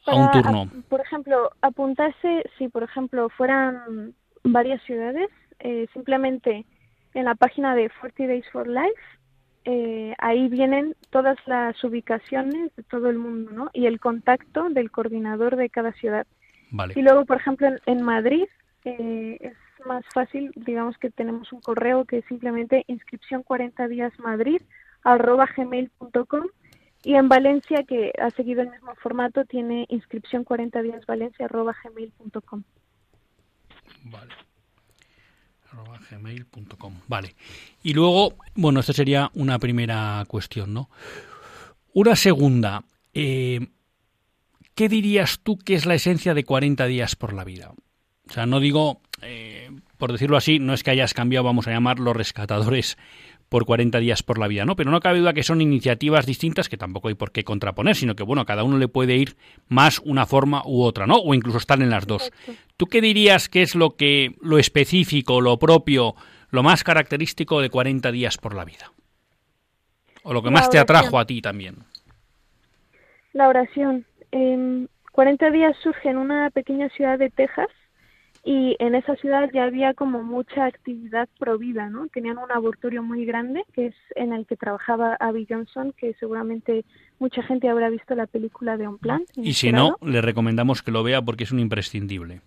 a 0.06 0.16
un 0.16 0.30
turno? 0.30 0.70
por 0.88 1.02
ejemplo, 1.02 1.50
apuntarse, 1.64 2.44
si 2.60 2.68
por 2.68 2.84
ejemplo 2.84 3.28
fueran 3.30 4.14
varias 4.44 4.80
ciudades, 4.84 5.30
eh, 5.62 5.88
simplemente 5.94 6.64
en 7.16 7.26
la 7.26 7.34
página 7.34 7.74
de 7.74 7.90
40 7.90 8.28
Days 8.28 8.46
for 8.52 8.68
Life, 8.68 9.02
eh, 9.66 10.14
ahí 10.20 10.48
vienen 10.48 10.96
todas 11.10 11.38
las 11.48 11.84
ubicaciones 11.84 12.76
de 12.76 12.84
todo 12.84 13.10
el 13.10 13.18
mundo, 13.18 13.50
¿no? 13.52 13.70
Y 13.74 13.88
el 13.88 14.00
contacto 14.00 14.70
del 14.70 14.92
coordinador 14.92 15.56
de 15.56 15.72
cada 15.72 15.92
ciudad. 15.94 16.28
Y 16.96 17.02
luego, 17.02 17.26
por 17.26 17.38
ejemplo, 17.38 17.68
en, 17.86 18.02
Madrid 18.04 18.46
eh, 18.86 19.38
es 19.40 19.86
más 19.86 20.04
fácil, 20.14 20.52
digamos 20.56 20.98
que 20.98 21.10
tenemos 21.10 21.52
un 21.52 21.62
correo 21.62 22.06
que 22.06 22.20
es 22.20 22.26
simplemente 22.26 22.84
inscripción 22.88 23.44
40 23.44 23.88
días 23.88 24.14
Madrid 24.20 24.62
arroba 25.04 25.48
gmail.com 25.56 26.48
y 27.04 27.16
en 27.16 27.30
Valencia, 27.30 27.84
que 27.84 28.12
ha 28.22 28.30
seguido 28.32 28.62
el 28.62 28.72
mismo 28.72 28.94
formato, 28.96 29.46
tiene 29.46 29.86
inscripción 29.90 30.44
40 30.44 30.82
días 30.82 31.06
Valencia 31.06 31.46
arroba 31.46 31.74
gmail.com. 31.84 32.64
Vale. 34.04 34.34
Arroba 35.72 36.00
gmail.com. 36.12 36.94
Vale. 37.08 37.36
Y 37.84 37.94
luego, 37.94 38.34
bueno, 38.56 38.82
esta 38.82 38.92
sería 38.92 39.32
una 39.34 39.60
primera 39.60 40.26
cuestión, 40.28 40.74
¿no? 40.74 40.90
Una 41.94 42.16
segunda. 42.16 42.84
Eh, 43.14 43.66
¿qué 44.80 44.88
dirías 44.88 45.42
tú 45.44 45.58
que 45.58 45.74
es 45.74 45.86
la 45.86 45.96
esencia 45.96 46.34
de 46.34 46.46
40 46.46 46.86
días 46.86 47.18
por 47.18 47.34
la 47.34 47.44
vida? 47.44 47.74
O 48.30 48.32
sea, 48.32 48.46
no 48.46 48.62
digo, 48.62 49.02
eh, 49.22 49.70
por 49.98 50.14
decirlo 50.14 50.38
así, 50.38 50.58
no 50.58 50.74
es 50.74 50.84
que 50.84 50.92
hayas 50.92 51.14
cambiado, 51.14 51.44
vamos 51.44 51.68
a 51.68 51.72
llamar 51.72 52.00
los 52.00 52.16
rescatadores 52.16 52.98
por 53.50 53.66
40 53.66 54.00
días 54.00 54.24
por 54.24 54.40
la 54.40 54.48
vida, 54.48 54.64
¿no? 54.64 54.78
Pero 54.78 54.90
no 54.90 55.02
cabe 55.02 55.20
duda 55.20 55.34
que 55.34 55.44
son 55.44 55.60
iniciativas 55.60 56.26
distintas 56.26 56.70
que 56.70 56.78
tampoco 56.78 57.10
hay 57.10 57.16
por 57.16 57.34
qué 57.34 57.44
contraponer, 57.44 57.98
sino 57.98 58.16
que, 58.16 58.24
bueno, 58.24 58.46
cada 58.46 58.64
uno 58.64 58.78
le 58.78 58.88
puede 58.88 59.18
ir 59.18 59.36
más 59.68 60.00
una 60.06 60.26
forma 60.26 60.62
u 60.64 60.82
otra, 60.84 61.06
¿no? 61.06 61.18
O 61.18 61.34
incluso 61.34 61.58
estar 61.58 61.82
en 61.82 61.90
las 61.90 62.08
dos. 62.08 62.32
¿Tú 62.78 62.86
qué 62.86 63.02
dirías 63.02 63.50
que 63.50 63.64
es 63.64 63.76
lo 63.76 63.98
que, 63.98 64.38
lo 64.40 64.60
específico, 64.60 65.42
lo 65.42 65.60
propio, 65.60 66.16
lo 66.52 66.64
más 66.64 66.86
característico 66.86 67.60
de 67.60 67.70
40 67.70 68.14
días 68.14 68.38
por 68.38 68.56
la 68.56 68.64
vida? 68.64 68.94
O 70.24 70.32
lo 70.32 70.42
que 70.42 70.52
más 70.52 70.70
te 70.70 70.80
atrajo 70.80 71.20
a 71.20 71.26
ti 71.26 71.42
también. 71.42 71.80
La 73.34 73.50
oración. 73.50 74.06
40 74.32 75.48
em, 75.48 75.54
días 75.54 75.76
surge 75.82 76.10
en 76.10 76.18
una 76.18 76.50
pequeña 76.50 76.90
ciudad 76.90 77.18
de 77.18 77.30
Texas 77.30 77.68
y 78.44 78.78
en 78.80 78.96
esa 78.96 79.16
ciudad 79.18 79.50
ya 79.54 79.66
había 79.66 79.94
como 79.94 80.24
mucha 80.24 80.66
actividad 80.66 81.28
provida, 81.38 81.90
¿no? 81.90 82.08
Tenían 82.08 82.38
un 82.38 82.52
abortorio 82.52 83.04
muy 83.04 83.26
grande 83.26 83.64
que 83.74 83.88
es 83.88 83.96
en 84.16 84.32
el 84.34 84.46
que 84.46 84.56
trabajaba 84.56 85.16
Abby 85.20 85.46
Johnson, 85.50 85.94
que 85.98 86.14
seguramente 86.16 86.86
mucha 87.20 87.44
gente 87.44 87.68
habrá 87.68 87.90
visto 87.90 88.16
la 88.16 88.28
película 88.28 88.78
de 88.78 88.88
On 88.88 88.98
Plan. 88.98 89.24
Y 89.36 89.54
si 89.54 89.72
no, 89.72 89.98
le 90.02 90.22
recomendamos 90.22 90.82
que 90.82 90.92
lo 90.92 91.04
vea 91.04 91.22
porque 91.22 91.44
es 91.44 91.52
un 91.52 91.60
imprescindible. 91.60 92.42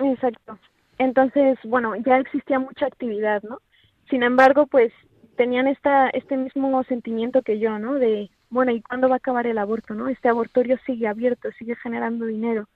Exacto. 0.00 0.58
Entonces, 0.98 1.58
bueno, 1.64 1.94
ya 1.96 2.18
existía 2.18 2.58
mucha 2.58 2.86
actividad, 2.86 3.42
¿no? 3.44 3.60
Sin 4.10 4.22
embargo, 4.22 4.66
pues 4.66 4.92
tenían 5.36 5.68
esta, 5.68 6.10
este 6.10 6.36
mismo 6.36 6.82
sentimiento 6.84 7.42
que 7.42 7.58
yo, 7.58 7.78
¿no? 7.78 7.94
De 7.94 8.30
bueno, 8.52 8.70
¿y 8.70 8.82
cuándo 8.82 9.08
va 9.08 9.14
a 9.14 9.16
acabar 9.16 9.46
el 9.46 9.56
aborto? 9.56 9.94
¿no? 9.94 10.08
Este 10.08 10.28
abortorio 10.28 10.78
sigue 10.84 11.08
abierto, 11.08 11.50
sigue 11.52 11.74
generando 11.76 12.26
dinero. 12.26 12.68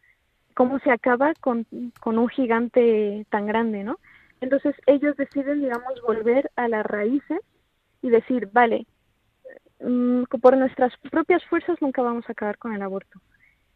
¿Cómo 0.54 0.78
se 0.78 0.90
acaba 0.90 1.34
con, 1.34 1.66
un 1.70 2.28
gigante 2.28 3.26
tan 3.28 3.46
grande? 3.46 3.84
¿no? 3.84 3.98
Entonces 4.40 4.74
ellos 4.86 5.14
deciden, 5.18 5.60
digamos, 5.60 6.00
volver 6.06 6.50
a 6.56 6.66
las 6.68 6.84
raíces 6.86 7.40
y 8.00 8.08
decir, 8.08 8.48
vale, 8.52 8.86
mm, 9.80 10.22
por 10.40 10.56
nuestras 10.56 10.94
propias 11.10 11.44
fuerzas 11.44 11.76
nunca 11.82 12.00
vamos 12.00 12.24
a 12.26 12.32
acabar 12.32 12.56
con 12.56 12.74
el 12.74 12.80
aborto. 12.80 13.20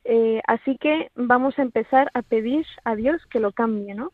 Eh, 0.04 0.40
así 0.46 0.78
que 0.78 1.10
vamos 1.14 1.58
a 1.58 1.62
empezar 1.62 2.10
a 2.14 2.22
pedir 2.22 2.64
a 2.84 2.96
Dios 2.96 3.20
que 3.26 3.40
lo 3.40 3.52
cambie, 3.52 3.94
¿no? 3.94 4.10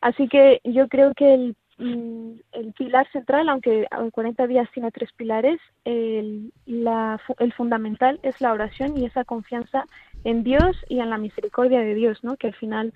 Así 0.00 0.28
que 0.28 0.60
yo 0.62 0.86
creo 0.86 1.12
que 1.14 1.34
el 1.34 1.56
el 1.78 2.72
pilar 2.76 3.10
central, 3.10 3.48
aunque 3.48 3.86
en 3.90 4.10
40 4.10 4.46
días 4.46 4.68
tiene 4.72 4.90
tres 4.90 5.10
pilares, 5.12 5.60
el, 5.84 6.52
el 6.66 7.52
fundamental 7.54 8.20
es 8.22 8.40
la 8.40 8.52
oración 8.52 8.96
y 8.96 9.06
esa 9.06 9.24
confianza 9.24 9.84
en 10.24 10.44
Dios 10.44 10.76
y 10.88 11.00
en 11.00 11.10
la 11.10 11.18
misericordia 11.18 11.80
de 11.80 11.94
Dios, 11.94 12.22
¿no? 12.22 12.36
Que 12.36 12.48
al 12.48 12.54
final, 12.54 12.92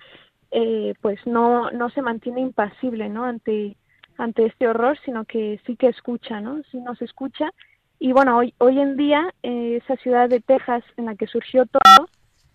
eh, 0.51 0.93
pues 1.01 1.19
no, 1.27 1.71
no 1.71 1.89
se 1.89 2.01
mantiene 2.01 2.41
impasible, 2.41 3.09
¿no? 3.09 3.25
Ante, 3.25 3.75
ante 4.17 4.45
este 4.45 4.67
horror, 4.67 4.97
sino 5.03 5.25
que 5.25 5.59
sí 5.65 5.75
que 5.75 5.87
escucha, 5.87 6.39
¿no? 6.39 6.61
Sí 6.71 6.79
nos 6.79 7.01
escucha. 7.01 7.51
Y 7.99 8.13
bueno, 8.13 8.37
hoy, 8.37 8.53
hoy 8.59 8.79
en 8.79 8.95
día, 8.95 9.33
eh, 9.43 9.81
esa 9.83 9.97
ciudad 9.97 10.29
de 10.29 10.39
Texas 10.39 10.83
en 10.95 11.05
la 11.05 11.15
que 11.15 11.27
surgió 11.27 11.65
todo, 11.65 12.09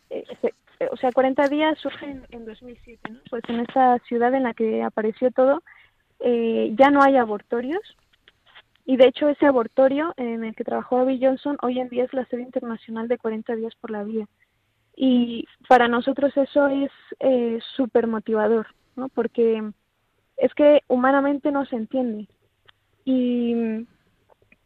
eh, 0.08 0.24
o 0.90 0.96
sea, 0.96 1.12
40 1.12 1.48
días 1.48 1.78
surge 1.78 2.06
en, 2.06 2.26
en 2.30 2.44
2007, 2.46 3.10
¿no? 3.10 3.20
Pues 3.30 3.42
en 3.48 3.60
esa 3.60 3.98
ciudad 4.08 4.34
en 4.34 4.44
la 4.44 4.54
que 4.54 4.82
apareció 4.82 5.30
todo, 5.30 5.62
eh, 6.26 6.72
ya 6.78 6.90
no 6.90 7.02
hay 7.02 7.16
abortorios 7.18 7.82
y 8.87 8.96
de 8.96 9.08
hecho 9.08 9.28
ese 9.28 9.44
abortorio 9.44 10.14
en 10.16 10.42
el 10.42 10.54
que 10.54 10.64
trabajó 10.64 10.96
Abby 10.98 11.20
Johnson 11.22 11.58
hoy 11.60 11.80
en 11.80 11.90
día 11.90 12.04
es 12.04 12.14
la 12.14 12.24
sede 12.24 12.40
internacional 12.40 13.08
de 13.08 13.18
40 13.18 13.54
días 13.56 13.74
por 13.74 13.90
la 13.90 14.04
vida. 14.04 14.26
Y 14.96 15.46
para 15.68 15.87
nosotros 15.87 16.34
eso 16.34 16.68
es 16.68 16.90
eh, 17.20 17.58
súper 17.76 18.06
motivador, 18.06 18.68
¿no? 18.96 19.10
Porque 19.10 19.62
es 20.38 20.54
que 20.54 20.80
humanamente 20.88 21.50
no 21.52 21.66
se 21.66 21.76
entiende. 21.76 22.26
Y 23.04 23.87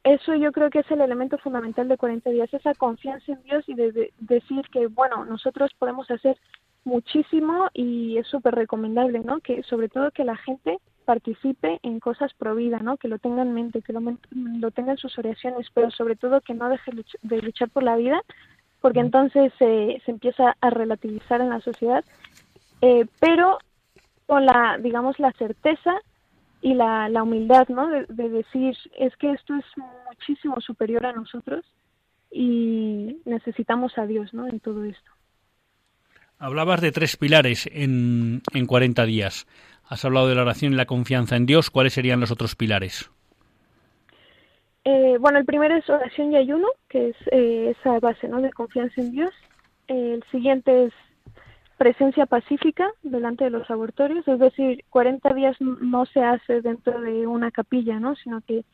eso 0.04 0.36
yo 0.36 0.52
creo 0.52 0.70
que 0.70 0.80
es 0.80 0.90
el 0.92 1.00
elemento 1.00 1.38
fundamental 1.38 1.88
de 1.88 1.98
40 1.98 2.30
días, 2.30 2.54
esa 2.54 2.74
confianza 2.74 3.32
en 3.32 3.42
Dios 3.42 3.64
y 3.68 3.74
de 3.74 4.12
decir 4.20 4.62
que, 4.70 4.86
bueno, 4.86 5.24
nosotros 5.24 5.72
podemos 5.76 6.08
hacer 6.08 6.36
muchísimo 6.84 7.68
y 7.74 8.16
es 8.16 8.28
súper 8.28 8.54
recomendable, 8.54 9.18
¿no? 9.20 9.40
Que 9.40 9.64
sobre 9.64 9.88
todo 9.88 10.12
que 10.12 10.22
la 10.22 10.36
gente 10.36 10.78
participe 11.08 11.80
en 11.82 12.00
cosas 12.00 12.34
pro 12.34 12.54
vida, 12.54 12.80
¿no? 12.80 12.98
Que 12.98 13.08
lo 13.08 13.18
tenga 13.18 13.40
en 13.40 13.54
mente, 13.54 13.80
que 13.80 13.94
lo, 13.94 14.00
lo 14.30 14.70
tenga 14.72 14.92
en 14.92 14.98
sus 14.98 15.18
oraciones, 15.18 15.66
pero 15.72 15.90
sobre 15.90 16.16
todo 16.16 16.42
que 16.42 16.52
no 16.52 16.68
deje 16.68 16.92
de 17.22 17.40
luchar 17.40 17.70
por 17.70 17.82
la 17.82 17.96
vida, 17.96 18.20
porque 18.82 19.00
entonces 19.00 19.50
se 19.58 20.02
empieza 20.06 20.54
a 20.60 20.68
relativizar 20.68 21.40
en 21.40 21.48
la 21.48 21.62
sociedad, 21.62 22.04
eh, 22.82 23.06
pero 23.20 23.56
con 24.26 24.44
la, 24.44 24.76
digamos, 24.78 25.18
la 25.18 25.32
certeza 25.32 25.94
y 26.60 26.74
la, 26.74 27.08
la 27.08 27.22
humildad, 27.22 27.66
¿no? 27.68 27.88
De, 27.88 28.04
de, 28.10 28.28
decir, 28.28 28.76
es 28.98 29.16
que 29.16 29.32
esto 29.32 29.54
es 29.54 29.64
muchísimo 30.10 30.60
superior 30.60 31.06
a 31.06 31.14
nosotros 31.14 31.64
y 32.30 33.16
necesitamos 33.24 33.96
a 33.96 34.04
Dios, 34.04 34.34
¿no? 34.34 34.46
En 34.46 34.60
todo 34.60 34.84
esto. 34.84 35.10
Hablabas 36.38 36.82
de 36.82 36.92
tres 36.92 37.16
pilares 37.16 37.66
en, 37.72 38.42
en 38.52 38.66
40 38.66 39.06
días. 39.06 39.46
Has 39.88 40.05
hablado 40.05 40.29
de 40.29 40.35
la 40.35 40.42
oración 40.42 40.74
y 40.74 40.77
la 40.77 40.87
confianza 40.87 41.37
en 41.37 41.46
Dios. 41.46 41.70
¿Cuáles 41.70 41.94
serían 41.94 42.20
los 42.20 42.31
otros 42.31 42.55
pilares? 42.55 43.11
Eh, 44.85 45.16
bueno, 45.18 45.38
el 45.38 45.44
primero 45.44 45.74
es 45.77 45.88
oración 45.88 46.33
y 46.33 46.37
ayuno, 46.37 46.68
que 46.88 47.11
es 47.11 47.16
eh, 47.31 47.74
esa 47.79 47.98
base 47.98 48.29
¿no? 48.29 48.40
de 48.40 48.51
confianza 48.53 49.01
en 49.01 49.12
Dios. 49.12 49.31
el 49.87 50.22
siguiente 50.31 50.85
es 50.85 50.92
presencia 51.79 52.27
pacífica 52.27 52.90
delante 53.03 53.44
de 53.44 53.51
los 53.51 53.70
abortorios, 53.70 54.27
es 54.27 54.38
decir, 54.38 54.85
40 54.90 55.33
días 55.35 55.57
no 55.61 56.07
se 56.07 56.20
hace 56.22 56.61
dentro 56.61 57.01
de 57.01 57.27
una 57.27 57.51
capilla, 57.51 58.01
¿no? 58.01 58.16
sino 58.16 58.40
que 58.40 58.64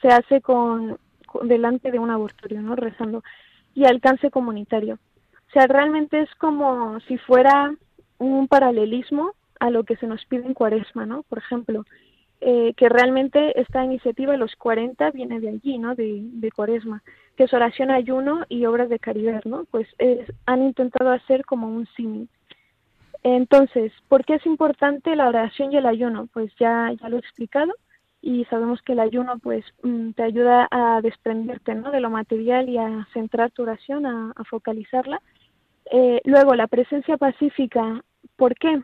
se 0.00 0.08
hace 0.08 0.40
con, 0.40 0.98
delante 1.42 1.90
de 1.90 1.98
un 1.98 2.10
abortorio, 2.10 2.62
¿no? 2.62 2.74
rezando. 2.74 3.22
Y 3.74 3.84
alcance 3.84 4.30
comunitario. 4.30 4.98
O 5.48 5.52
sea, 5.52 5.66
realmente 5.66 6.20
es 6.20 6.34
como 6.36 6.98
si 7.00 7.18
fuera 7.18 7.74
un 8.18 8.48
paralelismo 8.48 9.32
a 9.64 9.70
lo 9.70 9.84
que 9.84 9.96
se 9.96 10.06
nos 10.06 10.24
pide 10.26 10.46
en 10.46 10.54
cuaresma, 10.54 11.06
¿no? 11.06 11.22
Por 11.22 11.38
ejemplo, 11.38 11.84
eh, 12.40 12.74
que 12.76 12.88
realmente 12.88 13.58
esta 13.60 13.84
iniciativa 13.84 14.36
los 14.36 14.54
40 14.56 15.10
viene 15.12 15.40
de 15.40 15.48
allí, 15.48 15.78
¿no? 15.78 15.94
De, 15.94 16.20
de 16.22 16.50
cuaresma, 16.50 17.02
que 17.36 17.44
es 17.44 17.54
oración, 17.54 17.90
ayuno 17.90 18.44
y 18.48 18.66
obras 18.66 18.88
de 18.88 18.98
caridad, 18.98 19.42
¿no? 19.44 19.64
Pues 19.70 19.88
han 20.46 20.62
intentado 20.62 21.10
hacer 21.10 21.44
como 21.44 21.68
un 21.68 21.86
símil. 21.96 22.28
Entonces, 23.22 23.90
¿por 24.08 24.24
qué 24.26 24.34
es 24.34 24.44
importante 24.44 25.16
la 25.16 25.28
oración 25.28 25.72
y 25.72 25.78
el 25.78 25.86
ayuno? 25.86 26.28
Pues 26.32 26.52
ya, 26.60 26.92
ya 27.00 27.08
lo 27.08 27.16
he 27.16 27.20
explicado 27.20 27.72
y 28.20 28.44
sabemos 28.46 28.82
que 28.82 28.92
el 28.92 29.00
ayuno 29.00 29.38
pues 29.38 29.64
mm, 29.82 30.10
te 30.12 30.22
ayuda 30.22 30.68
a 30.70 31.00
desprenderte 31.02 31.74
¿no? 31.74 31.90
de 31.90 32.00
lo 32.00 32.10
material 32.10 32.68
y 32.68 32.76
a 32.76 33.06
centrar 33.14 33.50
tu 33.50 33.62
oración, 33.62 34.04
a, 34.06 34.32
focalizarla. 34.48 35.22
Eh, 35.90 36.20
luego, 36.24 36.54
la 36.54 36.66
presencia 36.66 37.16
pacífica, 37.16 38.02
¿por 38.36 38.54
qué? 38.54 38.82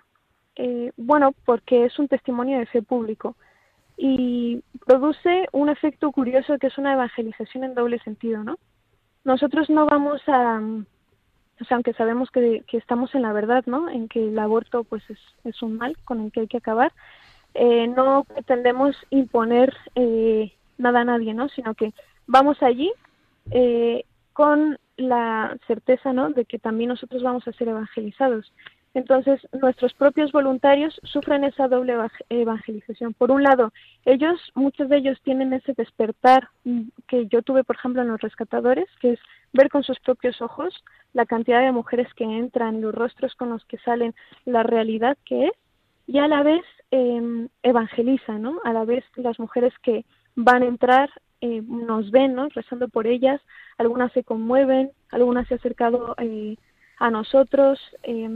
Eh, 0.63 0.93
bueno, 0.99 1.33
porque 1.47 1.87
es 1.87 1.99
un 1.99 2.07
testimonio 2.07 2.59
de 2.59 2.67
fe 2.67 2.83
público 2.83 3.35
y 3.97 4.63
produce 4.85 5.47
un 5.53 5.71
efecto 5.71 6.13
curioso 6.13 6.59
que 6.59 6.67
es 6.67 6.77
una 6.77 6.93
evangelización 6.93 7.65
en 7.65 7.75
doble 7.75 7.99
sentido, 8.01 8.45
¿no? 8.45 8.59
Nosotros 9.25 9.71
no 9.71 9.87
vamos 9.87 10.21
a, 10.27 10.61
o 10.61 11.65
sea, 11.65 11.77
aunque 11.77 11.95
sabemos 11.95 12.31
que, 12.31 12.63
estamos 12.73 13.15
en 13.15 13.23
la 13.23 13.33
verdad, 13.33 13.65
¿no? 13.65 13.89
En 13.89 14.07
que 14.07 14.29
el 14.29 14.39
aborto, 14.39 14.85
pues, 14.85 15.03
es, 15.09 15.19
es 15.45 15.63
un 15.63 15.79
mal 15.79 15.97
con 16.05 16.21
el 16.21 16.31
que 16.31 16.41
hay 16.41 16.47
que 16.47 16.59
acabar, 16.59 16.93
eh, 17.55 17.89
no 17.89 18.25
pretendemos 18.25 18.95
imponer 19.09 19.75
eh, 19.95 20.53
nada 20.77 21.01
a 21.01 21.05
nadie, 21.05 21.33
¿no? 21.33 21.49
Sino 21.49 21.75
que 21.75 21.95
vamos 22.27 22.63
allí 22.63 22.93
eh, 23.51 24.05
con 24.35 24.79
la 24.99 25.57
certeza, 25.67 26.13
¿no? 26.13 26.31
De 26.31 26.45
que 26.45 26.59
también 26.59 26.89
nosotros 26.89 27.23
vamos 27.23 27.49
a 27.49 27.53
ser 27.53 27.69
evangelizados. 27.69 28.53
Entonces, 28.93 29.41
nuestros 29.53 29.95
propios 29.95 30.33
voluntarios 30.33 31.01
sufren 31.05 31.45
esa 31.45 31.69
doble 31.69 31.95
evangelización. 32.29 33.15
Por 33.15 33.31
un 33.31 33.45
lado, 33.45 33.73
ellos, 34.05 34.41
muchos 34.55 34.89
de 34.89 34.97
ellos 34.97 35.21
tienen 35.23 35.53
ese 35.53 35.75
despertar 35.75 36.49
que 37.07 37.27
yo 37.29 37.43
tuve, 37.43 37.63
por 37.63 37.77
ejemplo, 37.77 38.03
en 38.03 38.09
los 38.09 38.21
rescatadores, 38.21 38.89
que 39.01 39.13
es 39.13 39.21
ver 39.53 39.69
con 39.69 39.85
sus 39.85 40.01
propios 40.01 40.43
ojos 40.43 40.75
la 41.13 41.25
cantidad 41.25 41.61
de 41.61 41.73
mujeres 41.73 42.13
que 42.15 42.25
entran, 42.25 42.81
los 42.81 42.95
rostros 42.95 43.35
con 43.37 43.51
los 43.51 43.65
que 43.67 43.79
salen, 43.79 44.15
la 44.45 44.65
realidad 44.65 45.17
que 45.25 45.47
es, 45.47 45.53
y 46.07 46.19
a 46.19 46.27
la 46.27 46.43
vez 46.43 46.65
eh, 46.91 47.49
evangeliza, 47.63 48.39
¿no? 48.39 48.61
A 48.65 48.73
la 48.73 48.85
vez 48.85 49.05
las 49.15 49.39
mujeres 49.39 49.73
que 49.83 50.05
van 50.35 50.63
a 50.63 50.67
entrar 50.67 51.11
eh, 51.41 51.63
nos 51.67 52.11
ven, 52.11 52.35
¿no? 52.35 52.49
Rezando 52.49 52.89
por 52.89 53.07
ellas, 53.07 53.41
algunas 53.79 54.13
se 54.13 54.25
conmueven, 54.25 54.91
algunas 55.11 55.47
se 55.49 55.55
han 55.55 55.61
acercado 55.61 56.15
eh, 56.19 56.57
a 56.99 57.11
nosotros, 57.11 57.81
eh, 58.03 58.29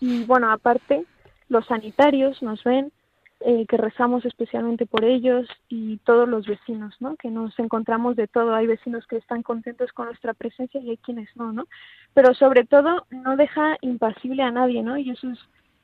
y 0.00 0.24
bueno, 0.24 0.50
aparte, 0.50 1.04
los 1.48 1.66
sanitarios 1.66 2.42
nos 2.42 2.62
ven, 2.64 2.92
eh, 3.40 3.66
que 3.66 3.76
rezamos 3.76 4.24
especialmente 4.24 4.86
por 4.86 5.04
ellos 5.04 5.46
y 5.68 5.98
todos 5.98 6.26
los 6.26 6.46
vecinos, 6.46 6.94
¿no? 7.00 7.16
Que 7.16 7.30
nos 7.30 7.58
encontramos 7.58 8.16
de 8.16 8.28
todo. 8.28 8.54
Hay 8.54 8.66
vecinos 8.66 9.06
que 9.06 9.16
están 9.16 9.42
contentos 9.42 9.92
con 9.92 10.06
nuestra 10.06 10.32
presencia 10.32 10.80
y 10.80 10.90
hay 10.90 10.96
quienes 10.96 11.28
no, 11.36 11.52
¿no? 11.52 11.66
Pero 12.14 12.32
sobre 12.32 12.64
todo 12.64 13.06
no 13.10 13.36
deja 13.36 13.76
impasible 13.82 14.42
a 14.42 14.50
nadie, 14.50 14.82
¿no? 14.82 14.96
Y 14.96 15.10
eso 15.10 15.28
es 15.28 15.38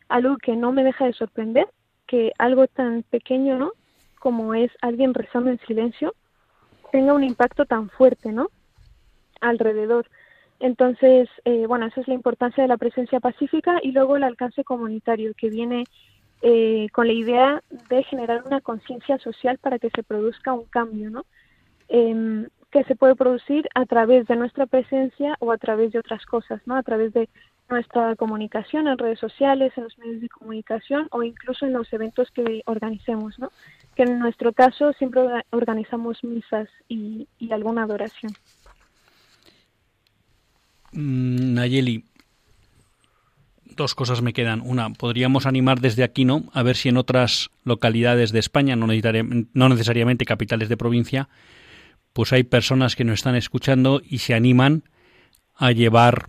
algo 0.08 0.38
que 0.38 0.56
no 0.56 0.72
me 0.72 0.82
deja 0.82 1.04
de 1.04 1.12
sorprender, 1.12 1.68
que 2.06 2.32
algo 2.38 2.66
tan 2.68 3.02
pequeño, 3.02 3.58
¿no? 3.58 3.72
Como 4.18 4.54
es 4.54 4.70
alguien 4.80 5.12
rezando 5.12 5.50
en 5.50 5.60
silencio, 5.66 6.14
tenga 6.90 7.12
un 7.12 7.22
impacto 7.22 7.66
tan 7.66 7.90
fuerte, 7.90 8.32
¿no? 8.32 8.48
Alrededor. 9.40 10.06
Entonces, 10.62 11.28
eh, 11.44 11.66
bueno, 11.66 11.86
esa 11.86 12.00
es 12.00 12.06
la 12.06 12.14
importancia 12.14 12.62
de 12.62 12.68
la 12.68 12.76
presencia 12.76 13.18
pacífica 13.18 13.80
y 13.82 13.90
luego 13.90 14.16
el 14.16 14.22
alcance 14.22 14.62
comunitario 14.62 15.34
que 15.36 15.50
viene 15.50 15.86
eh, 16.40 16.86
con 16.92 17.08
la 17.08 17.12
idea 17.12 17.62
de 17.90 18.04
generar 18.04 18.44
una 18.46 18.60
conciencia 18.60 19.18
social 19.18 19.58
para 19.58 19.80
que 19.80 19.90
se 19.90 20.04
produzca 20.04 20.52
un 20.52 20.66
cambio, 20.66 21.10
¿no? 21.10 21.26
Em, 21.88 22.46
que 22.70 22.84
se 22.84 22.94
puede 22.94 23.16
producir 23.16 23.68
a 23.74 23.86
través 23.86 24.28
de 24.28 24.36
nuestra 24.36 24.66
presencia 24.66 25.34
o 25.40 25.50
a 25.50 25.58
través 25.58 25.90
de 25.90 25.98
otras 25.98 26.24
cosas, 26.26 26.60
¿no? 26.64 26.76
A 26.76 26.84
través 26.84 27.12
de 27.12 27.28
nuestra 27.68 28.14
comunicación 28.14 28.86
en 28.86 28.98
redes 28.98 29.18
sociales, 29.18 29.72
en 29.76 29.82
los 29.82 29.98
medios 29.98 30.20
de 30.20 30.28
comunicación 30.28 31.08
o 31.10 31.24
incluso 31.24 31.66
en 31.66 31.72
los 31.72 31.92
eventos 31.92 32.30
que 32.30 32.62
organicemos, 32.66 33.36
¿no? 33.40 33.50
Que 33.96 34.04
en 34.04 34.20
nuestro 34.20 34.52
caso 34.52 34.92
siempre 34.92 35.22
organizamos 35.50 36.22
misas 36.22 36.68
y 36.88 37.26
alguna 37.50 37.82
adoración. 37.82 38.32
Mm, 40.92 41.54
Nayeli, 41.54 42.04
dos 43.76 43.94
cosas 43.94 44.22
me 44.22 44.32
quedan. 44.32 44.60
Una, 44.60 44.90
podríamos 44.90 45.46
animar 45.46 45.80
desde 45.80 46.04
aquí, 46.04 46.24
¿no? 46.24 46.44
A 46.52 46.62
ver 46.62 46.76
si 46.76 46.88
en 46.88 46.96
otras 46.96 47.50
localidades 47.64 48.32
de 48.32 48.38
España, 48.38 48.76
no, 48.76 49.68
necesariamente 49.68 50.24
capitales 50.24 50.68
de 50.68 50.76
provincia, 50.76 51.28
pues 52.12 52.32
hay 52.32 52.44
personas 52.44 52.96
que 52.96 53.04
nos 53.04 53.14
están 53.14 53.34
escuchando 53.34 54.02
y 54.06 54.18
se 54.18 54.34
animan 54.34 54.84
a 55.56 55.72
llevar 55.72 56.28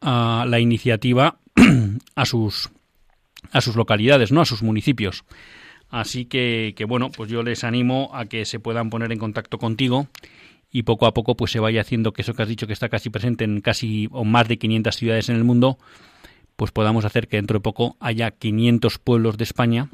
la 0.00 0.58
iniciativa 0.60 1.38
a 2.14 2.26
sus 2.26 2.70
a 3.52 3.60
sus 3.60 3.76
localidades, 3.76 4.32
¿no? 4.32 4.40
A 4.40 4.46
sus 4.46 4.62
municipios. 4.62 5.24
Así 5.90 6.24
que, 6.24 6.74
que 6.76 6.84
bueno, 6.84 7.10
pues 7.10 7.30
yo 7.30 7.42
les 7.42 7.62
animo 7.62 8.10
a 8.14 8.24
que 8.26 8.44
se 8.44 8.58
puedan 8.58 8.90
poner 8.90 9.12
en 9.12 9.18
contacto 9.18 9.58
contigo 9.58 10.08
y 10.74 10.82
poco 10.82 11.06
a 11.06 11.14
poco 11.14 11.36
pues 11.36 11.52
se 11.52 11.60
vaya 11.60 11.80
haciendo 11.80 12.12
que 12.12 12.22
eso 12.22 12.34
que 12.34 12.42
has 12.42 12.48
dicho 12.48 12.66
que 12.66 12.72
está 12.72 12.88
casi 12.88 13.08
presente 13.08 13.44
en 13.44 13.60
casi 13.60 14.08
o 14.10 14.24
más 14.24 14.48
de 14.48 14.58
500 14.58 14.96
ciudades 14.96 15.28
en 15.28 15.36
el 15.36 15.44
mundo, 15.44 15.78
pues 16.56 16.72
podamos 16.72 17.04
hacer 17.04 17.28
que 17.28 17.36
dentro 17.36 17.60
de 17.60 17.62
poco 17.62 17.96
haya 18.00 18.32
500 18.32 18.98
pueblos 18.98 19.38
de 19.38 19.44
España 19.44 19.88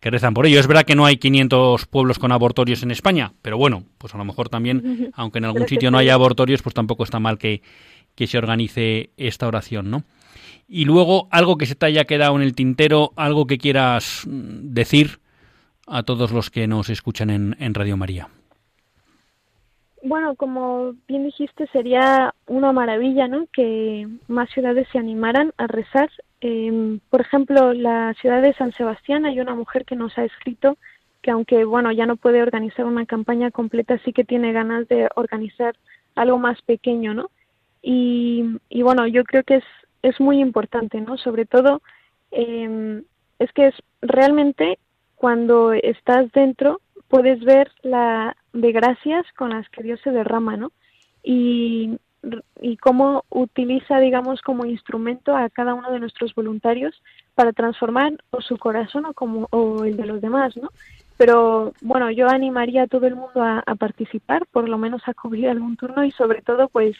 que 0.00 0.10
rezan 0.10 0.34
por 0.34 0.44
ello. 0.44 0.58
Es 0.58 0.66
verdad 0.66 0.82
que 0.82 0.96
no 0.96 1.06
hay 1.06 1.18
500 1.18 1.86
pueblos 1.86 2.18
con 2.18 2.32
abortorios 2.32 2.82
en 2.82 2.90
España, 2.90 3.32
pero 3.42 3.58
bueno, 3.58 3.84
pues 3.96 4.12
a 4.12 4.18
lo 4.18 4.24
mejor 4.24 4.48
también, 4.48 5.12
aunque 5.14 5.38
en 5.38 5.44
algún 5.44 5.68
sitio 5.68 5.92
no 5.92 5.98
haya 5.98 6.14
abortorios, 6.14 6.62
pues 6.62 6.74
tampoco 6.74 7.04
está 7.04 7.20
mal 7.20 7.38
que, 7.38 7.62
que 8.16 8.26
se 8.26 8.38
organice 8.38 9.10
esta 9.16 9.46
oración, 9.46 9.88
¿no? 9.88 10.02
Y 10.66 10.84
luego, 10.84 11.28
algo 11.30 11.56
que 11.58 11.66
se 11.66 11.76
te 11.76 11.86
haya 11.86 12.06
quedado 12.06 12.34
en 12.34 12.42
el 12.42 12.56
tintero, 12.56 13.12
algo 13.14 13.46
que 13.46 13.56
quieras 13.56 14.24
mm, 14.26 14.74
decir 14.74 15.20
a 15.86 16.02
todos 16.02 16.32
los 16.32 16.50
que 16.50 16.66
nos 16.66 16.90
escuchan 16.90 17.30
en, 17.30 17.56
en 17.60 17.72
Radio 17.72 17.96
María. 17.96 18.28
Bueno, 20.02 20.36
como 20.36 20.94
bien 21.08 21.24
dijiste, 21.24 21.66
sería 21.68 22.34
una 22.46 22.72
maravilla, 22.72 23.26
¿no? 23.26 23.46
Que 23.52 24.06
más 24.28 24.48
ciudades 24.50 24.86
se 24.92 24.98
animaran 24.98 25.52
a 25.56 25.66
rezar. 25.66 26.08
Eh, 26.40 26.98
por 27.10 27.20
ejemplo, 27.20 27.72
la 27.72 28.14
ciudad 28.20 28.40
de 28.40 28.54
San 28.54 28.72
Sebastián 28.72 29.26
hay 29.26 29.40
una 29.40 29.54
mujer 29.54 29.84
que 29.84 29.96
nos 29.96 30.16
ha 30.16 30.24
escrito 30.24 30.78
que 31.20 31.32
aunque, 31.32 31.64
bueno, 31.64 31.90
ya 31.90 32.06
no 32.06 32.14
puede 32.14 32.42
organizar 32.42 32.86
una 32.86 33.04
campaña 33.04 33.50
completa, 33.50 33.98
sí 34.04 34.12
que 34.12 34.24
tiene 34.24 34.52
ganas 34.52 34.86
de 34.86 35.08
organizar 35.16 35.74
algo 36.14 36.38
más 36.38 36.62
pequeño, 36.62 37.12
¿no? 37.12 37.30
Y, 37.82 38.44
y 38.68 38.82
bueno, 38.82 39.06
yo 39.08 39.24
creo 39.24 39.42
que 39.42 39.56
es, 39.56 39.64
es 40.02 40.20
muy 40.20 40.38
importante, 40.40 41.00
¿no? 41.00 41.18
Sobre 41.18 41.44
todo, 41.44 41.82
eh, 42.30 43.02
es 43.40 43.52
que 43.52 43.68
es 43.68 43.74
realmente 44.00 44.78
cuando 45.16 45.72
estás 45.72 46.30
dentro 46.32 46.80
puedes 47.08 47.40
ver 47.40 47.70
la 47.82 48.36
de 48.52 48.72
gracias 48.72 49.26
con 49.36 49.50
las 49.50 49.68
que 49.68 49.82
Dios 49.82 50.00
se 50.02 50.10
derrama, 50.10 50.56
¿no? 50.56 50.72
Y, 51.22 51.98
y 52.60 52.76
cómo 52.78 53.24
utiliza, 53.30 53.98
digamos, 54.00 54.42
como 54.42 54.64
instrumento 54.64 55.36
a 55.36 55.48
cada 55.50 55.74
uno 55.74 55.90
de 55.90 56.00
nuestros 56.00 56.34
voluntarios 56.34 57.02
para 57.34 57.52
transformar 57.52 58.12
o 58.30 58.40
su 58.40 58.58
corazón 58.58 59.06
o, 59.06 59.14
como, 59.14 59.46
o 59.50 59.84
el 59.84 59.96
de 59.96 60.06
los 60.06 60.20
demás, 60.20 60.56
¿no? 60.56 60.70
Pero 61.16 61.72
bueno, 61.80 62.10
yo 62.10 62.28
animaría 62.28 62.84
a 62.84 62.86
todo 62.86 63.06
el 63.06 63.16
mundo 63.16 63.42
a, 63.42 63.62
participar, 63.74 64.46
por 64.46 64.68
lo 64.68 64.78
menos 64.78 65.02
a 65.06 65.14
cubrir 65.14 65.48
algún 65.48 65.76
turno 65.76 66.04
y 66.04 66.12
sobre 66.12 66.42
todo, 66.42 66.68
pues, 66.68 66.96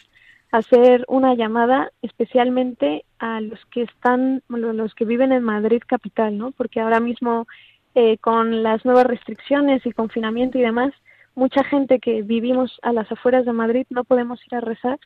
hacer 0.51 1.05
una 1.09 1.35
llamada 1.35 1.93
especialmente 2.03 3.05
a 3.19 3.41
los 3.41 3.65
que 3.67 3.83
están, 3.83 4.43
los 4.49 4.95
que 4.95 5.05
viven 5.05 5.31
en 5.31 5.45
Madrid 5.45 5.83
capital, 5.87 6.37
¿no? 6.37 6.51
Porque 6.51 6.81
ahora 6.81 6.99
mismo 6.99 7.47
eh, 7.95 8.19
con 8.19 8.63
las 8.63 8.85
nuevas 8.85 9.07
restricciones 9.07 9.85
y 9.87 9.93
confinamiento 9.93 10.59
y 10.59 10.63
demás, 10.63 10.93
mucha 11.39 11.63
gente 11.65 12.01
que 12.01 12.23
vivimos 12.23 12.79
a 12.83 12.93
las 12.93 13.11
afueras 13.11 13.47
de 13.47 13.53
Madrid 13.53 13.87
no 13.91 14.05
podemos 14.05 14.45
ir 14.47 14.57
a 14.57 14.61
rezar 14.61 14.99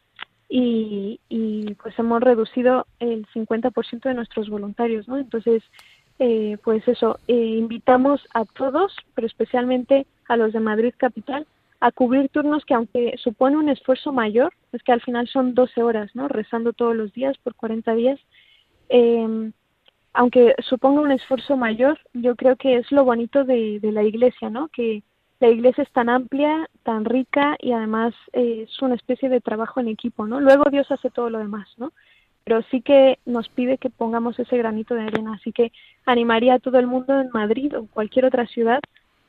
y, 0.49 1.21
y 1.29 1.75
pues 1.75 1.99
hemos 1.99 2.23
reducido 2.23 2.87
el 2.99 3.27
50% 3.29 4.03
de 4.03 4.15
nuestros 4.15 4.49
voluntarios, 4.49 5.07
¿no? 5.09 5.19
Entonces, 5.19 5.63
eh, 6.19 6.57
pues 6.65 6.87
eso, 6.89 7.19
eh, 7.29 7.35
invitamos 7.35 8.27
a 8.33 8.45
todos, 8.45 8.97
pero 9.15 9.27
especialmente 9.27 10.07
a 10.29 10.37
los 10.37 10.53
de 10.53 10.61
Madrid 10.61 10.95
Capital, 10.97 11.47
a 11.81 11.91
cubrir 11.91 12.29
turnos 12.29 12.65
que 12.65 12.75
aunque 12.75 13.15
supone 13.19 13.57
un 13.57 13.69
esfuerzo 13.69 14.13
mayor, 14.13 14.55
es 14.73 14.83
que 14.83 14.93
al 14.93 15.01
final 15.01 15.29
son 15.29 15.55
12 15.55 15.83
horas, 15.83 16.11
¿no? 16.15 16.29
Rezando 16.29 16.73
todos 16.73 16.97
los 16.97 17.13
días 17.13 17.37
por 17.39 17.55
40 17.55 17.95
días, 17.95 18.21
eh, 18.89 19.51
aunque 20.15 20.55
suponga 20.61 21.01
un 21.01 21.13
esfuerzo 21.13 21.57
mayor, 21.57 21.99
yo 22.13 22.37
creo 22.37 22.57
que 22.57 22.77
es 22.77 22.91
lo 22.93 23.05
bonito 23.05 23.45
de, 23.45 23.81
la 23.83 24.03
iglesia, 24.03 24.51
¿no? 24.51 24.69
Que 24.69 25.03
la 25.43 25.51
iglesia 25.51 25.83
es 25.83 25.91
tan 25.91 26.09
amplia, 26.09 26.71
tan 26.85 27.05
rica 27.05 27.57
y 27.59 27.73
además 27.73 28.15
eh, 28.33 28.67
es 28.69 28.81
una 28.81 28.95
especie 28.95 29.29
de 29.29 29.41
trabajo 29.41 29.81
en 29.81 29.89
equipo, 29.89 30.25
¿no? 30.25 30.41
Luego 30.41 30.71
Dios 30.71 30.89
hace 30.93 31.11
todo 31.11 31.31
lo 31.31 31.39
demás, 31.41 31.69
¿no? 31.79 31.93
Pero 32.45 32.63
sí 32.71 32.81
que 32.81 33.19
nos 33.27 33.49
pide 33.49 33.77
que 33.77 33.91
pongamos 33.91 34.39
ese 34.39 34.57
granito 34.57 34.95
de 34.95 35.03
arena, 35.03 35.35
así 35.35 35.51
que 35.51 35.73
animaría 36.07 36.55
a 36.55 36.59
todo 36.61 36.79
el 36.79 36.87
mundo 36.87 37.21
en 37.21 37.31
Madrid 37.33 37.77
o 37.77 37.89
cualquier 37.89 38.27
otra 38.27 38.47
ciudad 38.47 38.79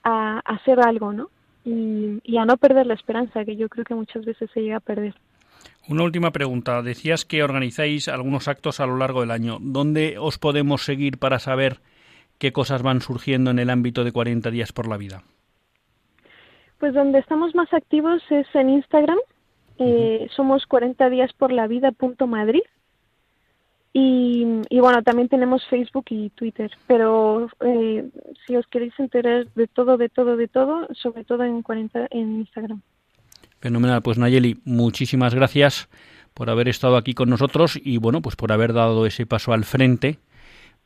a, 0.03 0.37
hacer 0.45 0.81
algo, 0.81 1.13
¿no? 1.13 1.31
Y, 1.65 2.19
y 2.23 2.37
a 2.37 2.45
no 2.45 2.57
perder 2.57 2.85
la 2.85 2.93
esperanza, 2.93 3.43
que 3.43 3.55
yo 3.55 3.67
creo 3.67 3.83
que 3.83 3.95
muchas 3.95 4.23
veces 4.23 4.51
se 4.53 4.61
llega 4.61 4.77
a 4.77 4.81
perder. 4.81 5.15
Una 5.87 6.03
última 6.03 6.29
pregunta. 6.29 6.83
Decías 6.83 7.25
que 7.25 7.41
organizáis 7.41 8.07
algunos 8.07 8.47
actos 8.47 8.79
a 8.79 8.85
lo 8.85 8.97
largo 8.97 9.21
del 9.21 9.31
año. 9.31 9.57
¿Dónde 9.59 10.19
os 10.19 10.37
podemos 10.37 10.83
seguir 10.83 11.17
para 11.17 11.39
saber 11.39 11.79
qué 12.37 12.53
cosas 12.53 12.83
van 12.83 13.01
surgiendo 13.01 13.49
en 13.49 13.57
el 13.57 13.71
ámbito 13.71 14.03
de 14.03 14.11
40 14.11 14.51
días 14.51 14.73
por 14.73 14.87
la 14.87 14.97
vida? 14.97 15.23
Pues 16.79 16.93
donde 16.93 17.19
estamos 17.19 17.55
más 17.55 17.73
activos 17.73 18.21
es 18.29 18.47
en 18.53 18.69
Instagram. 18.69 19.17
Eh, 19.79 20.27
somos 20.35 20.65
40 20.65 21.09
días 21.09 21.31
por 21.33 21.51
la 21.51 21.67
vida 21.67 21.91
punto 21.91 22.27
Madrid. 22.27 22.61
Y, 23.95 24.79
bueno, 24.79 25.03
también 25.03 25.29
tenemos 25.29 25.63
Facebook 25.67 26.05
y 26.09 26.31
Twitter, 26.31 26.71
pero 26.87 27.47
eh, 27.63 28.09
si 28.45 28.55
os 28.55 28.65
queréis 28.65 28.93
enterar 28.99 29.45
de 29.53 29.67
todo, 29.67 29.97
de 29.97 30.09
todo, 30.09 30.35
de 30.35 30.47
todo, 30.47 30.87
sobre 30.95 31.23
todo 31.23 31.43
en, 31.43 31.61
40, 31.61 32.07
en 32.09 32.39
Instagram. 32.39 32.81
Fenomenal, 33.59 34.01
pues 34.01 34.17
Nayeli, 34.17 34.59
muchísimas 34.65 35.35
gracias 35.35 35.89
por 36.33 36.49
haber 36.49 36.69
estado 36.69 36.97
aquí 36.97 37.13
con 37.13 37.29
nosotros 37.29 37.79
y 37.81 37.97
bueno, 37.97 38.23
pues 38.23 38.35
por 38.35 38.51
haber 38.51 38.73
dado 38.73 39.05
ese 39.05 39.27
paso 39.27 39.53
al 39.53 39.63
frente 39.63 40.17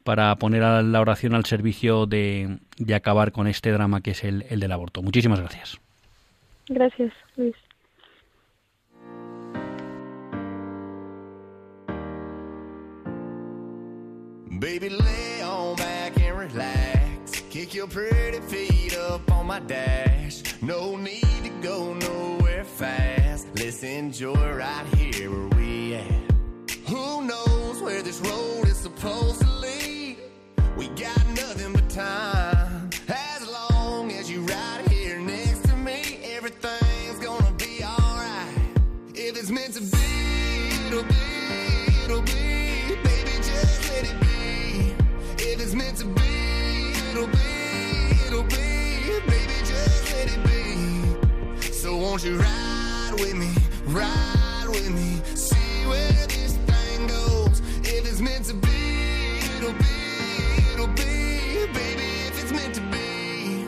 para 0.08 0.34
poner 0.38 0.64
a 0.64 0.82
la 0.84 1.02
oración 1.02 1.36
al 1.36 1.44
servicio 1.44 2.06
de, 2.06 2.60
de 2.78 2.96
acabar 2.96 3.34
con 3.34 3.46
este 3.46 3.74
drama 3.74 4.00
que 4.00 4.12
es 4.12 4.24
el, 4.24 4.46
el 4.50 4.62
del 4.62 4.72
aborto. 4.72 5.02
Muchísimas 5.02 5.42
gracias. 5.42 5.78
Gracias, 6.70 7.12
Luis. 7.36 7.54
Baby, 14.50 14.92
lay 14.92 15.42
on 15.44 15.76
back 15.76 16.18
and 16.22 16.40
relax. 16.40 17.42
Kick 17.50 17.74
your 17.74 17.90
pretty 17.90 18.40
feet 18.48 18.96
up 19.12 19.30
on 19.30 19.46
my 19.46 19.60
dash. 19.60 20.42
No 20.62 20.96
need 20.96 21.44
to 21.44 21.50
go 21.62 21.94
nowhere 21.94 22.64
fast. 22.64 23.50
Let's 23.56 23.84
enjoy 23.84 24.56
right 24.56 24.86
here 24.96 25.30
where 25.30 25.50
we 25.60 25.96
at. 25.96 26.32
Who 26.88 27.26
knows 27.28 27.82
where 27.82 28.02
this 28.02 28.22
road 28.22 28.70
is 28.70 28.78
supposed 28.78 29.42
to 29.42 29.48
lead? 29.48 29.57
Got 30.96 31.28
nothing 31.28 31.74
but 31.74 31.90
time. 31.90 32.90
As 33.08 33.48
long 33.48 34.12
as 34.12 34.30
you 34.32 34.42
right 34.42 34.88
here 34.90 35.20
next 35.20 35.68
to 35.68 35.76
me, 35.76 36.20
everything's 36.24 37.20
gonna 37.20 37.52
be 37.52 37.84
alright. 37.84 38.58
If 39.14 39.38
it's 39.38 39.50
meant 39.52 39.74
to 39.76 39.82
be, 39.82 40.88
it'll 40.88 41.04
be, 41.04 41.16
it'll 42.06 42.22
be. 42.22 42.96
Baby, 43.04 43.32
just 43.38 43.90
let 43.92 44.06
it 44.06 44.20
be. 44.22 44.96
If 45.44 45.62
it's 45.62 45.74
meant 45.76 45.98
to 45.98 46.06
be, 46.06 46.92
it'll 47.12 47.28
be, 47.28 48.26
it'll 48.26 48.44
be. 48.44 49.20
Baby, 49.28 49.58
just 49.66 50.12
let 50.14 50.28
it 50.32 50.42
be. 50.46 51.72
So 51.72 51.98
won't 51.98 52.24
you 52.24 52.38
ride 52.38 53.12
with 53.14 53.36
me, 53.36 53.54
ride 53.86 54.66
with 54.70 54.90
me, 54.90 55.22
see 55.36 55.86
where 55.88 56.28
this 56.28 56.58
thing 56.66 57.08
goes. 57.08 57.62
If 57.84 58.10
it's 58.10 58.20
meant 58.20 58.46
to 58.46 58.54
be, 58.56 58.77
be. 61.66 61.74
Baby, 61.74 62.10
if 62.28 62.44
it's 62.44 62.52
meant 62.52 62.76
to 62.76 62.82
be. 62.82 63.66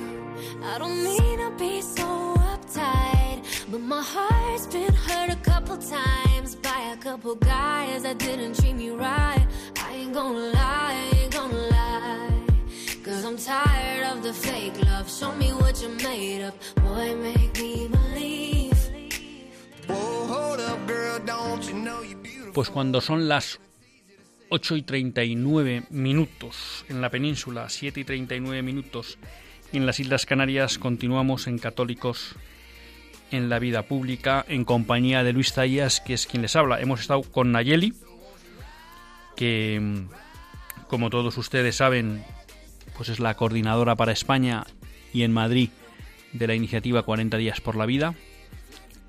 I 0.64 0.78
don't 0.78 1.04
mean 1.04 1.38
to 1.40 1.52
be 1.58 1.82
so 1.82 2.36
uptight, 2.54 3.42
but 3.72 3.82
my 3.82 4.02
heart's 4.02 4.68
been 4.68 4.94
hurt 4.94 5.32
a 5.32 5.36
couple 5.38 5.78
times 5.78 6.56
by 6.56 6.80
a 6.94 6.98
couple 6.98 7.36
guys 7.36 8.04
that 8.04 8.18
didn't 8.20 8.60
treat 8.60 8.74
me 8.76 8.90
right. 8.92 9.46
I 9.78 9.94
ain't 9.94 10.14
gonna 10.14 10.38
lie, 10.54 11.12
I 11.14 11.18
ain't 11.18 11.34
gonna 11.34 11.56
lie. 11.56 12.46
Cause 13.04 13.26
I'm 13.26 13.38
tired 13.38 14.06
of 14.12 14.24
the 14.24 14.34
fake 14.34 14.78
love. 14.86 15.10
Show 15.10 15.34
me 15.36 15.50
what 15.54 15.82
you're 15.82 15.98
made 16.04 16.44
of. 16.44 16.54
Boy, 16.76 17.16
make 17.16 17.60
me 17.60 17.88
believe. 17.88 18.78
Whoa, 19.88 20.28
hold 20.28 20.60
up, 20.60 20.88
girl, 20.88 21.20
don't 21.26 21.64
you 21.68 21.74
know 21.74 22.02
you're 22.02 22.18
beautiful? 22.22 22.54
Pues 22.54 22.70
cuando 22.70 23.02
son 23.02 23.28
las 23.28 23.60
8 24.50 24.76
y 24.78 24.82
39 24.82 25.84
minutos 25.92 26.86
en 26.90 27.02
la 27.02 27.10
península, 27.10 27.70
7 27.70 28.00
y 28.00 28.04
39 28.04 28.64
minutos 28.64 29.18
en 29.72 29.86
las 29.86 30.00
Islas 30.00 30.26
Canarias, 30.26 30.80
continuamos 30.80 31.46
en 31.48 31.60
Católicos 31.60 32.36
en 33.32 33.50
la 33.50 33.60
vida 33.60 33.84
pública 33.84 34.44
en 34.48 34.66
compañía 34.66 35.24
de 35.24 35.34
Luis 35.34 35.54
Zayas, 35.54 36.02
que 36.02 36.16
es 36.16 36.26
quien 36.26 36.42
les 36.42 36.56
habla. 36.56 36.82
Hemos 36.82 37.02
estado 37.02 37.22
con 37.22 37.52
Nayeli, 37.52 37.94
que 39.36 40.06
como 40.88 41.12
todos 41.12 41.38
ustedes 41.38 41.76
saben, 41.76 42.24
pues 42.98 43.10
es 43.10 43.20
la 43.20 43.36
coordinadora 43.36 43.96
para 43.96 44.12
España 44.12 44.66
y 45.14 45.22
en 45.22 45.32
Madrid 45.32 45.70
de 46.34 46.48
la 46.48 46.56
iniciativa 46.56 47.04
40 47.04 47.38
días 47.38 47.62
por 47.62 47.76
la 47.76 47.86
vida. 47.86 48.16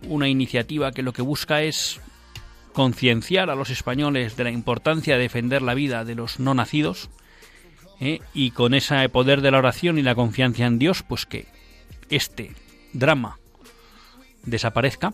Una 0.02 0.28
iniciativa 0.28 0.92
que 0.92 1.02
lo 1.02 1.14
que 1.14 1.22
busca 1.22 1.62
es 1.62 2.00
concienciar 2.72 3.50
a 3.50 3.54
los 3.54 3.70
españoles 3.70 4.36
de 4.36 4.44
la 4.44 4.50
importancia 4.50 5.16
de 5.16 5.22
defender 5.22 5.62
la 5.62 5.74
vida 5.74 6.04
de 6.04 6.14
los 6.14 6.38
no 6.40 6.54
nacidos 6.54 7.10
¿eh? 8.00 8.20
y 8.34 8.50
con 8.52 8.74
ese 8.74 9.08
poder 9.08 9.40
de 9.40 9.50
la 9.50 9.58
oración 9.58 9.98
y 9.98 10.02
la 10.02 10.14
confianza 10.14 10.66
en 10.66 10.78
Dios, 10.78 11.02
pues 11.02 11.26
que 11.26 11.46
este 12.08 12.52
drama 12.92 13.38
desaparezca. 14.44 15.12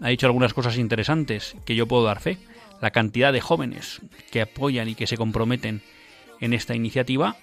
Ha 0.00 0.08
dicho 0.08 0.26
algunas 0.26 0.54
cosas 0.54 0.76
interesantes 0.78 1.56
que 1.64 1.76
yo 1.76 1.86
puedo 1.86 2.04
dar 2.04 2.20
fe. 2.20 2.38
La 2.80 2.90
cantidad 2.90 3.32
de 3.32 3.40
jóvenes 3.40 4.00
que 4.30 4.42
apoyan 4.42 4.88
y 4.88 4.94
que 4.94 5.06
se 5.06 5.16
comprometen 5.16 5.82
en 6.40 6.52
esta 6.52 6.74
iniciativa. 6.74 7.36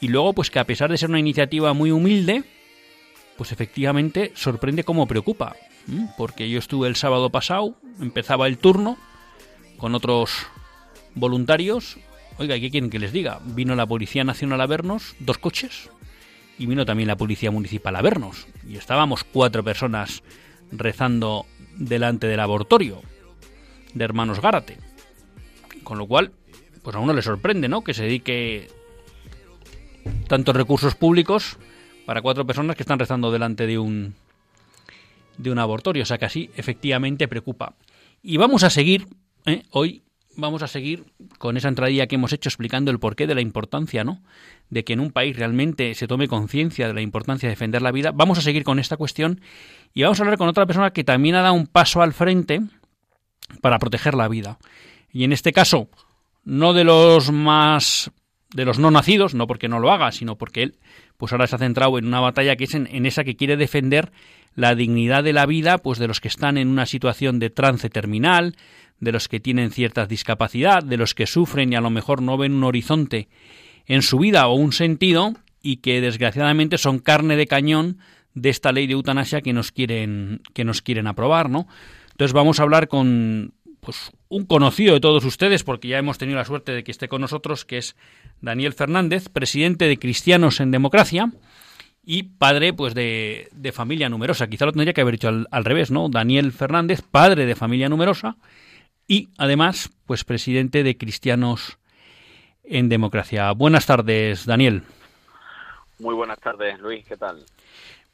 Y 0.00 0.08
luego, 0.08 0.32
pues 0.32 0.50
que 0.50 0.60
a 0.60 0.64
pesar 0.64 0.90
de 0.90 0.96
ser 0.96 1.10
una 1.10 1.18
iniciativa 1.18 1.72
muy 1.74 1.90
humilde, 1.90 2.44
pues 3.36 3.52
efectivamente 3.52 4.32
sorprende 4.34 4.84
cómo 4.84 5.06
preocupa. 5.06 5.56
¿Mm? 5.88 6.04
Porque 6.16 6.48
yo 6.48 6.58
estuve 6.58 6.86
el 6.86 6.96
sábado 6.96 7.30
pasado, 7.30 7.74
empezaba 8.00 8.46
el 8.46 8.58
turno 8.58 8.96
con 9.78 9.94
otros 9.94 10.46
voluntarios. 11.14 11.98
Oiga, 12.36 12.60
¿qué 12.60 12.70
quieren 12.70 12.90
que 12.90 12.98
les 12.98 13.12
diga? 13.12 13.40
Vino 13.44 13.74
la 13.74 13.86
Policía 13.86 14.22
Nacional 14.22 14.60
a 14.60 14.66
vernos, 14.66 15.16
dos 15.18 15.38
coches, 15.38 15.90
y 16.58 16.66
vino 16.66 16.84
también 16.84 17.08
la 17.08 17.16
Policía 17.16 17.50
Municipal 17.50 17.96
a 17.96 18.02
vernos. 18.02 18.46
Y 18.68 18.76
estábamos 18.76 19.24
cuatro 19.24 19.64
personas 19.64 20.22
rezando 20.70 21.46
delante 21.76 22.26
del 22.26 22.40
abortorio 22.40 23.00
de 23.94 24.04
Hermanos 24.04 24.40
Gárate. 24.40 24.76
Con 25.82 25.98
lo 25.98 26.06
cual, 26.06 26.32
pues 26.82 26.94
a 26.94 26.98
uno 26.98 27.14
le 27.14 27.22
sorprende, 27.22 27.68
¿no? 27.68 27.82
Que 27.82 27.94
se 27.94 28.02
dedique 28.02 28.68
tantos 30.26 30.54
recursos 30.54 30.94
públicos 30.94 31.56
para 32.04 32.20
cuatro 32.22 32.46
personas 32.46 32.76
que 32.76 32.82
están 32.82 32.98
rezando 32.98 33.30
delante 33.30 33.66
de 33.66 33.78
un 33.78 34.14
de 35.38 35.50
un 35.50 35.58
abortorio, 35.58 36.02
o 36.02 36.06
sea 36.06 36.18
que 36.18 36.26
así 36.26 36.50
efectivamente 36.56 37.28
preocupa. 37.28 37.74
Y 38.22 38.36
vamos 38.36 38.64
a 38.64 38.70
seguir 38.70 39.06
¿eh? 39.46 39.62
hoy 39.70 40.02
vamos 40.38 40.62
a 40.62 40.68
seguir 40.68 41.04
con 41.38 41.56
esa 41.56 41.68
entradilla 41.68 42.06
que 42.06 42.14
hemos 42.14 42.32
hecho 42.32 42.48
explicando 42.48 42.92
el 42.92 43.00
porqué 43.00 43.26
de 43.26 43.34
la 43.34 43.40
importancia, 43.40 44.04
¿no? 44.04 44.22
De 44.70 44.84
que 44.84 44.92
en 44.92 45.00
un 45.00 45.10
país 45.10 45.36
realmente 45.36 45.94
se 45.96 46.06
tome 46.06 46.28
conciencia 46.28 46.86
de 46.86 46.94
la 46.94 47.00
importancia 47.00 47.48
de 47.48 47.54
defender 47.54 47.82
la 47.82 47.90
vida. 47.90 48.12
Vamos 48.14 48.38
a 48.38 48.42
seguir 48.42 48.62
con 48.62 48.78
esta 48.78 48.96
cuestión 48.96 49.40
y 49.94 50.04
vamos 50.04 50.20
a 50.20 50.22
hablar 50.22 50.38
con 50.38 50.48
otra 50.48 50.64
persona 50.64 50.92
que 50.92 51.02
también 51.02 51.34
ha 51.34 51.42
dado 51.42 51.54
un 51.54 51.66
paso 51.66 52.02
al 52.02 52.12
frente 52.12 52.60
para 53.60 53.80
proteger 53.80 54.14
la 54.14 54.28
vida. 54.28 54.58
Y 55.10 55.24
en 55.24 55.32
este 55.32 55.52
caso, 55.52 55.88
no 56.44 56.72
de 56.72 56.84
los 56.84 57.32
más 57.32 58.12
de 58.54 58.64
los 58.64 58.78
no 58.78 58.92
nacidos, 58.92 59.34
no 59.34 59.46
porque 59.48 59.68
no 59.68 59.80
lo 59.80 59.90
haga, 59.90 60.12
sino 60.12 60.38
porque 60.38 60.62
él 60.62 60.78
pues 61.16 61.32
ahora 61.32 61.48
se 61.48 61.56
ha 61.56 61.58
centrado 61.58 61.98
en 61.98 62.06
una 62.06 62.20
batalla 62.20 62.54
que 62.54 62.64
es 62.64 62.74
en, 62.74 62.86
en, 62.86 63.06
esa 63.06 63.24
que 63.24 63.36
quiere 63.36 63.56
defender 63.56 64.12
la 64.58 64.74
dignidad 64.74 65.22
de 65.22 65.32
la 65.32 65.46
vida 65.46 65.78
pues 65.78 66.00
de 66.00 66.08
los 66.08 66.20
que 66.20 66.26
están 66.26 66.58
en 66.58 66.66
una 66.66 66.84
situación 66.84 67.38
de 67.38 67.48
trance 67.48 67.90
terminal, 67.90 68.56
de 68.98 69.12
los 69.12 69.28
que 69.28 69.38
tienen 69.38 69.70
cierta 69.70 70.04
discapacidad, 70.06 70.82
de 70.82 70.96
los 70.96 71.14
que 71.14 71.28
sufren 71.28 71.72
y 71.72 71.76
a 71.76 71.80
lo 71.80 71.90
mejor 71.90 72.22
no 72.22 72.36
ven 72.36 72.54
un 72.54 72.64
horizonte 72.64 73.28
en 73.86 74.02
su 74.02 74.18
vida 74.18 74.48
o 74.48 74.54
un 74.54 74.72
sentido 74.72 75.34
y 75.62 75.76
que 75.76 76.00
desgraciadamente 76.00 76.76
son 76.76 76.98
carne 76.98 77.36
de 77.36 77.46
cañón 77.46 77.98
de 78.34 78.48
esta 78.48 78.72
ley 78.72 78.88
de 78.88 78.94
eutanasia 78.94 79.42
que 79.42 79.52
nos 79.52 79.70
quieren 79.70 80.40
que 80.54 80.64
nos 80.64 80.82
quieren 80.82 81.06
aprobar, 81.06 81.48
¿no? 81.50 81.68
Entonces 82.10 82.32
vamos 82.32 82.58
a 82.58 82.64
hablar 82.64 82.88
con 82.88 83.54
pues 83.78 84.10
un 84.28 84.44
conocido 84.44 84.94
de 84.94 85.00
todos 85.00 85.24
ustedes 85.24 85.62
porque 85.62 85.86
ya 85.86 85.98
hemos 85.98 86.18
tenido 86.18 86.36
la 86.36 86.44
suerte 86.44 86.72
de 86.72 86.82
que 86.82 86.90
esté 86.90 87.06
con 87.06 87.20
nosotros, 87.20 87.64
que 87.64 87.78
es 87.78 87.94
Daniel 88.40 88.72
Fernández, 88.72 89.28
presidente 89.28 89.84
de 89.84 90.00
Cristianos 90.00 90.58
en 90.58 90.72
Democracia 90.72 91.30
y 92.10 92.22
padre 92.22 92.72
pues 92.72 92.94
de, 92.94 93.50
de 93.52 93.70
familia 93.70 94.08
numerosa. 94.08 94.46
Quizá 94.46 94.64
lo 94.64 94.72
tendría 94.72 94.94
que 94.94 95.02
haber 95.02 95.16
dicho 95.16 95.28
al, 95.28 95.46
al 95.50 95.66
revés, 95.66 95.90
¿no? 95.90 96.08
Daniel 96.08 96.52
Fernández, 96.52 97.02
padre 97.02 97.44
de 97.44 97.54
familia 97.54 97.90
numerosa 97.90 98.36
y 99.06 99.28
además 99.36 99.90
pues 100.06 100.24
presidente 100.24 100.82
de 100.82 100.96
Cristianos 100.96 101.78
en 102.64 102.88
Democracia. 102.88 103.52
Buenas 103.52 103.84
tardes, 103.84 104.46
Daniel. 104.46 104.84
Muy 105.98 106.14
buenas 106.14 106.40
tardes, 106.40 106.78
Luis, 106.78 107.04
¿qué 107.06 107.18
tal? 107.18 107.44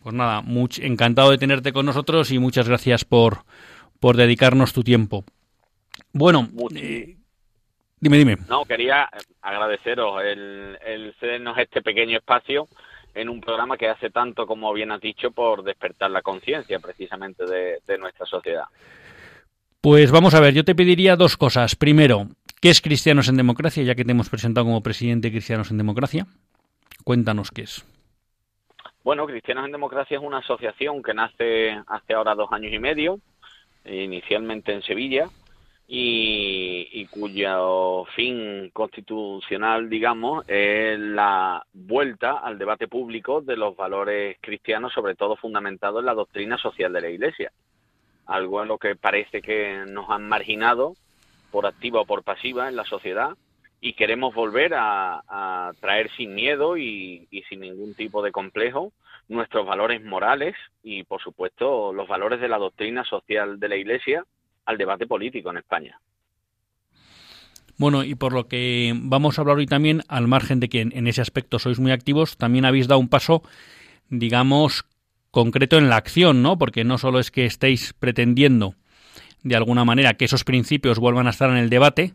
Pues 0.03 0.13
nada, 0.13 0.41
much, 0.41 0.81
encantado 0.81 1.31
de 1.31 1.39
tenerte 1.39 1.73
con 1.73 1.87
nosotros 1.87 2.33
y 2.33 2.41
muchas 2.41 2.69
gracias 2.69 3.05
por, 3.05 3.45
por 4.01 4.17
dedicarnos 4.17 4.73
tu 4.73 4.83
tiempo. 4.83 5.25
Bueno, 6.13 6.49
eh, 6.75 7.17
dime, 8.01 8.19
dime. 8.19 8.39
No, 8.49 8.65
quería 8.65 9.09
agradeceros 9.41 10.21
el, 10.25 10.79
el 10.85 11.15
cedernos 11.21 11.57
este 11.59 11.81
pequeño 11.81 12.19
espacio 12.19 12.67
en 13.15 13.29
un 13.29 13.41
programa 13.41 13.77
que 13.77 13.89
hace 13.89 14.11
tanto, 14.11 14.47
como 14.47 14.73
bien 14.73 14.91
has 14.91 15.01
dicho, 15.01 15.31
por 15.31 15.63
despertar 15.63 16.11
la 16.11 16.23
conciencia 16.23 16.79
precisamente 16.79 17.47
de, 17.47 17.79
de 17.87 17.99
nuestra 17.99 18.27
sociedad. 18.27 18.65
Pues 19.81 20.11
vamos 20.11 20.35
a 20.35 20.41
ver, 20.41 20.55
yo 20.55 20.65
te 20.65 20.75
pediría 20.75 21.15
dos 21.15 21.37
cosas. 21.37 21.77
Primero, 21.77 22.29
¿qué 22.61 22.71
es 22.71 22.81
Cristianos 22.81 23.29
en 23.29 23.37
Democracia? 23.37 23.83
Ya 23.83 23.95
que 23.95 24.05
te 24.05 24.13
hemos 24.13 24.31
presentado 24.31 24.67
como 24.67 24.83
presidente 24.83 25.29
de 25.29 25.33
Cristianos 25.33 25.71
en 25.71 25.79
Democracia. 25.79 26.27
Cuéntanos 27.05 27.51
qué 27.51 27.63
es. 27.63 27.85
Bueno, 29.05 29.27
Cristianos 29.27 29.67
en 29.67 29.73
Democracia 29.73 30.17
es 30.17 30.23
una 30.25 30.39
asociación 30.39 31.03
que 31.03 31.13
nace 31.13 31.79
hace 31.87 32.15
ahora 32.15 32.35
dos 32.35 32.51
años 32.51 32.73
y 32.73 32.79
medio, 32.79 33.21
inicialmente 33.85 34.73
en 34.73 34.81
Sevilla, 34.81 35.29
y, 35.87 37.07
cuyo 37.11 38.05
fin 38.17 38.71
constitucional, 38.73 39.89
digamos, 39.89 40.45
es 40.49 40.99
la 40.99 41.65
vuelta 41.73 42.39
al 42.39 42.59
debate 42.59 42.89
público 42.89 43.41
de 43.43 43.57
los 43.57 43.77
valores 43.77 44.39
cristianos, 44.41 44.93
sobre 44.93 45.15
todo 45.15 45.37
fundamentados 45.37 46.01
en 46.01 46.07
la 46.07 46.15
doctrina 46.15 46.57
social 46.59 46.93
de 46.93 47.01
la 47.01 47.11
Iglesia. 47.11 47.53
Algo 48.27 48.63
en 48.63 48.69
lo 48.69 48.79
que 48.79 48.97
parece 48.97 49.43
que 49.43 49.85
nos 49.87 50.09
han 50.09 50.27
marginado 50.27 50.95
por 51.51 51.67
activa 51.67 52.01
o 52.01 52.07
por 52.07 52.25
pasiva 52.25 52.69
en 52.69 52.77
la 52.77 52.85
sociedad 52.85 53.37
y 53.81 53.93
queremos 53.93 54.35
volver 54.35 54.73
a, 54.75 55.73
traer 55.81 56.11
sin 56.17 56.35
miedo 56.35 56.79
y, 56.79 57.29
y 57.31 57.43
sin 57.43 57.61
ningún 57.61 57.95
tipo 57.95 58.23
de 58.23 58.33
complejo 58.33 58.93
nuestros 59.29 59.67
valores 59.67 60.03
morales 60.03 60.55
y, 60.83 61.03
por 61.05 61.21
supuesto, 61.23 61.93
los 61.93 62.09
valores 62.09 62.41
de 62.41 62.49
la 62.49 62.59
doctrina 62.59 63.05
social 63.05 63.61
de 63.61 63.69
la 63.69 63.77
Iglesia 63.77 64.25
al 64.67 64.79
debate 64.79 65.07
político 65.07 65.51
en 65.51 65.59
España. 65.59 66.01
Bueno, 67.77 68.05
y 68.05 68.15
por 68.15 68.33
lo 68.33 68.47
que 68.47 68.93
vamos 68.95 69.37
a 69.37 69.43
hablar 69.43 69.57
hoy 69.57 69.67
también, 69.67 70.03
al 70.09 70.29
margen 70.29 70.61
de 70.61 70.69
que 70.69 70.81
en 70.81 71.07
ese 71.07 71.21
aspecto 71.21 71.59
sois 71.59 71.81
muy 71.81 71.91
activos, 71.91 72.37
también 72.37 72.65
habéis 72.65 72.87
dado 72.87 73.01
un 73.01 73.09
paso, 73.09 73.43
digamos, 74.09 74.85
concreto 75.33 75.77
en 75.77 75.89
la 75.89 75.97
acción, 75.97 76.43
¿no? 76.43 76.57
Porque 76.57 76.85
no 76.85 76.99
solo 76.99 77.19
es 77.19 77.33
que 77.33 77.45
estéis 77.45 77.93
pretendiendo, 77.93 78.77
de 79.43 79.57
alguna 79.57 79.85
manera, 79.85 80.15
que 80.15 80.25
esos 80.27 80.45
principios 80.45 81.01
vuelvan 81.01 81.27
a 81.27 81.31
estar 81.31 81.51
en 81.51 81.57
el 81.57 81.69
debate, 81.69 82.15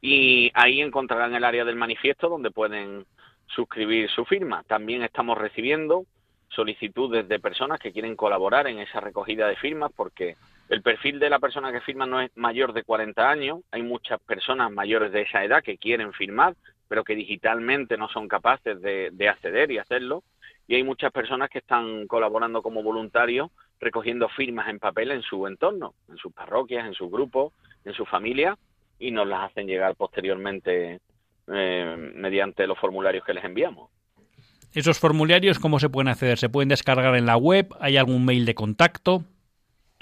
Y 0.00 0.52
ahí 0.54 0.80
encontrarán 0.80 1.34
el 1.34 1.42
área 1.42 1.64
del 1.64 1.74
manifiesto 1.74 2.28
donde 2.28 2.52
pueden 2.52 3.06
suscribir 3.48 4.08
su 4.08 4.24
firma. 4.24 4.62
También 4.68 5.02
estamos 5.02 5.36
recibiendo 5.36 6.04
solicitudes 6.54 7.26
de 7.26 7.40
personas 7.40 7.80
que 7.80 7.90
quieren 7.90 8.14
colaborar 8.14 8.68
en 8.68 8.78
esa 8.78 9.00
recogida 9.00 9.48
de 9.48 9.56
firmas 9.56 9.90
porque 9.96 10.36
el 10.72 10.80
perfil 10.80 11.18
de 11.18 11.28
la 11.28 11.38
persona 11.38 11.70
que 11.70 11.82
firma 11.82 12.06
no 12.06 12.18
es 12.22 12.30
mayor 12.34 12.72
de 12.72 12.82
40 12.82 13.28
años, 13.28 13.60
hay 13.70 13.82
muchas 13.82 14.18
personas 14.20 14.72
mayores 14.72 15.12
de 15.12 15.20
esa 15.20 15.44
edad 15.44 15.62
que 15.62 15.76
quieren 15.76 16.14
firmar, 16.14 16.56
pero 16.88 17.04
que 17.04 17.14
digitalmente 17.14 17.98
no 17.98 18.08
son 18.08 18.26
capaces 18.26 18.80
de, 18.80 19.28
acceder 19.28 19.70
y 19.70 19.76
hacerlo, 19.76 20.22
y 20.66 20.76
hay 20.76 20.82
muchas 20.82 21.12
personas 21.12 21.50
que 21.50 21.58
están 21.58 22.06
colaborando 22.06 22.62
como 22.62 22.82
voluntarios 22.82 23.50
recogiendo 23.80 24.30
firmas 24.30 24.66
en 24.70 24.78
papel 24.78 25.10
en 25.10 25.20
su 25.20 25.46
entorno, 25.46 25.92
en 26.08 26.16
sus 26.16 26.32
parroquias, 26.32 26.86
en 26.86 26.94
sus 26.94 27.10
grupos, 27.10 27.52
en 27.84 27.92
su 27.92 28.06
familia, 28.06 28.56
y 28.98 29.10
nos 29.10 29.28
las 29.28 29.50
hacen 29.50 29.66
llegar 29.66 29.94
posteriormente 29.94 31.00
eh, 31.48 32.12
mediante 32.14 32.66
los 32.66 32.78
formularios 32.78 33.26
que 33.26 33.34
les 33.34 33.44
enviamos. 33.44 33.90
¿Esos 34.72 34.98
formularios 34.98 35.58
cómo 35.58 35.78
se 35.78 35.90
pueden 35.90 36.08
acceder? 36.08 36.38
¿Se 36.38 36.48
pueden 36.48 36.70
descargar 36.70 37.14
en 37.14 37.26
la 37.26 37.36
web? 37.36 37.68
¿Hay 37.78 37.98
algún 37.98 38.24
mail 38.24 38.46
de 38.46 38.54
contacto? 38.54 39.26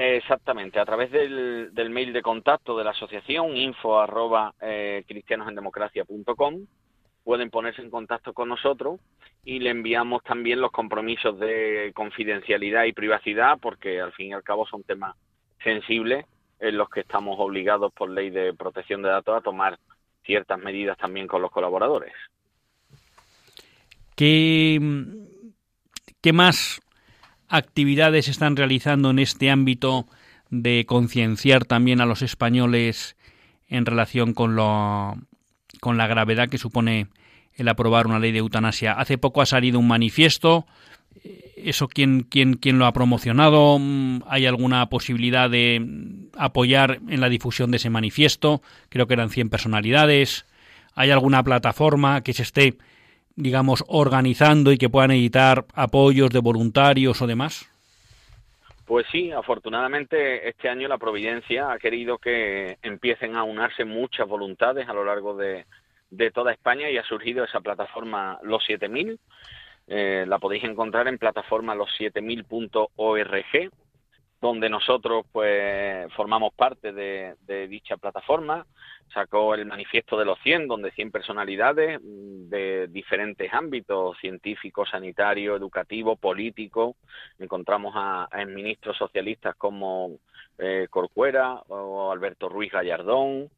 Exactamente, 0.03 0.81
a 0.81 0.87
través 0.87 1.11
del, 1.11 1.91
mail 1.91 2.15
de 2.15 2.23
contacto 2.23 2.75
de 2.75 2.85
la 2.85 2.93
asociación, 2.93 3.55
info 3.55 4.01
arroba 4.01 4.55
eh, 4.59 5.05
cristianosendemocracia.com, 5.07 6.67
pueden 7.23 7.51
ponerse 7.51 7.83
en 7.83 7.91
contacto 7.91 8.33
con 8.33 8.49
nosotros 8.49 8.99
y 9.45 9.59
le 9.59 9.69
enviamos 9.69 10.23
también 10.23 10.63
los 10.63 10.71
compromisos 10.71 11.39
de 11.39 11.93
confidencialidad 11.95 12.85
y 12.85 12.95
privacidad, 12.95 13.59
porque 13.61 14.01
al 14.01 14.13
fin 14.13 14.29
y 14.29 14.33
al 14.33 14.43
cabo 14.43 14.67
son 14.67 14.85
temas 14.85 15.15
sensibles 15.63 16.25
en 16.61 16.79
los 16.79 16.89
que 16.89 17.01
estamos 17.01 17.37
obligados 17.39 17.93
por 17.93 18.09
ley 18.09 18.31
de 18.31 18.55
protección 18.55 19.03
de 19.03 19.11
datos 19.11 19.37
a 19.37 19.43
tomar 19.43 19.79
ciertas 20.25 20.59
medidas 20.59 20.97
también 20.97 21.27
con 21.27 21.43
los 21.43 21.51
colaboradores. 21.51 22.15
¿Qué, 24.17 24.81
qué 26.23 26.33
más 26.33 26.81
actividades 27.51 28.29
están 28.29 28.57
realizando 28.57 29.11
en 29.11 29.19
este 29.19 29.51
ámbito 29.51 30.07
de 30.49 30.87
concienciar 30.87 31.65
también 31.65 32.01
a 32.01 32.07
los 32.07 32.23
españoles 32.23 33.17
en 33.69 33.87
relación 33.87 34.33
con, 34.33 34.57
lo, 34.57 35.17
con 35.81 35.99
la 35.99 36.07
gravedad 36.07 36.49
que 36.49 36.59
supone 36.59 37.09
el 37.55 37.69
aprobar 37.69 38.07
una 38.07 38.19
ley 38.19 38.33
de 38.33 38.39
eutanasia? 38.39 38.93
Hace 38.93 39.19
poco 39.19 39.43
ha 39.43 39.47
salido 39.47 39.79
un 39.79 39.89
manifiesto. 39.89 40.67
¿Eso 41.57 41.89
quién, 41.89 42.23
quién, 42.23 42.55
quién 42.55 42.79
lo 42.79 42.87
ha 42.87 42.93
promocionado? 42.93 43.79
¿Hay 44.27 44.47
alguna 44.47 44.89
posibilidad 44.89 45.51
de 45.51 45.85
apoyar 46.37 47.01
en 47.09 47.21
la 47.21 47.29
difusión 47.29 47.71
de 47.71 47.77
ese 47.77 47.91
manifiesto? 47.91 48.63
Creo 48.89 49.07
que 49.07 49.15
eran 49.15 49.31
100 49.31 49.51
personalidades. 49.51 50.47
¿Hay 50.95 51.11
alguna 51.11 51.43
plataforma 51.43 52.23
que 52.23 52.33
se 52.33 52.43
esté 52.43 52.79
digamos, 53.37 53.85
organizando 53.89 54.73
y 54.73 54.79
que 54.79 54.89
puedan 54.89 55.11
editar 55.13 55.65
apoyos 55.75 56.31
de 56.31 56.41
voluntarios 56.41 57.21
o 57.23 57.27
demás? 57.27 57.71
Pues 58.87 59.07
sí, 59.13 59.31
afortunadamente 59.31 60.49
este 60.49 60.69
año 60.69 60.89
la 60.89 60.99
Providencia 60.99 61.71
ha 61.71 61.79
querido 61.79 62.19
que 62.19 62.77
empiecen 62.83 63.37
a 63.37 63.45
unarse 63.45 63.85
muchas 63.85 64.27
voluntades 64.27 64.89
a 64.89 64.93
lo 64.93 65.05
largo 65.05 65.37
de, 65.37 65.65
de 66.11 66.31
toda 66.31 66.53
España 66.53 66.91
y 66.91 66.99
ha 66.99 67.05
surgido 67.05 67.45
esa 67.45 67.61
plataforma 67.61 68.39
Los 68.43 68.65
7000. 68.65 69.19
Eh, 69.87 70.25
la 70.27 70.39
podéis 70.39 70.65
encontrar 70.65 71.09
en 71.09 71.19
plataforma 71.19 71.75
los7000.org, 71.75 73.71
donde 74.41 74.71
nosotros 74.71 75.27
pues 75.33 76.13
formamos 76.15 76.55
parte 76.55 76.93
de, 76.93 77.35
de 77.47 77.69
dicha 77.69 77.97
plataforma. 77.97 78.67
Sacó 79.13 79.55
el 79.55 79.67
manifiesto 79.67 80.17
de 80.17 80.25
los 80.25 80.39
100, 80.41 80.69
donde 80.69 80.93
100 80.93 81.11
personalidades 81.11 82.01
mm, 82.01 82.49
de 82.49 82.87
diferentes 82.89 83.53
ámbitos, 83.53 84.17
científico, 84.19 84.87
sanitario, 84.87 85.57
educativo, 85.57 86.17
político, 86.17 86.97
encontramos 87.39 87.93
a, 87.97 88.29
ministros 88.47 88.97
socialistas 88.97 89.55
como 89.57 90.19
eh, 90.59 90.87
Corcuera 90.91 91.55
o 91.69 92.11
Alberto 92.11 92.49
Ruiz 92.49 92.73
Gallardón, 92.73 93.51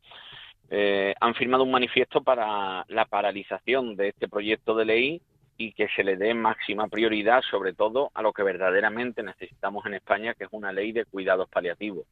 eh, 0.70 1.14
han 1.20 1.34
firmado 1.34 1.64
un 1.64 1.70
manifiesto 1.70 2.22
para 2.22 2.86
la 2.88 3.04
paralización 3.04 3.94
de 3.94 4.08
este 4.08 4.26
proyecto 4.26 4.74
de 4.74 4.84
ley 4.86 5.22
y 5.62 5.72
que 5.72 5.86
se 5.94 6.02
le 6.02 6.16
dé 6.16 6.34
máxima 6.34 6.88
prioridad, 6.88 7.40
sobre 7.48 7.72
todo 7.72 8.10
a 8.14 8.22
lo 8.22 8.32
que 8.32 8.42
verdaderamente 8.42 9.22
necesitamos 9.22 9.86
en 9.86 9.94
España, 9.94 10.34
que 10.34 10.44
es 10.44 10.50
una 10.52 10.72
ley 10.72 10.90
de 10.90 11.04
cuidados 11.04 11.48
paliativos. 11.48 12.04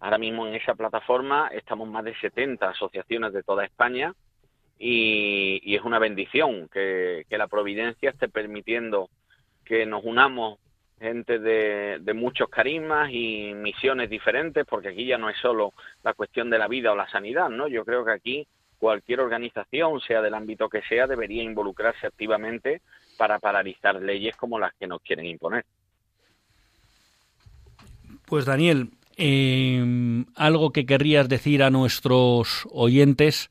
Ahora 0.00 0.18
mismo 0.18 0.46
en 0.46 0.54
esa 0.54 0.74
plataforma 0.74 1.48
estamos 1.50 1.88
más 1.88 2.04
de 2.04 2.14
70 2.16 2.68
asociaciones 2.68 3.32
de 3.32 3.42
toda 3.42 3.64
España 3.64 4.12
y, 4.78 5.74
es 5.74 5.82
una 5.82 5.98
bendición 5.98 6.68
que, 6.68 7.24
la 7.30 7.46
providencia 7.46 8.10
esté 8.10 8.28
permitiendo 8.28 9.08
que 9.64 9.86
nos 9.86 10.04
unamos 10.04 10.58
gente 11.00 11.38
de, 11.38 12.00
de, 12.02 12.14
muchos 12.14 12.50
carismas 12.50 13.10
y 13.10 13.54
misiones 13.54 14.10
diferentes, 14.10 14.66
porque 14.66 14.88
aquí 14.88 15.06
ya 15.06 15.16
no 15.16 15.30
es 15.30 15.38
solo 15.38 15.72
la 16.02 16.12
cuestión 16.12 16.50
de 16.50 16.58
la 16.58 16.68
vida 16.68 16.92
o 16.92 16.96
la 16.96 17.08
sanidad, 17.08 17.48
¿no? 17.48 17.66
Yo 17.66 17.82
creo 17.84 18.04
que 18.04 18.12
aquí 18.12 18.46
cualquier 18.78 19.20
organización, 19.20 20.00
sea 20.00 20.20
del 20.22 20.34
ámbito 20.34 20.68
que 20.68 20.82
sea, 20.82 21.06
debería 21.06 21.42
involucrarse 21.42 22.06
activamente 22.06 22.82
para 23.16 23.38
paralizar 23.38 24.00
leyes 24.00 24.36
como 24.36 24.58
las 24.58 24.74
que 24.74 24.86
nos 24.86 25.00
quieren 25.02 25.26
imponer. 25.26 25.64
Pues 28.26 28.44
Daniel, 28.44 28.90
eh, 29.16 30.24
algo 30.34 30.72
que 30.72 30.86
querrías 30.86 31.28
decir 31.28 31.62
a 31.62 31.70
nuestros 31.70 32.66
oyentes 32.70 33.50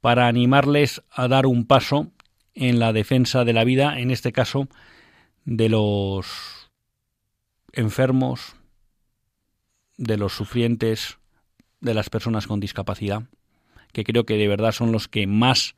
para 0.00 0.26
animarles 0.26 1.02
a 1.10 1.28
dar 1.28 1.46
un 1.46 1.66
paso 1.66 2.10
en 2.54 2.78
la 2.78 2.92
defensa 2.92 3.44
de 3.44 3.52
la 3.52 3.64
vida, 3.64 3.98
en 3.98 4.10
este 4.10 4.32
caso 4.32 4.68
de 5.44 5.68
los 5.68 6.70
enfermos, 7.72 8.56
de 9.96 10.16
los 10.16 10.32
sufrientes, 10.32 11.18
de 11.80 11.94
las 11.94 12.10
personas 12.10 12.46
con 12.46 12.60
discapacidad, 12.60 13.22
que 13.92 14.04
creo 14.04 14.24
que 14.24 14.36
de 14.36 14.48
verdad 14.48 14.72
son 14.72 14.92
los 14.92 15.08
que 15.08 15.26
más 15.26 15.76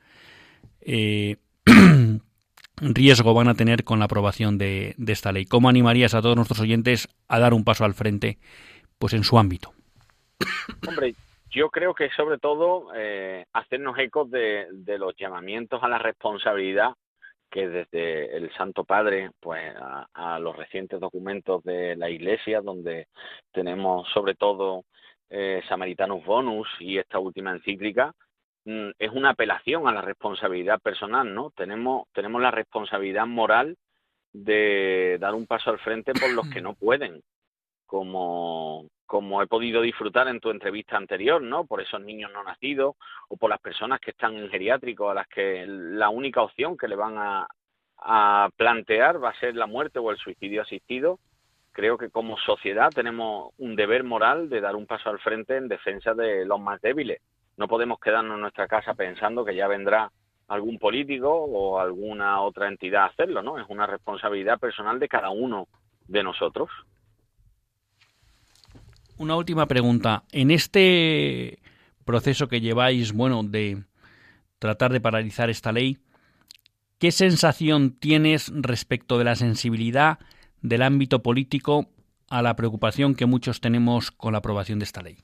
eh, 0.81 1.37
riesgo 2.77 3.35
van 3.35 3.49
a 3.49 3.55
tener 3.55 3.85
con 3.85 3.99
la 3.99 4.07
aprobación 4.07 4.59
de, 4.59 4.95
esta 5.07 5.33
ley. 5.33 5.45
¿Cómo 5.45 5.69
animarías 5.69 6.15
a 6.15 6.23
todos 6.23 6.37
nuestros 6.37 6.61
oyentes 6.61 7.09
a 7.29 7.39
dar 7.39 7.55
un 7.55 7.65
paso 7.65 7.85
al 7.85 7.95
frente 7.95 8.39
pues 8.99 9.15
en 9.15 9.25
su 9.25 9.39
ámbito? 9.39 9.73
Hombre, 10.89 11.15
yo 11.51 11.71
creo 11.71 11.95
que 11.95 12.11
sobre 12.11 12.39
todo 12.39 12.89
eh, 12.95 13.45
hacernos 13.53 13.99
ecos 13.99 14.31
de, 14.31 14.67
los 14.99 15.15
llamamientos 15.17 15.83
a 15.83 15.89
la 15.89 15.99
responsabilidad 15.99 16.91
que 17.51 17.69
desde 17.69 18.37
el 18.37 18.53
Santo 18.55 18.83
Padre, 18.83 19.31
pues 19.39 19.73
a, 20.13 20.39
los 20.41 20.57
recientes 20.57 20.99
documentos 20.99 21.63
de 21.63 21.95
la 21.95 22.11
Iglesia, 22.11 22.61
donde 22.61 23.07
tenemos 23.53 24.09
sobre 24.13 24.35
todo 24.35 24.83
eh, 25.31 25.63
Samaritanus 25.75 26.25
Bonus 26.25 26.69
y 26.79 26.99
esta 26.99 27.19
última 27.19 27.51
encíclica, 27.51 28.15
mm, 28.65 28.91
es 28.97 29.11
una 29.11 29.31
apelación 29.31 29.89
a 29.89 29.93
la 29.93 30.03
responsabilidad 30.03 30.79
personal, 30.81 31.35
¿no? 31.35 31.51
Tenemos, 31.51 32.07
tenemos 32.13 32.41
la 32.41 32.53
responsabilidad 32.53 33.27
moral 33.27 33.77
de 34.33 35.19
dar 35.21 35.35
un 35.35 35.47
paso 35.47 35.71
al 35.71 35.81
frente 35.81 36.13
por 36.13 36.33
los 36.33 36.49
que 36.51 36.61
no 36.61 36.75
pueden, 36.79 37.23
como, 37.87 38.87
como 39.05 39.43
he 39.43 39.49
podido 39.49 39.83
disfrutar 39.83 40.29
en 40.29 40.39
tu 40.39 40.51
entrevista 40.51 40.97
anterior, 40.97 41.43
¿no? 41.43 41.67
Por 41.67 41.81
esos 41.81 42.01
niños 42.01 42.31
no 42.33 42.45
nacidos 42.45 42.95
o 43.29 43.37
por 43.37 43.51
las 43.51 43.61
personas 43.61 43.99
que 43.99 44.13
están 44.13 44.37
en 44.37 44.49
geriátrico 44.49 45.11
a 45.11 45.15
las 45.15 45.27
que 45.27 45.65
la 45.67 46.09
única 46.09 46.41
opción 46.41 46.77
que 46.77 46.87
le 46.87 46.95
van 46.95 47.17
a, 47.19 47.49
plantear 48.57 49.23
va 49.23 49.31
a 49.31 49.41
ser 49.41 49.57
la 49.57 49.67
muerte 49.67 49.99
o 49.99 50.11
el 50.11 50.19
suicidio 50.19 50.63
asistido. 50.63 51.19
Creo 51.75 51.99
que 51.99 52.09
como 52.09 52.39
sociedad 52.39 52.91
tenemos 52.95 53.53
un 53.59 53.75
deber 53.75 54.05
moral 54.05 54.49
de 54.49 54.61
dar 54.61 54.77
un 54.77 54.87
paso 54.87 55.11
al 55.11 55.19
frente 55.19 55.57
en 55.57 55.67
defensa 55.67 56.15
de 56.15 56.45
los 56.45 56.61
más 56.61 56.81
débiles. 56.81 57.21
No 57.57 57.67
podemos 57.67 57.99
quedarnos 57.99 58.37
en 58.37 58.43
nuestra 58.43 58.69
casa 58.69 58.95
pensando 58.95 59.45
que 59.45 59.57
ya 59.57 59.67
vendrá 59.67 60.09
algún 60.47 60.79
político 60.79 61.29
o 61.31 61.81
alguna 61.81 62.41
otra 62.43 62.69
entidad 62.69 63.03
a 63.03 63.07
hacerlo, 63.07 63.43
¿no? 63.43 63.59
Es 63.59 63.67
una 63.69 63.89
responsabilidad 63.89 64.61
personal 64.61 65.01
de 65.01 65.09
cada 65.09 65.31
uno 65.31 65.67
de 66.07 66.23
nosotros. 66.23 66.71
Una 69.19 69.35
última 69.35 69.67
pregunta. 69.67 70.23
En 70.31 70.53
este 70.53 71.59
proceso 72.05 72.47
que 72.47 72.61
lleváis, 72.61 73.13
bueno, 73.13 73.43
de 73.43 73.83
tratar 74.61 74.93
de 74.93 75.01
paralizar 75.01 75.51
esta 75.51 75.73
ley, 75.73 75.99
¿qué 77.01 77.11
sensación 77.11 77.99
tienes 77.99 78.53
respecto 78.55 79.19
de 79.19 79.25
la 79.25 79.35
sensibilidad 79.35 80.21
del 80.65 80.81
ámbito 80.83 81.23
político 81.23 81.87
a 82.31 82.41
la 82.41 82.57
preocupación 82.57 83.15
que 83.15 83.27
muchos 83.27 83.61
tenemos 83.61 84.11
con 84.11 84.33
la 84.33 84.39
aprobación 84.39 84.79
de 84.79 84.87
esta 84.87 85.03
ley? 85.03 85.19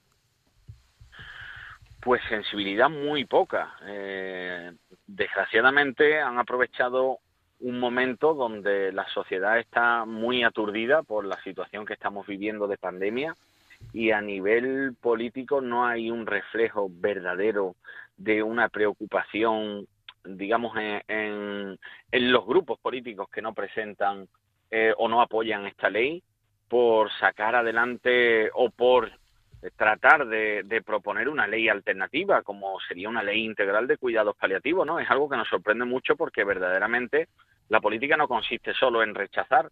Pues 2.02 2.20
sensibilidad 2.28 2.90
muy 2.90 3.24
poca. 3.24 3.74
Eh, 3.86 4.70
desgraciadamente 5.06 6.20
han 6.20 6.38
aprovechado 6.38 7.18
un 7.60 7.80
momento 7.80 8.34
donde 8.34 8.92
la 8.92 9.06
sociedad 9.08 9.58
está 9.58 10.04
muy 10.04 10.44
aturdida 10.44 11.02
por 11.02 11.24
la 11.24 11.42
situación 11.42 11.86
que 11.86 11.94
estamos 11.94 12.26
viviendo 12.26 12.66
de 12.66 12.76
pandemia 12.76 13.34
y 13.94 14.10
a 14.10 14.20
nivel 14.20 14.94
político 15.00 15.62
no 15.62 15.86
hay 15.86 16.10
un 16.10 16.26
reflejo 16.26 16.90
verdadero 16.90 17.76
de 18.18 18.42
una 18.42 18.68
preocupación, 18.68 19.86
digamos, 20.22 20.76
en, 20.76 21.78
en, 22.12 22.32
los 22.32 22.44
grupos 22.44 22.78
políticos 22.78 23.28
que 23.30 23.40
no 23.40 23.54
presentan 23.54 24.28
eh, 24.70 24.92
o 24.96 25.08
no 25.08 25.20
apoyan 25.20 25.66
esta 25.66 25.90
ley 25.90 26.22
por 26.68 27.10
sacar 27.18 27.56
adelante 27.56 28.50
o 28.54 28.70
por 28.70 29.10
tratar 29.76 30.26
de, 30.26 30.62
de, 30.64 30.80
proponer 30.80 31.28
una 31.28 31.46
ley 31.46 31.68
alternativa, 31.68 32.42
como 32.42 32.78
sería 32.80 33.08
una 33.08 33.22
ley 33.22 33.44
integral 33.44 33.86
de 33.86 33.98
cuidados 33.98 34.36
paliativos, 34.36 34.86
¿no? 34.86 34.98
Es 34.98 35.10
algo 35.10 35.28
que 35.28 35.36
nos 35.36 35.48
sorprende 35.48 35.84
mucho 35.84 36.16
porque 36.16 36.44
verdaderamente 36.44 37.28
la 37.68 37.80
política 37.80 38.16
no 38.16 38.28
consiste 38.28 38.72
solo 38.74 39.02
en 39.02 39.14
rechazar 39.14 39.70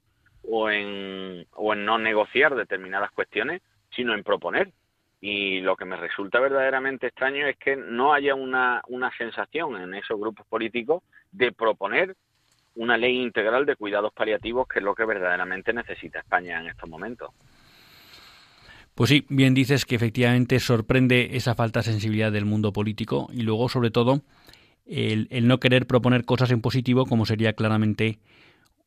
o 0.49 0.71
en, 0.71 1.47
o 1.53 1.73
en 1.73 1.85
no 1.85 1.99
negociar 1.99 2.55
determinadas 2.55 3.11
cuestiones, 3.13 3.63
sino 3.91 4.15
en 4.15 4.23
proponer. 4.23 4.73
Y 5.21 5.61
lo 5.61 5.75
que 5.77 5.85
me 5.85 5.97
resulta 5.97 6.39
verdaderamente 6.39 7.09
extraño 7.09 7.47
es 7.47 7.57
que 7.57 7.77
no 7.77 8.13
haya 8.13 8.35
una, 8.35 8.83
una 8.89 9.11
sensación 9.17 9.81
en 9.81 9.95
esos 9.95 10.19
grupos 10.19 10.47
políticos 10.47 11.03
de 11.33 11.51
proponer 11.51 12.15
una 12.79 12.97
ley 12.97 13.21
integral 13.21 13.67
de 13.67 13.77
cuidados 13.77 14.13
paliativos, 14.13 14.67
que 14.69 14.79
es 14.79 14.85
lo 14.85 14.95
que 14.95 15.05
verdaderamente 15.05 15.73
necesita 15.73 16.21
España 16.21 16.61
en 16.61 16.69
estos 16.69 16.89
momentos. 16.89 17.31
Pues 18.95 19.11
sí, 19.11 19.27
bien 19.29 19.55
dices 19.55 19.85
que 19.85 19.97
efectivamente 19.97 20.59
sorprende 20.61 21.31
esa 21.33 21.55
falta 21.55 21.81
de 21.81 21.85
sensibilidad 21.85 22.33
del 22.33 22.45
mundo 22.45 22.73
político 22.73 23.29
y 23.33 23.43
luego, 23.43 23.69
sobre 23.69 23.91
todo, 23.91 24.23
el, 24.87 25.27
el, 25.31 25.47
no 25.49 25.59
querer 25.59 25.87
proponer 25.87 26.25
cosas 26.25 26.51
en 26.51 26.61
positivo, 26.61 27.05
como 27.07 27.27
sería 27.27 27.53
claramente 27.53 28.19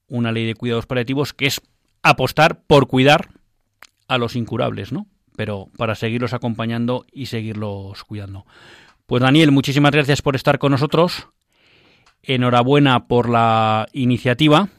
una 0.07 0.31
ley 0.31 0.45
de 0.45 0.55
cuidados 0.55 0.85
paliativos, 0.85 1.33
que 1.33 1.47
es 1.47 1.61
apostar 2.01 2.63
por 2.63 2.87
cuidar 2.87 3.29
a 4.07 4.17
los 4.17 4.35
incurables, 4.35 4.91
¿no? 4.91 5.05
Pero 5.35 5.67
para 5.77 5.95
seguirlos 5.95 6.33
acompañando 6.33 7.05
y 7.11 7.27
seguirlos 7.27 8.03
cuidando. 8.03 8.45
Pues 9.05 9.21
Daniel, 9.21 9.51
muchísimas 9.51 9.91
gracias 9.91 10.21
por 10.21 10.35
estar 10.35 10.59
con 10.59 10.71
nosotros. 10.71 11.27
Enhorabuena 12.23 13.07
por 13.07 13.29
la 13.29 13.87
iniciativa 13.93 14.69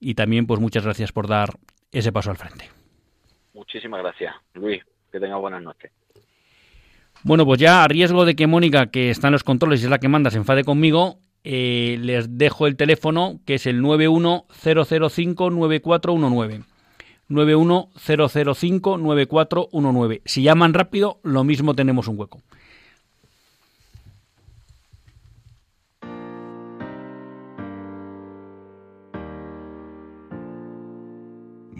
y 0.00 0.14
también 0.14 0.46
pues 0.46 0.60
muchas 0.60 0.84
gracias 0.84 1.12
por 1.12 1.28
dar 1.28 1.50
ese 1.92 2.12
paso 2.12 2.30
al 2.30 2.36
frente. 2.36 2.68
Muchísimas 3.54 4.02
gracias, 4.02 4.34
Luis. 4.54 4.82
Que 5.10 5.18
tenga 5.18 5.36
buenas 5.36 5.62
noches. 5.62 5.90
Bueno, 7.22 7.46
pues 7.46 7.58
ya 7.58 7.82
a 7.82 7.88
riesgo 7.88 8.24
de 8.24 8.36
que 8.36 8.46
Mónica, 8.46 8.86
que 8.86 9.10
está 9.10 9.26
en 9.28 9.32
los 9.32 9.42
controles 9.42 9.80
y 9.80 9.84
es 9.84 9.90
la 9.90 9.98
que 9.98 10.08
manda, 10.08 10.30
se 10.30 10.38
enfade 10.38 10.62
conmigo, 10.62 11.18
eh, 11.42 11.98
les 12.00 12.38
dejo 12.38 12.66
el 12.66 12.76
teléfono 12.76 13.40
que 13.46 13.54
es 13.54 13.66
el 13.66 13.82
910059419. 13.82 16.64
910059419. 17.28 20.20
Si 20.24 20.42
llaman 20.42 20.74
rápido, 20.74 21.18
lo 21.22 21.44
mismo 21.44 21.74
tenemos 21.74 22.08
un 22.08 22.18
hueco. 22.18 22.42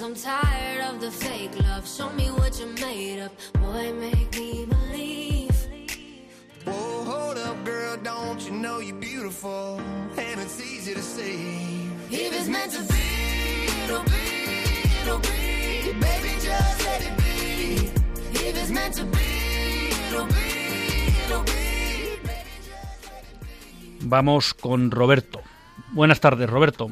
Cause 0.00 0.08
I'm 0.08 0.14
tired 0.32 0.80
of 0.88 0.98
the 0.98 1.10
fake 1.10 1.52
love. 1.60 1.86
Show 1.86 2.08
me 2.14 2.28
what 2.30 2.58
you're 2.58 2.72
made 2.86 3.20
of. 3.20 3.30
Boy, 3.60 3.92
make 3.92 4.32
me 4.34 4.64
believe. 4.64 5.68
Whoa, 6.64 7.04
hold 7.04 7.36
up, 7.36 7.62
girl, 7.66 7.98
don't 7.98 8.40
you 8.46 8.52
know 8.52 8.78
you're 8.78 8.96
beautiful? 8.96 9.78
And 10.16 10.40
it's 10.40 10.58
easy 10.58 10.94
to 10.94 11.02
see. 11.02 11.90
If 12.10 12.32
it's 12.32 12.48
meant 12.48 12.72
to 12.72 12.82
be, 12.90 13.66
it'll 13.84 14.02
be, 14.04 14.24
it'll 15.02 15.18
be. 15.18 15.92
Baby, 15.92 16.32
just 16.40 16.82
let 16.86 17.02
it 17.02 17.16
be. 17.18 17.92
If 18.48 18.56
it's 18.56 18.70
meant 18.70 18.94
to 18.94 19.04
be, 19.04 19.90
it'll 20.08 20.24
be, 20.24 21.12
it'll 21.26 21.42
be. 21.42 22.16
Baby, 22.24 22.56
just 22.64 23.04
let 23.04 23.22
it 23.22 23.40
be. 24.00 24.08
Vamos 24.08 24.54
con 24.54 24.90
Roberto. 24.90 25.42
Buenas 25.92 26.20
tardes, 26.20 26.48
Roberto. 26.48 26.90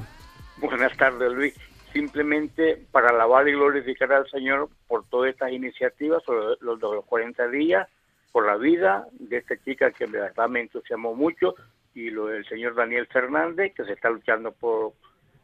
Buenas 0.61 0.95
tardes, 0.99 1.33
Luis. 1.33 1.55
Simplemente 1.99 2.81
para 2.93 3.09
alabar 3.09 3.49
y 3.49 3.55
glorificar 3.55 4.13
al 4.13 4.31
Señor 4.31 4.69
por 4.87 5.05
todas 5.09 5.31
estas 5.33 5.51
iniciativas, 5.51 6.23
sobre 6.23 6.55
los 6.61 6.81
los 6.81 7.05
40 7.05 7.49
días, 7.49 7.89
por 8.31 8.47
la 8.47 8.57
vida 8.57 9.09
de 9.19 9.39
esta 9.39 9.57
chica 9.65 9.91
que 9.91 10.07
de 10.07 10.21
verdad 10.21 10.49
me 10.49 10.61
entusiasmó 10.61 11.17
mucho, 11.17 11.57
y 11.97 12.11
lo 12.11 12.27
del 12.27 12.47
señor 12.47 12.77
Daniel 12.77 13.09
Fernández, 13.09 13.75
que 13.75 13.85
se 13.85 13.95
está 13.95 14.11
luchando 14.11 14.53
por 14.53 14.93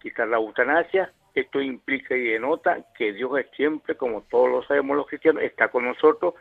quitar 0.01 0.29
la 0.29 0.37
eutanasia. 0.37 1.13
Esto 1.35 1.61
implica 1.61 2.17
y 2.17 2.23
denota 2.23 2.87
que 2.97 3.13
Dios 3.13 3.37
es 3.37 3.47
siempre, 3.57 3.97
como 3.97 4.23
todos 4.31 4.49
lo 4.49 4.63
sabemos 4.63 4.97
los 4.97 5.09
cristianos, 5.09 5.43
está 5.43 5.67
con 5.67 5.85
nosotros 5.85 6.35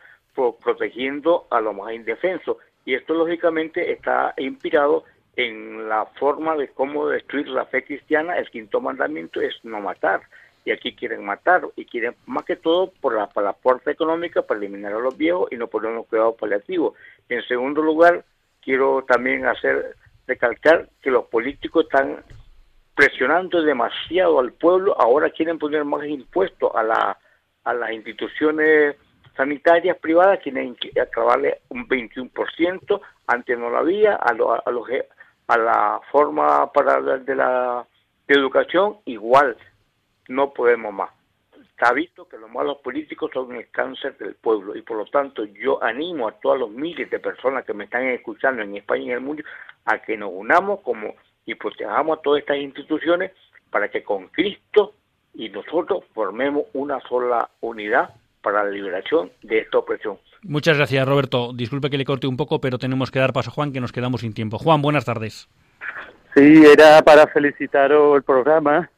protegiendo 0.62 1.48
a 1.50 1.60
los 1.60 1.74
más 1.74 1.92
indefensos. 1.92 2.58
Y 2.84 2.94
esto 2.94 3.14
lógicamente 3.14 3.90
está 3.90 4.32
inspirado 4.36 5.06
en 5.36 5.88
la 5.88 6.06
forma 6.18 6.56
de 6.56 6.68
cómo 6.68 7.08
destruir 7.08 7.48
la 7.48 7.66
fe 7.66 7.84
cristiana, 7.84 8.38
el 8.38 8.50
quinto 8.50 8.80
mandamiento 8.80 9.40
es 9.40 9.54
no 9.64 9.80
matar. 9.80 10.22
Y 10.64 10.70
aquí 10.70 10.94
quieren 10.94 11.24
matar, 11.24 11.62
y 11.76 11.84
quieren 11.84 12.14
más 12.24 12.44
que 12.44 12.56
todo 12.56 12.90
por 13.00 13.14
la, 13.14 13.28
por 13.28 13.44
la 13.44 13.52
puerta 13.52 13.90
económica 13.90 14.42
para 14.42 14.58
eliminar 14.58 14.94
a 14.94 14.98
los 14.98 15.16
viejos 15.16 15.52
y 15.52 15.56
no 15.56 15.66
poner 15.66 15.90
unos 15.90 16.06
cuidados 16.06 16.36
paliativos. 16.36 16.94
En 17.28 17.42
segundo 17.46 17.82
lugar, 17.82 18.24
quiero 18.62 19.04
también 19.06 19.44
hacer 19.44 19.94
recalcar 20.26 20.88
que 21.02 21.10
los 21.10 21.26
políticos 21.26 21.84
están 21.84 22.24
presionando 22.94 23.62
demasiado 23.62 24.38
al 24.38 24.52
pueblo, 24.52 24.98
ahora 24.98 25.30
quieren 25.30 25.58
poner 25.58 25.84
más 25.84 26.06
impuestos 26.06 26.70
a, 26.74 26.82
la, 26.82 27.18
a 27.64 27.74
las 27.74 27.92
instituciones 27.92 28.96
sanitarias 29.36 29.98
privadas, 29.98 30.38
quieren 30.40 30.76
acabarle 31.00 31.60
un 31.68 31.88
21%, 31.88 33.00
antes 33.26 33.58
no 33.58 33.70
lo 33.70 33.78
había, 33.78 34.14
a, 34.14 34.32
lo, 34.32 34.52
a, 34.52 34.70
los, 34.70 34.88
a 35.46 35.58
la 35.58 36.00
forma 36.10 36.72
para 36.72 37.00
de 37.00 37.34
la 37.34 37.86
de 38.26 38.34
educación 38.34 38.98
igual, 39.04 39.56
no 40.28 40.52
podemos 40.52 40.92
más. 40.92 41.10
Está 41.60 41.92
visto 41.92 42.26
que 42.28 42.38
los 42.38 42.50
malos 42.50 42.78
políticos 42.78 43.30
son 43.34 43.54
el 43.56 43.68
cáncer 43.70 44.16
del 44.16 44.34
pueblo 44.36 44.76
y 44.76 44.82
por 44.82 44.96
lo 44.96 45.06
tanto 45.06 45.44
yo 45.44 45.82
animo 45.82 46.28
a 46.28 46.32
todos 46.32 46.58
los 46.58 46.70
miles 46.70 47.10
de 47.10 47.18
personas 47.18 47.64
que 47.64 47.74
me 47.74 47.84
están 47.84 48.06
escuchando 48.06 48.62
en 48.62 48.76
España 48.76 49.02
y 49.02 49.06
en 49.08 49.14
el 49.14 49.20
mundo 49.20 49.42
a 49.84 49.98
que 49.98 50.16
nos 50.16 50.30
unamos 50.32 50.80
como 50.80 51.14
y 51.44 51.54
protejamos 51.56 52.18
a 52.18 52.22
todas 52.22 52.40
estas 52.40 52.58
instituciones 52.58 53.32
para 53.70 53.88
que 53.88 54.02
con 54.02 54.28
Cristo 54.28 54.94
y 55.34 55.48
nosotros 55.48 56.04
formemos 56.14 56.64
una 56.72 57.00
sola 57.00 57.50
unidad 57.60 58.14
para 58.40 58.62
la 58.62 58.70
liberación 58.70 59.32
de 59.42 59.58
esta 59.58 59.78
opresión. 59.78 60.18
Muchas 60.46 60.76
gracias, 60.76 61.06
Roberto. 61.08 61.52
Disculpe 61.54 61.90
que 61.90 61.98
le 61.98 62.04
corte 62.04 62.26
un 62.26 62.36
poco, 62.36 62.60
pero 62.60 62.78
tenemos 62.78 63.10
que 63.10 63.18
dar 63.18 63.32
paso 63.32 63.50
a 63.50 63.52
Juan, 63.52 63.72
que 63.72 63.80
nos 63.80 63.92
quedamos 63.92 64.20
sin 64.20 64.34
tiempo. 64.34 64.58
Juan, 64.58 64.82
buenas 64.82 65.04
tardes. 65.04 65.48
Sí, 66.34 66.64
era 66.66 67.00
para 67.02 67.26
felicitaros 67.28 68.16
el 68.16 68.22
programa 68.22 68.90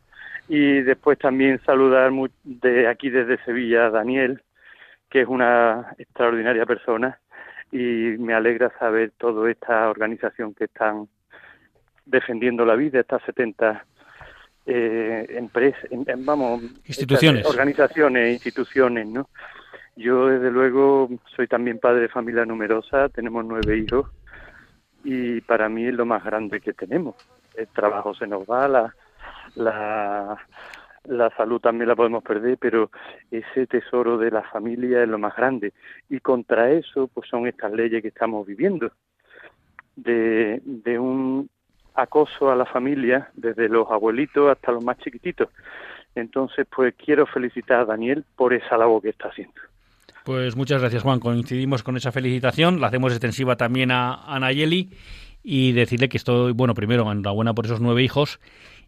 y 0.49 0.81
después 0.81 1.19
también 1.19 1.61
saludar 1.65 2.11
de 2.45 2.89
aquí 2.89 3.11
desde 3.11 3.43
Sevilla 3.45 3.87
a 3.87 3.91
Daniel, 3.91 4.43
que 5.11 5.23
es 5.23 5.29
una 5.29 5.95
extraordinaria 5.99 6.67
persona 6.67 7.21
y 7.71 8.17
me 8.19 8.35
alegra 8.35 8.73
saber 8.79 9.13
toda 9.19 9.51
esta 9.51 9.89
organización 9.89 10.55
que 10.55 10.65
están 10.65 11.09
defendiendo 12.07 12.65
la 12.65 12.75
vida, 12.75 13.01
estas 13.01 13.23
70 13.25 13.85
eh, 14.67 15.27
empresas, 15.31 15.85
vamos, 16.19 16.63
instituciones, 16.87 17.45
organizaciones, 17.47 18.33
instituciones, 18.33 19.07
¿no? 19.07 19.29
Yo 19.97 20.27
desde 20.27 20.51
luego 20.51 21.09
soy 21.35 21.47
también 21.49 21.79
padre 21.79 22.03
de 22.03 22.09
familia 22.09 22.45
numerosa, 22.45 23.09
tenemos 23.09 23.47
nueve 23.47 23.79
hijos 23.79 24.07
y 25.03 25.41
para 25.41 25.71
mí 25.71 25.87
es 25.87 25.95
lo 25.95 26.05
más 26.05 26.23
grande 26.23 26.61
que 26.61 26.75
tenemos. 26.75 27.15
El 27.57 27.67
trabajo 27.69 28.13
se 28.15 28.27
nos 28.27 28.45
va, 28.45 28.69
la, 28.69 28.95
la, 31.05 31.31
salud 31.37 31.61
también 31.61 31.89
la 31.89 31.97
podemos 31.97 32.23
perder, 32.23 32.59
pero 32.59 32.91
ese 33.31 33.67
tesoro 33.67 34.19
de 34.19 34.31
la 34.31 34.43
familia 34.43 35.03
es 35.03 35.09
lo 35.09 35.19
más 35.19 35.35
grande. 35.35 35.73
Y 36.11 36.21
contra 36.21 36.71
eso, 36.71 37.09
pues 37.09 37.27
son 37.31 37.47
estas 37.47 37.73
leyes 37.73 38.03
que 38.03 38.09
estamos 38.09 38.47
viviendo, 38.47 38.93
de, 39.95 40.61
de 40.63 40.99
un 40.99 41.49
acoso 41.95 42.51
a 42.51 42.57
la 42.57 42.67
familia, 42.67 43.31
desde 43.33 43.71
los 43.71 43.91
abuelitos 43.91 44.51
hasta 44.51 44.73
los 44.73 44.85
más 44.85 44.99
chiquititos. 44.99 45.49
Entonces, 46.15 46.67
pues 46.69 46.95
quiero 46.95 47.25
felicitar 47.27 47.81
a 47.81 47.85
Daniel 47.87 48.25
por 48.37 48.53
esa 48.53 48.77
labor 48.77 49.01
que 49.01 49.11
está 49.11 49.29
haciendo. 49.29 49.55
Pues 50.27 50.57
muchas 50.57 50.81
gracias, 50.81 51.05
Juan. 51.05 51.21
Coincidimos 51.21 51.85
con 51.85 51.97
esa 51.97 52.11
felicitación. 52.11 52.81
La 52.81 52.89
hacemos 52.89 53.13
extensiva 53.13 53.55
también 53.55 53.93
a, 53.93 54.25
a 54.25 54.41
Nayeli 54.41 54.91
y 55.45 55.71
decirle 55.71 56.09
que 56.09 56.17
estoy, 56.17 56.51
bueno, 56.51 56.75
primero, 56.75 57.13
enhorabuena 57.13 57.55
por 57.55 57.67
esos 57.67 57.81
nueve 57.81 58.03
hijos 58.03 58.41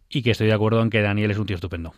y 0.09 0.21
que 0.21 0.31
estoy 0.31 0.47
de 0.47 0.53
acuerdo 0.53 0.81
en 0.81 0.89
que 0.89 1.01
Daniel 1.01 1.31
es 1.31 1.37
un 1.37 1.45
tío 1.45 1.55
estupendo. 1.55 1.93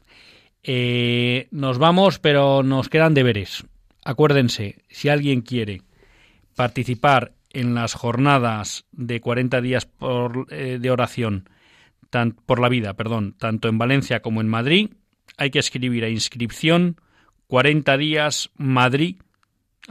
Eh, 0.61 1.47
nos 1.49 1.79
vamos, 1.79 2.19
pero 2.19 2.61
nos 2.61 2.87
quedan 2.87 3.15
deberes. 3.15 3.65
Acuérdense, 4.05 4.83
si 4.89 5.09
alguien 5.09 5.41
quiere 5.41 5.81
participar 6.55 7.31
en 7.49 7.73
las 7.73 7.95
jornadas 7.95 8.85
de 8.91 9.21
40 9.21 9.59
días 9.61 9.87
por, 9.87 10.45
eh, 10.51 10.77
de 10.79 10.91
oración 10.91 11.49
tan, 12.11 12.33
por 12.33 12.59
la 12.59 12.69
vida, 12.69 12.93
perdón, 12.93 13.33
tanto 13.39 13.69
en 13.69 13.79
Valencia 13.79 14.21
como 14.21 14.39
en 14.39 14.49
Madrid, 14.49 14.91
hay 15.37 15.49
que 15.49 15.57
escribir 15.57 16.03
a 16.03 16.09
inscripción 16.09 16.97
40 17.47 17.97
días 17.97 18.51
Madrid 18.55 19.15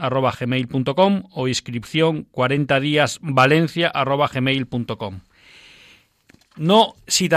gmail.com 0.09 1.23
o 1.31 1.47
inscripción 1.47 2.23
40 2.31 2.79
días 2.79 3.19
Valencia 3.21 3.89
arroba 3.89 4.27
gmail.com. 4.27 5.19
No, 6.57 6.95
si 7.07 7.29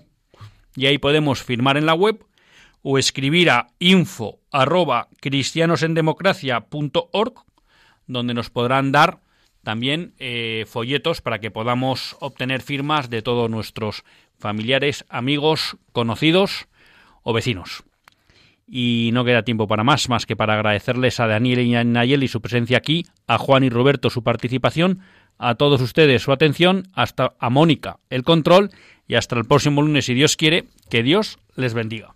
Y 0.75 0.85
ahí 0.85 0.97
podemos 0.97 1.43
firmar 1.43 1.77
en 1.77 1.85
la 1.85 1.93
web 1.93 2.25
o 2.81 2.97
escribir 2.97 3.51
a 3.51 3.67
info 3.79 4.39
arroba 4.51 5.07
cristianosendemocracia.org, 5.19 7.33
donde 8.07 8.33
nos 8.33 8.49
podrán 8.49 8.91
dar 8.91 9.19
también 9.63 10.13
eh, 10.19 10.65
folletos 10.67 11.21
para 11.21 11.39
que 11.39 11.51
podamos 11.51 12.15
obtener 12.19 12.61
firmas 12.61 13.09
de 13.09 13.21
todos 13.21 13.49
nuestros 13.49 14.03
familiares, 14.37 15.05
amigos, 15.09 15.77
conocidos 15.91 16.67
o 17.23 17.33
vecinos. 17.33 17.83
Y 18.67 19.09
no 19.13 19.25
queda 19.25 19.43
tiempo 19.43 19.67
para 19.67 19.83
más, 19.83 20.09
más 20.09 20.25
que 20.25 20.35
para 20.35 20.53
agradecerles 20.53 21.19
a 21.19 21.27
Daniel 21.27 21.59
y 21.59 21.75
a 21.75 21.83
Nayeli 21.83 22.27
su 22.27 22.41
presencia 22.41 22.77
aquí, 22.77 23.05
a 23.27 23.37
Juan 23.37 23.63
y 23.63 23.69
Roberto 23.69 24.09
su 24.09 24.23
participación, 24.23 25.01
a 25.37 25.55
todos 25.55 25.81
ustedes 25.81 26.21
su 26.21 26.31
atención, 26.31 26.83
hasta 26.93 27.33
a 27.39 27.49
Mónica 27.49 27.97
el 28.09 28.23
control 28.23 28.69
y 29.07 29.15
hasta 29.15 29.35
el 29.35 29.45
próximo 29.45 29.81
lunes, 29.81 30.05
si 30.05 30.13
Dios 30.13 30.37
quiere, 30.37 30.65
que 30.89 31.03
Dios 31.03 31.37
les 31.55 31.73
bendiga. 31.73 32.15